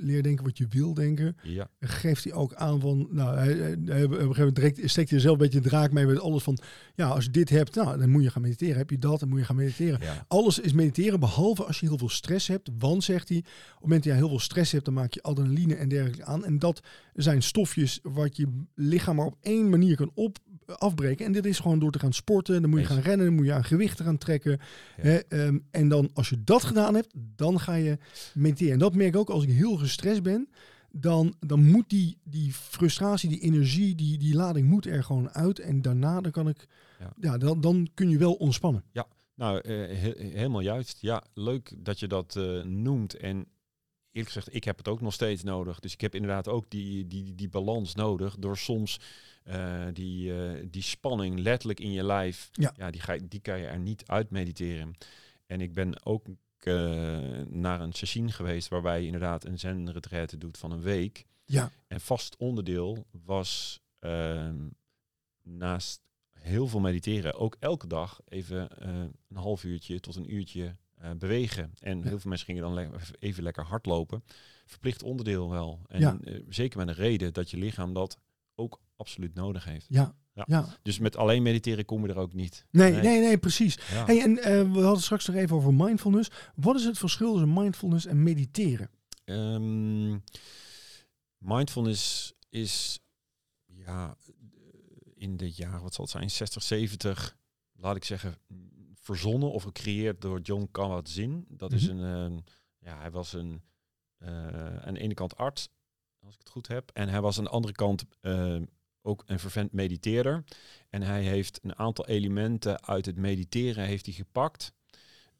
Leer 0.00 0.22
denken 0.22 0.44
wat 0.44 0.58
je 0.58 0.66
wil 0.68 0.94
denken, 0.94 1.36
ja. 1.42 1.68
geeft 1.80 2.24
hij 2.24 2.32
ook 2.32 2.54
aan 2.54 2.80
van, 2.80 3.08
nou, 3.10 3.36
hij, 3.38 3.52
hij- 3.54 3.76
hij- 3.84 4.04
op 4.04 4.10
een 4.10 4.16
gegeven 4.18 4.28
moment 4.36 4.54
direct 4.56 4.90
steekt 4.90 5.08
hij 5.08 5.18
er 5.18 5.24
zelf 5.24 5.36
een 5.38 5.42
beetje 5.42 5.60
draak 5.60 5.92
mee 5.92 6.06
met 6.06 6.20
alles 6.20 6.42
van, 6.42 6.58
ja, 6.94 7.08
als 7.08 7.24
je 7.24 7.30
dit 7.30 7.48
hebt, 7.48 7.74
nou, 7.74 7.98
dan 7.98 8.10
moet 8.10 8.22
je 8.22 8.30
gaan 8.30 8.42
mediteren. 8.42 8.76
Heb 8.76 8.90
je 8.90 8.98
dat, 8.98 9.20
dan 9.20 9.28
moet 9.28 9.38
je 9.38 9.44
gaan 9.44 9.56
mediteren. 9.56 9.98
ja. 10.02 10.24
Alles 10.28 10.58
is 10.58 10.72
mediteren, 10.72 11.20
behalve 11.20 11.64
als 11.64 11.80
je 11.80 11.86
heel 11.86 11.98
veel 11.98 12.08
stress 12.08 12.46
hebt. 12.48 12.70
Want, 12.78 13.04
zegt 13.04 13.28
hij, 13.28 13.38
op 13.38 13.44
het 13.44 13.80
moment 13.82 14.04
dat 14.04 14.12
je 14.12 14.18
heel 14.18 14.28
veel 14.28 14.38
stress 14.40 14.72
hebt, 14.72 14.84
dan 14.84 14.94
maak 14.94 15.12
je 15.12 15.22
adrenaline 15.22 15.74
en 15.74 15.88
dergelijke 15.88 16.24
aan. 16.24 16.44
En 16.44 16.58
dat 16.58 16.82
zijn 17.14 17.42
stofjes 17.42 17.98
wat 18.02 18.36
je 18.36 18.62
lichaam 18.74 19.16
maar 19.16 19.26
op 19.26 19.36
één 19.40 19.68
manier 19.70 19.96
kan 19.96 20.10
op, 20.14 20.38
afbreken. 20.66 21.26
En 21.26 21.32
dit 21.32 21.46
is 21.46 21.58
gewoon 21.58 21.78
door 21.78 21.90
te 21.90 21.98
gaan 21.98 22.12
sporten. 22.12 22.60
Dan 22.60 22.70
moet 22.70 22.80
je 22.80 22.86
gaan 22.86 22.98
rennen, 23.00 23.26
dan 23.26 23.34
moet 23.34 23.44
je 23.44 23.52
aan 23.52 23.64
gewichten 23.64 24.04
gaan 24.04 24.18
trekken. 24.18 24.50
Ja. 24.96 25.02
Hè, 25.02 25.16
ehm, 25.18 25.58
en 25.70 25.88
dan, 25.88 26.10
als 26.14 26.28
je 26.28 26.44
dat 26.44 26.64
gedaan 26.64 26.94
hebt, 26.94 27.14
dan 27.36 27.60
ga 27.60 27.74
je 27.74 27.98
mediteren. 28.34 28.72
En 28.72 28.78
dat 28.78 28.94
merk 28.94 29.08
ik 29.14 29.20
ook 29.20 29.30
als 29.30 29.42
ik 29.44 29.50
heel 29.50 29.76
gestrest 29.76 30.22
ben. 30.22 30.48
Dan, 30.90 31.34
dan 31.40 31.64
moet 31.70 31.90
die, 31.90 32.18
die 32.24 32.52
frustratie, 32.52 33.28
die 33.28 33.40
energie, 33.40 33.94
die, 33.94 34.18
die 34.18 34.34
lading 34.34 34.68
moet 34.68 34.86
er 34.86 35.04
gewoon 35.04 35.30
uit. 35.30 35.58
En 35.58 35.82
daarna 35.82 36.20
dan 36.20 36.32
kan 36.32 36.48
ik, 36.48 36.66
ja. 36.98 37.12
Ja. 37.20 37.38
dan, 37.38 37.60
dan 37.60 37.88
kun 37.94 38.08
je 38.08 38.18
wel 38.18 38.32
ontspannen. 38.32 38.84
Nou, 39.34 39.60
eh, 39.60 39.74
he- 39.74 40.14
helemaal 40.16 40.60
juist. 40.60 40.98
Ja, 41.00 41.24
leuk 41.34 41.72
dat 41.78 42.00
je 42.00 42.06
dat 42.06 42.36
eh, 42.36 42.62
noemt. 42.62 43.14
En 43.14 43.36
eerlijk 44.10 44.32
gezegd, 44.32 44.54
ik 44.54 44.64
heb 44.64 44.76
het 44.78 44.88
ook 44.88 45.00
nog 45.00 45.12
steeds 45.12 45.42
nodig. 45.42 45.80
Dus 45.80 45.92
ik 45.92 46.00
heb 46.00 46.14
inderdaad 46.14 46.48
ook 46.48 46.70
die, 46.70 47.06
die, 47.06 47.34
die 47.34 47.48
balans 47.48 47.94
nodig. 47.94 48.36
Door 48.38 48.56
soms 48.58 49.00
eh, 49.44 49.86
die, 49.92 50.34
eh, 50.44 50.66
die 50.70 50.82
spanning 50.82 51.38
letterlijk 51.38 51.80
in 51.80 51.92
je 51.92 52.04
lijf, 52.04 52.48
Ja. 52.52 52.90
die, 52.90 53.00
ga, 53.00 53.12
je- 53.12 53.28
die 53.28 53.40
kan 53.40 53.58
je 53.58 53.66
er 53.66 53.78
niet 53.78 54.06
uit 54.06 54.30
mediteren. 54.30 54.94
En 55.46 55.60
ik 55.60 55.72
ben 55.74 56.04
ook 56.06 56.26
eh, 56.58 56.74
naar 57.48 57.80
een 57.80 57.92
sessie 57.92 58.28
geweest 58.32 58.68
waarbij 58.68 59.00
je 59.00 59.04
inderdaad 59.06 59.44
een 59.44 59.58
zen-retraite 59.58 60.38
doet 60.38 60.58
van 60.58 60.70
een 60.70 60.80
week. 60.80 61.24
Ja, 61.44 61.70
En 61.86 62.00
vast 62.00 62.36
onderdeel 62.36 63.06
was 63.24 63.80
ehm, 63.98 64.68
naast 65.42 66.00
heel 66.32 66.66
veel 66.68 66.80
mediteren 66.80 67.34
ook 67.34 67.56
elke 67.60 67.86
dag 67.86 68.20
even 68.28 68.68
een 69.28 69.36
half 69.36 69.64
uurtje 69.64 70.00
tot 70.00 70.16
een 70.16 70.34
uurtje 70.34 70.76
bewegen. 71.16 71.74
En 71.78 71.98
Ja. 71.98 72.02
heel 72.08 72.18
veel 72.18 72.28
mensen 72.28 72.46
gingen 72.46 72.62
dan 72.62 72.74
le- 72.74 72.90
even 73.18 73.42
lekker 73.42 73.64
hardlopen. 73.64 74.24
Verplicht 74.66 75.02
onderdeel 75.02 75.50
wel. 75.50 75.80
En 75.88 76.00
Ja. 76.00 76.18
zeker 76.48 76.78
met 76.78 76.88
een 76.88 76.94
reden 76.94 77.32
dat 77.32 77.50
je 77.50 77.56
lichaam 77.56 77.92
dat 77.92 78.18
ook 78.54 78.80
absoluut 78.96 79.34
nodig 79.34 79.64
heeft. 79.64 79.86
ja, 79.88 80.14
Ja. 80.32 80.44
ja. 80.46 80.76
Dus 80.82 80.98
met 80.98 81.16
alleen 81.16 81.42
mediteren 81.42 81.84
kom 81.84 82.02
je 82.06 82.08
er 82.12 82.18
ook 82.18 82.32
niet. 82.32 82.66
Nee, 82.70 82.92
nee, 82.92 83.20
nee, 83.20 83.38
precies. 83.38 83.74
Ja. 83.90 84.04
Hey, 84.04 84.20
en 84.22 84.38
eh, 84.38 84.72
we 84.72 84.80
hadden 84.80 85.02
straks 85.02 85.26
nog 85.26 85.36
even 85.36 85.56
over 85.56 85.74
mindfulness. 85.74 86.30
Wat 86.54 86.76
is 86.76 86.84
het 86.84 86.98
verschil 86.98 87.30
tussen 87.32 87.52
mindfulness 87.52 88.06
en 88.06 88.22
mediteren? 88.22 88.90
Ehm, 89.24 90.18
mindfulness 91.38 92.32
is 92.48 92.98
ja, 93.66 94.16
in 95.14 95.36
de 95.36 95.50
jaren, 95.50 95.82
wat 95.82 95.94
zal 95.94 96.04
het 96.04 96.12
zijn, 96.12 96.30
60, 96.30 96.62
70, 96.62 97.36
laat 97.72 97.96
ik 97.96 98.04
zeggen, 98.04 98.34
verzonnen 98.94 99.52
of 99.52 99.62
gecreëerd 99.62 100.20
door 100.20 100.40
John 100.40 100.68
Kabat-Zinn. 100.70 101.44
Dat 101.48 101.72
is 101.72 101.88
Mhm. 101.88 101.98
een, 101.98 102.32
eh, 102.32 102.38
ja, 102.78 102.98
hij 102.98 103.10
was 103.10 103.32
een, 103.32 103.62
eh, 104.18 104.76
aan 104.76 104.94
de 104.94 105.00
ene 105.00 105.14
kant 105.14 105.36
arts, 105.36 105.68
als 106.20 106.32
ik 106.34 106.38
het 106.40 106.48
goed 106.48 106.68
heb, 106.68 106.90
en 106.92 107.08
hij 107.08 107.20
was 107.20 107.38
aan 107.38 107.44
de 107.44 107.50
andere 107.50 107.72
kant 107.74 108.04
eh, 108.20 108.56
ook 109.02 109.22
een 109.26 109.38
vervent 109.38 109.72
mediteerder. 109.72 110.44
En 110.90 111.02
hij 111.02 111.22
heeft 111.22 111.58
een 111.62 111.76
aantal 111.78 112.06
elementen 112.06 112.84
uit 112.86 113.06
het 113.06 113.16
mediteren 113.16 113.84
heeft 113.84 114.06
hij 114.06 114.14
gepakt. 114.14 114.72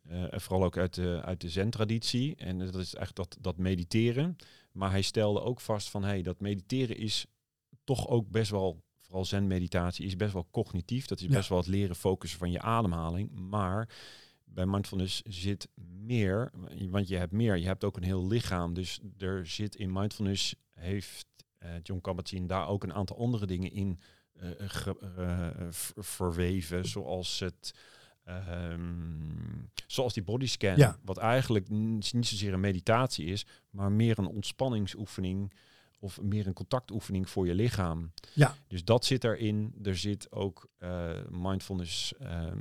En 0.09 0.41
vooral 0.41 0.65
ook 0.65 0.77
uit 0.77 0.95
de, 0.95 1.21
uit 1.25 1.41
de 1.41 1.49
zen-traditie. 1.49 2.37
En 2.37 2.59
dat 2.59 2.75
is 2.75 2.95
echt 2.95 3.17
dat, 3.17 3.37
dat 3.41 3.57
mediteren. 3.59 4.37
Maar 4.73 4.91
hij 4.91 5.03
stelde 5.03 5.41
ook 5.41 5.61
vast 5.61 5.91
van, 5.91 6.05
hey, 6.05 6.23
dat 6.23 6.41
mediteren 6.41 6.97
is 6.97 7.27
toch 7.85 8.09
ook 8.09 8.31
best 8.31 8.51
wel, 8.51 8.83
vooral 9.01 9.25
zen-meditatie, 9.25 10.07
is 10.07 10.17
best 10.17 10.33
wel 10.33 10.49
cognitief. 10.51 11.07
Dat 11.07 11.21
is 11.21 11.27
Ja. 11.27 11.33
best 11.33 11.49
wel 11.49 11.59
het 11.59 11.67
leren 11.67 11.97
focussen 11.97 12.39
van 12.39 12.51
je 12.51 12.61
ademhaling. 12.61 13.31
Maar 13.49 13.89
bij 14.45 14.67
mindfulness 14.67 15.23
zit 15.23 15.69
meer, 16.05 16.51
want 16.91 17.09
je 17.09 17.17
hebt 17.17 17.33
meer. 17.33 17.57
Je 17.57 17.67
hebt 17.67 17.85
ook 17.85 17.97
een 17.97 18.03
heel 18.03 18.27
lichaam. 18.27 18.75
Dus 18.75 19.01
er 19.19 19.47
zit 19.47 19.75
in 19.75 19.93
mindfulness, 19.93 20.55
heeft 20.73 21.27
John 21.83 22.01
Kabat-Zinn 22.01 22.47
daar 22.47 22.69
ook 22.69 22.83
een 22.83 22.95
aantal 22.95 23.19
andere 23.19 23.47
dingen 23.47 23.73
in 23.73 24.01
eh, 24.33 24.77
eh, 25.19 25.67
verweven. 25.97 26.85
Zoals 26.89 27.39
het... 27.39 27.75
ehm, 28.25 28.81
zoals 29.87 30.13
die 30.15 30.23
bodyscan, 30.23 30.77
Ja. 30.77 30.99
wat 31.05 31.19
eigenlijk 31.19 31.69
niet 31.69 32.27
zozeer 32.27 32.53
een 32.53 32.61
meditatie 32.61 33.27
is, 33.27 33.47
maar 33.71 33.93
meer 33.93 34.19
een 34.19 34.27
ontspanningsoefening 34.27 35.53
of 35.99 36.21
meer 36.21 36.47
een 36.47 36.53
contactoefening 36.53 37.29
voor 37.31 37.47
je 37.47 37.55
lichaam. 37.55 38.13
Ja. 38.35 38.55
Dus 38.69 38.85
dat 38.85 39.05
zit 39.05 39.25
erin. 39.25 39.75
Er 39.83 39.97
zit 39.97 40.33
ook 40.33 40.69
eh, 40.79 41.11
mindfulness 41.31 42.15
ehm, 42.19 42.59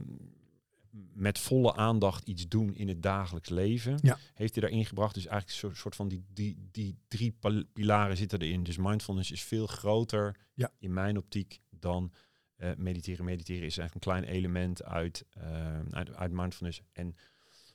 met 1.13 1.39
volle 1.39 1.75
aandacht 1.75 2.27
iets 2.27 2.47
doen 2.47 2.75
in 2.75 2.87
het 2.87 3.03
dagelijks 3.03 3.49
leven. 3.49 3.99
Ja. 4.01 4.17
Heeft 4.33 4.53
hij 4.55 4.63
daarin 4.63 4.85
gebracht. 4.85 5.13
Dus 5.13 5.25
eigenlijk 5.25 5.63
een 5.63 5.75
soort 5.79 5.95
van 5.95 6.07
die, 6.07 6.23
die, 6.33 6.67
die 6.71 6.97
drie 7.07 7.37
pilaren 7.73 8.17
zitten 8.17 8.41
erin. 8.41 8.63
Dus 8.63 8.77
mindfulness 8.77 9.31
is 9.31 9.43
veel 9.43 9.67
groter 9.67 10.37
Ja. 10.53 10.71
in 10.79 10.93
mijn 10.93 11.17
optiek 11.17 11.59
dan 11.69 12.11
eh, 12.55 12.69
mediteren. 12.77 13.25
Mediteren 13.25 13.65
is 13.65 13.77
eigenlijk 13.77 13.93
een 13.93 14.11
klein 14.13 14.35
element 14.35 14.83
uit, 14.83 15.25
eh, 15.29 15.79
uit, 15.91 16.15
uit 16.15 16.31
mindfulness. 16.31 16.81
En 16.91 17.15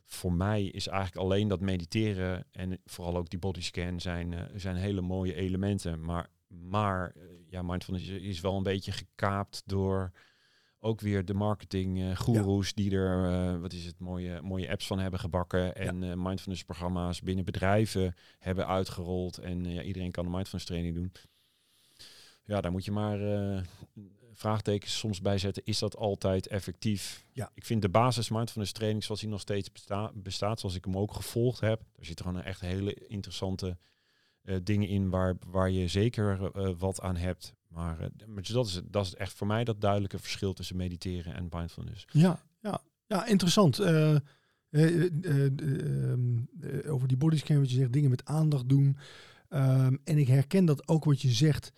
voor 0.04 0.32
mij 0.32 0.64
is 0.64 0.86
eigenlijk 0.86 1.18
alleen 1.26 1.48
dat 1.48 1.60
mediteren 1.60 2.46
en 2.52 2.80
vooral 2.84 3.16
ook 3.16 3.30
die 3.30 3.38
bodyscan 3.38 4.00
zijn, 4.00 4.32
eh, 4.32 4.44
zijn 4.54 4.76
hele 4.76 5.00
mooie 5.00 5.34
elementen. 5.34 6.04
Maar, 6.04 6.28
maar 6.48 7.14
ja, 7.48 7.62
mindfulness 7.62 8.08
is, 8.08 8.22
is 8.22 8.40
wel 8.40 8.56
een 8.56 8.62
beetje 8.62 8.92
gekaapt 8.92 9.62
door 9.66 10.12
ook 10.86 11.00
weer 11.00 11.24
de 11.24 11.34
marketing 11.34 11.98
uh, 11.98 12.16
goeroes 12.16 12.74
die 12.74 12.90
er, 12.90 13.30
uh, 13.30 13.60
wat 13.60 13.72
is 13.72 13.84
het, 13.84 13.98
mooie, 13.98 14.40
mooie 14.42 14.70
apps 14.70 14.86
van 14.86 14.98
hebben 14.98 15.20
gebakken. 15.20 15.76
En 15.76 16.02
uh, 16.02 16.12
mindfulness 16.16 16.64
programma's 16.64 17.20
binnen 17.20 17.44
bedrijven 17.44 18.14
hebben 18.38 18.66
uitgerold. 18.66 19.38
En 19.38 19.64
ja, 19.64 19.82
iedereen 19.82 20.10
kan 20.10 20.24
een 20.24 20.30
mindfulness 20.30 20.66
training 20.66 20.94
doen. 20.94 21.12
Ja, 22.44 22.60
daar 22.60 22.72
moet 22.72 22.84
je 22.84 22.90
maar 22.90 23.18
vraagtekens 24.32 24.98
soms 24.98 25.20
bij 25.20 25.38
zetten. 25.38 25.64
Is 25.64 25.78
dat 25.78 25.96
altijd 25.96 26.46
effectief? 26.46 27.24
Ja. 27.32 27.50
Ik 27.54 27.64
vind 27.64 27.82
de 27.82 27.88
basis 27.88 28.28
mindfulness 28.28 28.72
training 28.72 29.04
zoals 29.04 29.20
die 29.20 29.30
nog 29.30 29.40
steeds 29.40 29.72
besta 29.72 30.12
bestaat, 30.14 30.60
zoals 30.60 30.74
ik 30.74 30.84
hem 30.84 30.96
ook 30.96 31.12
gevolgd 31.14 31.60
heb. 31.60 31.78
Daar 31.78 32.04
zitten 32.04 32.24
gewoon 32.24 32.42
echt 32.42 32.60
hele 32.60 32.94
interessante 32.94 33.78
dingen 34.62 34.88
in 34.88 35.10
waar, 35.10 35.36
waar 35.46 35.70
je 35.70 35.88
zeker 35.88 36.50
wat 36.78 37.00
aan 37.00 37.16
hebt. 37.16 37.54
Maar, 37.68 37.96
maar 38.26 38.42
dat, 38.52 38.66
is, 38.66 38.80
dat 38.90 39.06
is 39.06 39.14
echt 39.14 39.32
voor 39.32 39.46
mij 39.46 39.64
dat 39.64 39.80
duidelijke 39.80 40.18
verschil 40.18 40.52
tussen 40.52 40.76
mediteren 40.76 41.34
en 41.34 41.48
mindfulness. 41.50 42.06
Ja, 42.12 42.42
ja, 42.60 42.80
ja 43.06 43.26
interessant. 43.26 43.80
Uh, 43.80 44.16
uh, 44.70 45.50
over 46.86 47.08
die 47.08 47.16
bodyscan 47.16 47.58
wat 47.58 47.70
je 47.70 47.76
zegt, 47.76 47.92
dingen 47.92 48.10
met 48.10 48.24
aandacht 48.24 48.68
doen. 48.68 48.96
Um, 49.50 50.00
en 50.04 50.18
ik 50.18 50.28
herken 50.28 50.64
dat 50.64 50.88
ook 50.88 51.04
wat 51.04 51.22
je 51.22 51.30
zegt 51.30 51.72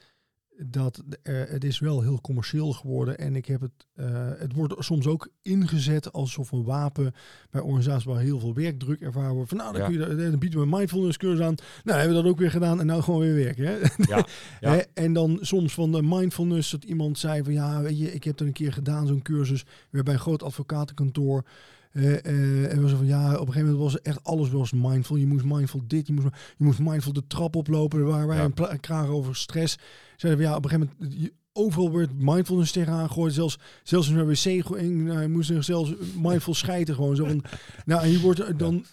dat 0.66 1.02
uh, 1.22 1.42
het 1.48 1.64
is 1.64 1.78
wel 1.78 2.02
heel 2.02 2.20
commercieel 2.20 2.72
geworden. 2.72 3.18
En 3.18 3.36
ik 3.36 3.46
heb 3.46 3.60
het, 3.60 3.86
uh, 3.96 4.06
het 4.38 4.52
wordt 4.52 4.74
soms 4.78 5.06
ook 5.06 5.28
ingezet 5.42 6.12
alsof 6.12 6.52
een 6.52 6.64
wapen 6.64 7.14
bij 7.50 7.60
organisaties 7.60 8.04
waar 8.04 8.20
heel 8.20 8.38
veel 8.40 8.54
werkdruk 8.54 9.00
ervaren 9.00 9.34
wordt. 9.34 9.48
Van 9.48 9.58
nou, 9.58 9.72
dan, 9.72 9.80
Ja. 9.80 9.86
kun 9.86 10.16
je, 10.16 10.30
dan 10.30 10.38
bieden 10.38 10.58
we 10.58 10.64
een 10.64 10.76
mindfulness 10.78 11.16
cursus 11.16 11.44
aan. 11.44 11.54
Nou, 11.84 11.98
hebben 11.98 12.16
we 12.16 12.22
dat 12.22 12.32
ook 12.32 12.38
weer 12.38 12.50
gedaan 12.50 12.80
en 12.80 12.86
nou 12.86 13.02
gewoon 13.02 13.20
weer 13.20 13.34
werken. 13.34 13.64
Hè? 13.66 13.76
Ja, 13.96 14.26
ja. 14.60 14.84
En 14.94 15.12
dan 15.12 15.38
soms 15.40 15.74
van 15.74 15.92
de 15.92 16.02
mindfulness 16.02 16.70
dat 16.70 16.84
iemand 16.84 17.18
zei 17.18 17.42
van 17.42 17.52
ja, 17.52 17.82
weet 17.82 17.98
je, 17.98 18.12
ik 18.14 18.24
heb 18.24 18.40
er 18.40 18.46
een 18.46 18.52
keer 18.52 18.72
gedaan 18.72 19.06
zo'n 19.06 19.22
cursus 19.22 19.64
weer 19.90 20.02
bij 20.02 20.14
een 20.14 20.20
groot 20.20 20.42
advocatenkantoor. 20.42 21.44
Eh, 21.92 22.24
eh, 22.24 22.72
en 22.72 22.82
was 22.82 22.92
van 22.92 23.06
ja, 23.06 23.24
op 23.32 23.46
een 23.46 23.52
gegeven 23.52 23.70
moment 23.72 23.92
was 23.92 24.00
echt 24.00 24.24
alles 24.24 24.50
was 24.50 24.72
mindful. 24.72 25.16
Je 25.16 25.26
moest 25.26 25.44
mindful 25.44 25.82
dit, 25.86 26.06
je 26.06 26.12
moest, 26.12 26.26
je 26.56 26.64
moest 26.64 26.78
mindful 26.78 27.12
de 27.12 27.26
trap 27.26 27.56
oplopen. 27.56 28.04
Waren 28.06 28.26
wij 28.28 28.36
Ja. 28.36 28.50
een 28.56 28.80
kraag 28.80 29.06
over 29.08 29.36
stress. 29.36 29.78
Zeiden 30.16 30.42
van 30.42 30.50
ja, 30.50 30.56
op 30.56 30.64
een 30.64 30.70
gegeven 30.70 30.92
moment 30.98 31.20
je- 31.20 31.32
overal 31.52 31.92
werd 31.92 32.10
mindfulness 32.18 32.72
tegenaan 32.72 33.06
gegooid. 33.06 33.32
Zelfs, 33.34 33.58
zelfs 33.82 34.08
een 34.08 34.26
wc 34.26 34.36
ging, 34.36 35.04
nou, 35.04 35.20
je 35.20 35.28
moest 35.28 35.52
zelfs 35.58 35.92
mindful 36.16 36.54
schijten 36.54 36.94
gewoon. 36.94 37.16
Zo 37.16 37.24
van, 37.24 37.44
nou, 37.86 38.02
en 38.02 38.10
je 38.10 38.20
wordt 38.20 38.40
er 38.40 38.56
dan 38.56 38.84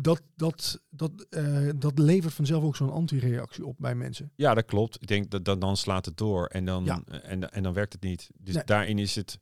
dat 0.00 0.22
dat 0.36 0.80
dat 0.90 1.26
eh, 1.30 1.68
dat 1.76 1.98
levert 1.98 2.34
vanzelf 2.34 2.62
ook 2.64 2.76
zo'n 2.76 2.92
antireactie 2.92 3.66
op 3.66 3.74
bij 3.78 3.94
mensen. 3.94 4.30
Ja, 4.36 4.54
dat 4.54 4.64
klopt. 4.64 4.96
Ik 5.02 5.08
denk 5.08 5.30
dat, 5.30 5.44
dat 5.44 5.60
dan 5.60 5.76
slaat 5.76 6.04
het 6.04 6.16
door 6.16 6.46
en 6.46 6.64
dan, 6.64 6.84
Ja. 6.84 7.02
en, 7.22 7.52
en 7.52 7.62
dan 7.62 7.72
werkt 7.72 7.92
het 7.92 8.02
niet. 8.02 8.30
Dus 8.38 8.54
Nee. 8.54 8.64
daarin 8.64 8.98
is 8.98 9.14
het, 9.14 9.38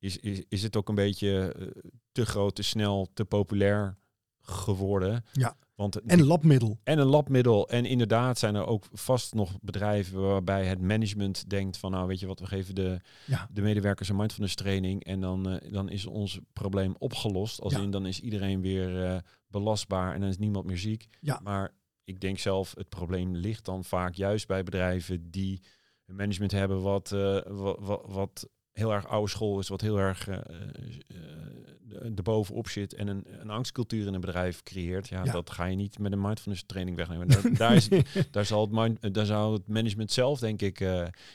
is, 0.00 0.16
is, 0.16 0.42
is 0.48 0.62
het 0.62 0.76
ook 0.76 0.88
een 0.88 0.94
beetje 0.94 1.52
eh, 1.58 1.66
te 2.12 2.26
groot, 2.26 2.54
te 2.54 2.62
snel, 2.62 3.08
te 3.14 3.24
populair 3.24 3.96
geworden. 4.40 5.24
Ja. 5.32 5.56
Want 5.74 5.96
En 6.00 6.22
labmiddel. 6.24 6.78
en 6.82 6.98
een 6.98 7.06
labmiddel. 7.06 7.68
En 7.68 7.84
inderdaad 7.84 8.38
zijn 8.38 8.54
er 8.54 8.66
ook 8.66 8.84
vast 8.92 9.34
nog 9.34 9.58
bedrijven 9.60 10.20
waarbij 10.20 10.66
het 10.66 10.80
management 10.80 11.50
denkt 11.50 11.76
van 11.76 11.90
nou 11.90 12.06
weet 12.06 12.20
je 12.20 12.26
wat, 12.26 12.40
we 12.40 12.46
geven 12.46 12.74
de, 12.74 13.00
Ja. 13.26 13.48
de 13.52 13.62
medewerkers 13.62 14.08
een 14.08 14.16
mindfulness 14.16 14.54
training 14.54 15.04
en 15.04 15.20
dan, 15.20 15.48
eh, 15.48 15.72
dan 15.72 15.88
is 15.88 16.06
ons 16.06 16.38
probleem 16.52 16.94
opgelost. 16.98 17.60
Als 17.60 17.72
Ja. 17.72 17.80
in 17.80 17.90
dan 17.90 18.06
is 18.06 18.20
iedereen 18.20 18.60
weer 18.60 19.04
eh, 19.04 19.18
belastbaar 19.46 20.14
en 20.14 20.20
dan 20.20 20.28
is 20.28 20.38
niemand 20.38 20.64
meer 20.66 20.78
ziek. 20.78 21.06
Ja. 21.20 21.40
Maar 21.42 21.74
ik 22.04 22.20
denk 22.20 22.38
zelf, 22.38 22.74
het 22.76 22.88
probleem 22.88 23.34
ligt 23.36 23.64
dan 23.64 23.84
vaak 23.84 24.14
juist 24.14 24.46
bij 24.46 24.62
bedrijven 24.62 25.30
die 25.30 25.62
een 26.06 26.14
management 26.16 26.52
hebben 26.52 26.82
wat, 26.82 27.08
wat, 27.48 27.76
wat, 27.80 28.02
wat 28.06 28.48
heel 28.80 28.92
erg 28.92 29.06
oude 29.08 29.30
school 29.30 29.58
is, 29.58 29.68
wat 29.68 29.80
heel 29.80 29.98
erg 29.98 30.28
eh, 30.28 30.36
eh, 30.36 32.04
erbovenop 32.16 32.68
zit 32.68 32.94
en 32.94 33.08
een, 33.08 33.24
een 33.40 33.50
angstcultuur 33.50 34.06
in 34.06 34.14
een 34.14 34.20
bedrijf 34.20 34.62
creëert. 34.62 35.08
Ja, 35.08 35.24
Ja. 35.24 35.32
dat 35.32 35.50
ga 35.50 35.64
je 35.64 35.76
niet 35.76 35.98
met 35.98 36.12
een 36.12 36.20
mindfulness 36.20 36.64
training 36.66 36.96
wegnemen. 36.96 37.28
Daar, 37.28 37.54
daar, 37.62 37.74
is, 37.74 37.88
daar, 38.30 38.44
zal 38.44 38.60
het 38.60 38.70
mind, 38.70 39.14
daar 39.14 39.26
zou 39.26 39.52
het 39.54 39.66
management 39.68 40.12
zelf, 40.12 40.38
denk 40.38 40.62
ik, 40.62 40.84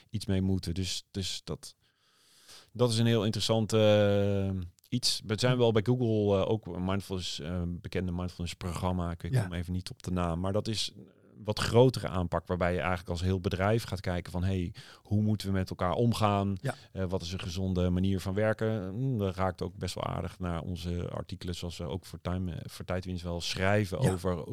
iets 0.10 0.26
mee 0.26 0.42
moeten. 0.42 0.74
Dus, 0.74 1.06
dus 1.12 1.42
dat, 1.44 1.76
dat 2.72 2.92
is 2.92 2.98
een 2.98 3.06
heel 3.06 3.26
interessant 3.26 3.74
iets. 4.90 5.22
We 5.26 5.34
zijn 5.40 5.58
wel 5.58 5.72
bij 5.72 5.84
Google 5.86 6.46
ook 6.46 6.66
een 6.66 6.86
mindfulness, 6.86 7.42
bekende 7.68 8.12
mindfulness 8.12 8.54
programma. 8.56 9.12
Ik 9.12 9.22
weet 9.22 9.34
Ja. 9.34 9.42
kom 9.44 9.54
even 9.54 9.74
niet 9.74 9.90
op 9.90 10.04
de 10.04 10.12
naam, 10.12 10.40
maar 10.40 10.54
dat 10.54 10.68
is 10.68 10.92
wat 11.44 11.60
grotere 11.60 12.08
aanpak 12.08 12.48
waarbij 12.48 12.74
je 12.74 12.80
eigenlijk 12.80 13.10
als 13.10 13.22
heel 13.22 13.40
bedrijf 13.40 13.84
gaat 13.84 14.00
kijken 14.02 14.32
van 14.32 14.44
hey, 14.44 14.74
hoe 14.96 15.22
moeten 15.22 15.48
we 15.48 15.54
met 15.54 15.70
elkaar 15.70 15.94
omgaan? 15.94 16.58
Ja. 16.62 16.76
Eh, 16.92 17.06
wat 17.06 17.22
is 17.22 17.32
een 17.34 17.40
gezonde 17.40 17.90
manier 17.90 18.20
van 18.20 18.34
werken? 18.34 18.90
Hm, 18.90 19.18
dat 19.18 19.36
raakt 19.36 19.62
ook 19.62 19.78
best 19.78 19.96
wel 19.96 20.04
aardig 20.04 20.40
naar 20.40 20.62
onze 20.62 21.10
artikelen 21.10 21.56
zoals 21.56 21.78
we 21.78 21.84
ook 21.84 22.06
voor, 22.06 22.22
time, 22.22 22.52
eh, 22.52 22.60
voor 22.66 22.86
tijdwinst 22.86 23.24
wel 23.24 23.42
schrijven 23.42 24.02
Ja. 24.02 24.12
over 24.12 24.44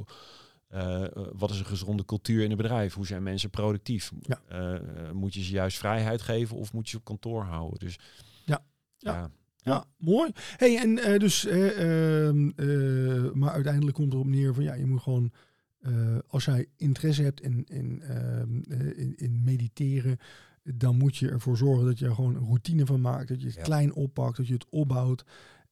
eh, 0.69 1.05
wat 1.33 1.51
is 1.51 1.59
een 1.59 1.65
gezonde 1.65 2.05
cultuur 2.05 2.45
in 2.45 2.51
een 2.51 2.57
bedrijf? 2.57 2.95
Hoe 2.95 3.07
zijn 3.07 3.23
mensen 3.23 3.51
productief? 3.51 4.13
Ja. 4.21 4.81
Moet 5.13 5.35
je 5.35 5.43
ze 5.43 5.53
juist 5.53 5.79
vrijheid 5.79 6.23
geven 6.23 6.57
of 6.57 6.73
moet 6.73 6.85
je 6.85 6.91
ze 6.91 6.97
op 6.97 7.05
kantoor 7.05 7.43
houden? 7.43 7.79
Dus 7.79 7.99
Ja. 8.45 8.65
ja. 8.99 9.31
Ja. 9.65 9.85
Mooi. 9.97 10.31
Hey, 10.57 10.79
en 10.79 11.19
dus, 11.19 11.47
eh, 11.47 12.27
ehm, 12.27 12.51
eh, 12.57 13.33
maar 13.33 13.51
uiteindelijk 13.51 13.97
komt 13.97 14.13
erop 14.13 14.27
neer 14.27 14.55
van 14.55 14.63
ja, 14.63 14.75
je 14.75 14.87
moet 14.87 15.01
gewoon, 15.03 15.33
eh, 15.83 16.19
als 16.27 16.45
jij 16.45 16.67
interesse 16.77 17.23
hebt 17.23 17.41
in, 17.41 17.65
in, 17.69 18.03
ehm, 18.03 18.61
eh, 18.69 18.99
in, 18.99 19.15
in 19.17 19.41
mediteren, 19.45 20.19
dan 20.63 20.97
moet 20.97 21.17
je 21.17 21.29
ervoor 21.31 21.57
zorgen 21.57 21.85
dat 21.87 21.99
je 21.99 22.07
er 22.07 22.15
gewoon 22.15 22.35
een 22.35 22.45
routine 22.45 22.87
van 22.87 23.01
maakt, 23.01 23.29
dat 23.29 23.41
je 23.41 23.47
het 23.47 23.57
Ja. 23.57 23.63
klein 23.63 23.95
oppakt, 23.95 24.37
dat 24.37 24.47
je 24.47 24.53
het 24.53 24.67
opbouwt. 24.71 25.25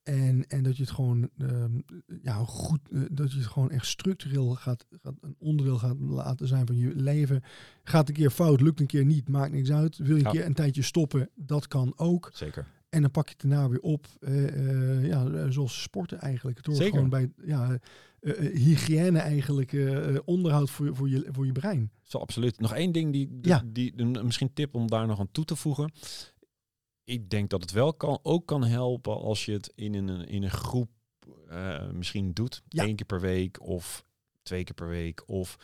En, 0.02 0.46
en 0.48 0.62
dat 0.62 0.76
je 0.76 0.82
het 0.82 0.92
gewoon 0.92 1.28
ehm, 1.38 1.78
ja, 2.22 2.34
goed, 2.34 2.80
eh, 2.92 3.00
dat 3.10 3.32
je 3.32 3.38
het 3.38 3.46
gewoon 3.46 3.70
echt 3.70 3.86
structureel 3.86 4.54
gaat, 4.54 4.86
gaat 5.02 5.14
een 5.20 5.34
onderdeel 5.38 5.78
gaat 5.78 5.96
laten 6.00 6.46
zijn 6.48 6.66
van 6.66 6.76
je 6.76 6.94
leven. 6.94 7.42
Gaat 7.84 8.08
een 8.08 8.14
keer 8.14 8.30
fout, 8.30 8.60
lukt 8.60 8.80
een 8.80 8.86
keer 8.86 9.04
niet, 9.04 9.28
maakt 9.28 9.52
niks 9.52 9.72
uit. 9.72 9.96
Wil 9.96 10.16
je 10.16 10.24
een 10.24 10.30
keer 10.30 10.44
een 10.46 10.54
tijdje 10.54 10.82
stoppen, 10.82 11.28
dat 11.34 11.66
kan 11.68 11.92
ook. 11.96 12.30
Zeker. 12.32 12.66
En 12.88 13.00
dan 13.02 13.10
pak 13.10 13.28
je 13.28 13.34
het 13.38 13.50
daarna 13.50 13.68
weer 13.68 13.80
op. 13.80 14.06
ja, 15.02 15.50
zoals 15.50 15.82
sporten 15.82 16.20
eigenlijk. 16.20 16.62
Door 16.64 16.74
Zeker. 16.74 16.92
gewoon 16.92 17.08
bij 17.08 17.32
ja, 17.44 17.78
eh, 18.20 18.46
eh, 18.46 18.54
hygiëne 18.56 19.18
eigenlijk 19.18 19.72
eh, 19.72 20.16
onderhoud 20.24 20.70
voor, 20.70 20.86
je- 20.86 20.94
voor, 20.94 21.08
je, 21.08 21.28
voor 21.32 21.46
je 21.46 21.52
brein. 21.52 21.90
Zo, 22.02 22.18
absoluut. 22.18 22.60
Nog 22.60 22.74
één 22.74 22.92
ding, 22.92 23.12
die, 23.12 23.38
Ja. 23.42 23.62
die, 23.66 23.96
die, 23.96 24.06
misschien 24.22 24.52
tip 24.52 24.74
om 24.74 24.86
daar 24.90 25.06
nog 25.06 25.20
aan 25.20 25.30
toe 25.32 25.44
te 25.44 25.56
voegen. 25.56 25.92
Ik 27.04 27.30
denk 27.30 27.50
dat 27.50 27.60
het 27.60 27.70
wel 27.72 27.94
kan, 27.94 28.18
ook 28.22 28.46
kan 28.46 28.64
helpen 28.64 29.16
als 29.20 29.44
je 29.44 29.52
het 29.52 29.72
in 29.74 29.94
een, 29.94 30.26
in 30.26 30.42
een 30.42 30.50
groep 30.50 30.90
misschien 31.92 32.32
doet. 32.32 32.62
Ja. 32.68 32.84
Eén 32.84 32.96
keer 32.96 33.06
per 33.06 33.20
week 33.20 33.60
of 33.62 34.04
twee 34.42 34.64
keer 34.64 34.74
per 34.74 34.88
week. 34.88 35.22
Of 35.28 35.56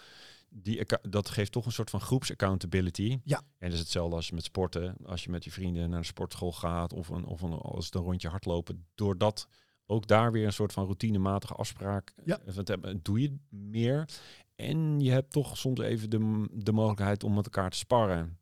die, 0.49 0.87
dat 1.09 1.29
geeft 1.29 1.53
toch 1.53 1.67
een 1.67 1.73
soort 1.73 1.91
van 1.91 2.01
groepsaccountability. 2.01 3.19
Ja. 3.25 3.39
En 3.39 3.45
dat 3.69 3.73
is 3.73 3.79
hetzelfde 3.79 4.17
als 4.17 4.29
je 4.29 4.35
met 4.35 4.45
sporten. 4.45 4.97
Als 5.05 5.25
je 5.25 5.31
met 5.31 5.45
je 5.45 5.51
vrienden 5.51 5.91
naar 5.91 6.01
de 6.01 6.07
sportschool 6.07 6.53
gaat 6.53 6.93
of, 6.93 7.09
een, 7.09 7.25
of 7.25 7.43
een, 7.43 7.53
als 7.53 7.85
het 7.85 7.95
een 7.95 8.01
rondje 8.03 8.29
hardlopen. 8.29 8.87
Doordat 8.95 9.49
ook 9.87 10.07
daar 10.07 10.33
weer 10.33 10.47
een 10.47 10.53
soort 10.53 10.73
van 10.73 10.85
routinematige 10.85 11.55
afspraak 11.55 12.13
Ja. 12.25 12.41
eh, 12.45 12.95
doe 13.03 13.21
je 13.21 13.37
meer. 13.49 14.09
En 14.55 15.01
je 15.01 15.11
hebt 15.11 15.33
toch 15.33 15.57
soms 15.59 15.81
even 15.81 16.11
de, 16.11 16.49
de 16.53 16.73
mogelijkheid 16.73 17.25
om 17.25 17.35
met 17.35 17.45
elkaar 17.45 17.71
te 17.71 17.77
sparren. 17.77 18.39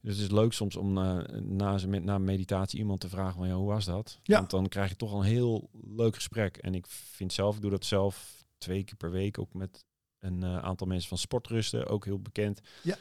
Dus 0.00 0.16
het 0.16 0.24
is 0.24 0.30
leuk 0.32 0.52
soms 0.52 0.76
om 0.76 0.92
na, 0.92 1.26
na, 1.42 1.78
met, 1.86 2.04
na 2.04 2.18
meditatie 2.18 2.78
iemand 2.78 3.00
te 3.00 3.08
vragen 3.08 3.34
van 3.38 3.48
ja, 3.48 3.54
hoe 3.54 3.66
was 3.66 3.84
dat? 3.84 4.20
Ja. 4.22 4.36
Want 4.38 4.50
dan 4.50 4.68
krijg 4.68 4.88
je 4.88 4.96
toch 4.96 5.12
al 5.12 5.18
een 5.18 5.26
heel 5.26 5.70
leuk 5.72 6.14
gesprek. 6.14 6.56
En 6.56 6.74
ik 6.74 6.86
vind 6.86 7.32
zelf, 7.32 7.54
ik 7.56 7.60
doe 7.62 7.70
dat 7.70 7.84
zelf 7.84 8.44
twee 8.58 8.84
keer 8.84 8.96
per 8.96 9.10
week 9.10 9.38
ook 9.38 9.54
met 9.54 9.84
een 10.18 10.42
eh, 10.42 10.58
aantal 10.58 10.86
mensen 10.86 11.08
van 11.08 11.18
Sportrusten, 11.18 11.86
ook 11.86 12.04
heel 12.04 12.20
bekend. 12.20 12.60
Ja. 12.82 12.96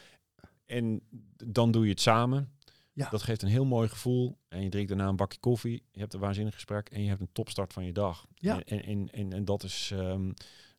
En 0.66 1.02
dan 1.46 1.72
doe 1.72 1.84
je 1.84 1.90
het 1.90 2.02
samen. 2.02 2.52
Ja. 2.98 3.10
Dat 3.10 3.24
geeft 3.24 3.42
een 3.42 3.48
heel 3.50 3.66
mooi 3.66 3.88
gevoel. 3.90 4.38
En 4.48 4.64
je 4.64 4.70
drinkt 4.70 4.90
daarna 4.90 5.08
een 5.08 5.16
bakje 5.16 5.40
koffie. 5.40 5.84
Je 5.92 6.00
hebt 6.00 6.14
een 6.14 6.20
waanzinnig 6.20 6.54
gesprek 6.54 6.90
en 6.90 7.02
je 7.02 7.08
hebt 7.10 7.22
een 7.22 7.30
topstart 7.32 7.74
van 7.74 7.86
je 7.86 7.92
dag. 7.94 8.26
Ja. 8.36 8.62
En, 8.64 8.84
en, 8.84 9.10
en, 9.12 9.34
en 9.34 9.46
dat 9.46 9.64
is 9.64 9.92
ehm, 9.94 10.32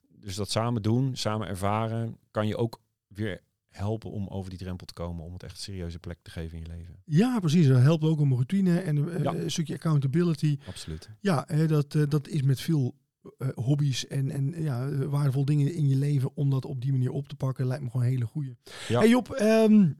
dus 0.08 0.34
dat 0.34 0.50
samen 0.50 0.82
doen, 0.82 1.16
samen 1.16 1.48
ervaren, 1.48 2.18
kan 2.30 2.46
je 2.46 2.56
ook 2.56 2.80
weer 3.06 3.40
helpen 3.68 4.10
om 4.10 4.28
over 4.28 4.50
die 4.50 4.58
drempel 4.58 4.86
te 4.86 4.92
komen, 4.92 5.24
om 5.24 5.32
het 5.32 5.42
echt 5.42 5.52
een 5.52 5.58
serieuze 5.62 5.98
plek 5.98 6.18
te 6.22 6.30
geven 6.30 6.58
in 6.58 6.64
je 6.64 6.70
leven. 6.76 7.02
Ja, 7.04 7.38
precies. 7.40 7.66
Dat 7.66 7.80
helpt 7.80 8.04
ook 8.04 8.20
om 8.20 8.32
routine 8.32 8.78
en 8.80 9.14
eh, 9.14 9.22
Ja. 9.22 9.34
een 9.34 9.50
stukje 9.50 9.74
accountability. 9.74 10.58
Absoluut. 10.66 11.08
Ja, 11.20 11.44
hè, 11.46 11.66
dat, 11.66 11.94
eh, 11.94 12.02
dat 12.08 12.28
is 12.28 12.42
met 12.42 12.60
veel 12.60 12.94
eh, 13.38 13.48
hobby's 13.54 14.06
en, 14.06 14.30
en 14.30 14.62
ja, 14.62 14.88
waardevolle 15.06 15.44
dingen 15.44 15.74
in 15.74 15.88
je 15.88 15.96
leven 15.96 16.30
om 16.34 16.50
dat 16.50 16.64
op 16.64 16.80
die 16.80 16.92
manier 16.92 17.10
op 17.10 17.28
te 17.28 17.36
pakken, 17.36 17.66
lijkt 17.66 17.82
me 17.84 17.90
gewoon 17.90 18.06
een 18.06 18.12
hele 18.12 18.26
goeie. 18.26 18.56
Ja. 18.88 18.98
Hey 18.98 19.08
Job, 19.08 19.30
ehm, 19.30 19.92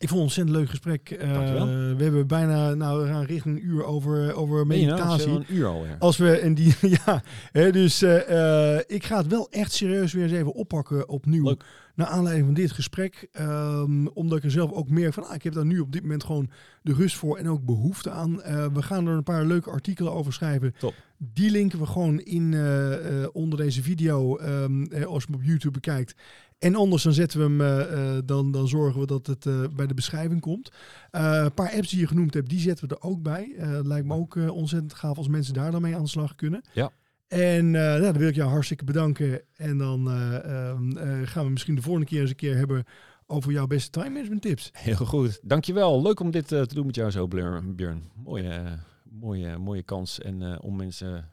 Ik 0.00 0.08
vond 0.08 0.30
het 0.30 0.38
een 0.38 0.44
ontzettend 0.44 0.56
leuk 0.56 0.68
gesprek. 0.68 1.22
Uh, 1.22 1.32
Dankjewel. 1.32 1.96
we 1.96 2.02
hebben 2.02 2.26
bijna 2.26 2.74
nou, 2.74 3.02
we 3.02 3.08
gaan 3.08 3.24
richting 3.24 3.56
een 3.56 3.66
uur 3.66 3.84
over, 3.84 4.34
over 4.34 4.54
nou? 4.54 4.66
meditatie. 4.66 5.28
Al 5.28 5.36
een 5.36 5.44
uur. 5.48 5.96
Als 5.98 6.16
we 6.16 6.38
en 6.38 6.54
die 6.54 6.74
ja, 7.04 7.22
hè, 7.52 7.72
dus 7.72 8.02
eh, 8.02 8.76
eh, 8.76 8.82
ik 8.86 9.04
ga 9.04 9.16
het 9.16 9.26
wel 9.26 9.50
echt 9.50 9.72
serieus 9.72 10.12
weer 10.12 10.22
eens 10.22 10.32
even 10.32 10.54
oppakken 10.54 11.08
opnieuw. 11.08 11.44
Leuk. 11.44 11.64
Naar 11.94 12.06
aanleiding 12.06 12.46
van 12.46 12.54
dit 12.54 12.72
gesprek. 12.72 13.28
Ehm, 13.32 14.06
omdat 14.06 14.38
ik 14.38 14.44
er 14.44 14.50
zelf 14.50 14.72
ook 14.72 14.88
meer 14.88 15.12
van, 15.12 15.26
ah, 15.26 15.34
ik 15.34 15.42
heb 15.42 15.52
daar 15.52 15.66
nu 15.66 15.80
op 15.80 15.92
dit 15.92 16.02
moment 16.02 16.24
gewoon 16.24 16.50
de 16.82 16.94
rust 16.94 17.16
voor 17.16 17.36
en 17.36 17.48
ook 17.48 17.64
behoefte 17.64 18.10
aan. 18.10 18.42
Eh, 18.42 18.66
we 18.72 18.82
gaan 18.82 19.06
er 19.06 19.16
een 19.16 19.22
paar 19.22 19.44
leuke 19.44 19.70
artikelen 19.70 20.12
over 20.12 20.32
schrijven. 20.32 20.74
Top. 20.78 20.94
Die 21.22 21.50
linken 21.50 21.78
we 21.78 21.86
gewoon 21.86 22.20
in 22.20 22.54
eh, 22.54 23.22
eh, 23.22 23.28
onder 23.32 23.58
deze 23.58 23.82
video 23.82 24.36
ehm, 24.36 24.82
eh, 24.82 25.04
als 25.04 25.22
je 25.22 25.28
hem 25.30 25.40
op 25.40 25.46
YouTube 25.46 25.72
bekijkt. 25.72 26.14
En 26.60 26.74
anders 26.74 27.02
dan 27.02 27.12
zetten 27.12 27.38
we 27.38 27.44
hem, 27.44 27.60
eh, 27.60 28.16
eh, 28.16 28.22
dan, 28.24 28.52
dan 28.52 28.68
zorgen 28.68 29.00
we 29.00 29.06
dat 29.06 29.26
het 29.26 29.46
eh, 29.46 29.64
bij 29.76 29.86
de 29.86 29.94
beschrijving 29.94 30.40
komt. 30.40 30.72
Een 31.10 31.54
paar 31.54 31.72
apps 31.72 31.90
die 31.90 32.00
je 32.00 32.06
genoemd 32.06 32.34
hebt, 32.34 32.48
die 32.48 32.60
zetten 32.60 32.88
we 32.88 32.94
er 32.94 33.02
ook 33.02 33.22
bij. 33.22 33.54
Lijkt 33.82 34.06
me 34.06 34.14
ook 34.14 34.34
ontzettend 34.34 34.94
gaaf 34.94 35.16
als 35.16 35.28
mensen 35.28 35.54
daar 35.54 35.70
dan 35.70 35.82
mee 35.82 35.96
aan 35.96 36.02
de 36.02 36.08
slag 36.08 36.34
kunnen. 36.34 36.62
Ja. 36.72 36.92
En 37.30 37.70
nou, 37.70 38.00
dan 38.00 38.12
wil 38.12 38.28
ik 38.28 38.34
jou 38.34 38.50
hartstikke 38.50 38.84
bedanken. 38.84 39.42
En 39.56 39.78
dan 39.78 40.10
eh, 40.10 40.68
ehm, 40.68 40.96
eh, 40.96 41.26
gaan 41.28 41.44
we 41.44 41.50
misschien 41.50 41.74
de 41.74 41.82
volgende 41.82 42.06
keer 42.06 42.20
eens 42.20 42.30
een 42.30 42.36
keer 42.36 42.56
hebben 42.56 42.84
over 43.26 43.52
jouw 43.52 43.66
beste 43.66 43.90
time 43.90 44.10
management 44.10 44.42
tips. 44.42 44.70
Heel 44.72 45.06
goed. 45.06 45.40
Dankjewel. 45.42 46.02
Leuk 46.02 46.20
om 46.20 46.30
dit 46.30 46.48
te 46.48 46.74
doen 46.74 46.86
met 46.86 46.94
jou 46.94 47.10
zo, 47.10 47.28
Björn. 47.28 48.10
Mooie, 48.24 48.78
mooie, 49.02 49.58
mooie 49.58 49.82
kans. 49.82 50.20
En 50.20 50.60
om 50.60 50.76
mensen 50.76 51.28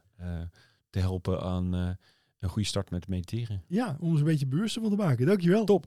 te 0.89 0.99
helpen 0.99 1.41
aan 1.41 1.97
een 2.39 2.49
goede 2.49 2.67
start 2.67 2.89
met 2.89 3.07
mediteren. 3.07 3.63
Ja, 3.67 3.97
om 3.99 4.09
eens 4.09 4.19
een 4.19 4.25
beetje 4.25 4.47
bewuster 4.47 4.81
van 4.81 4.91
te 4.91 4.97
maken. 4.97 5.25
Dankjewel. 5.25 5.65
Top. 5.65 5.85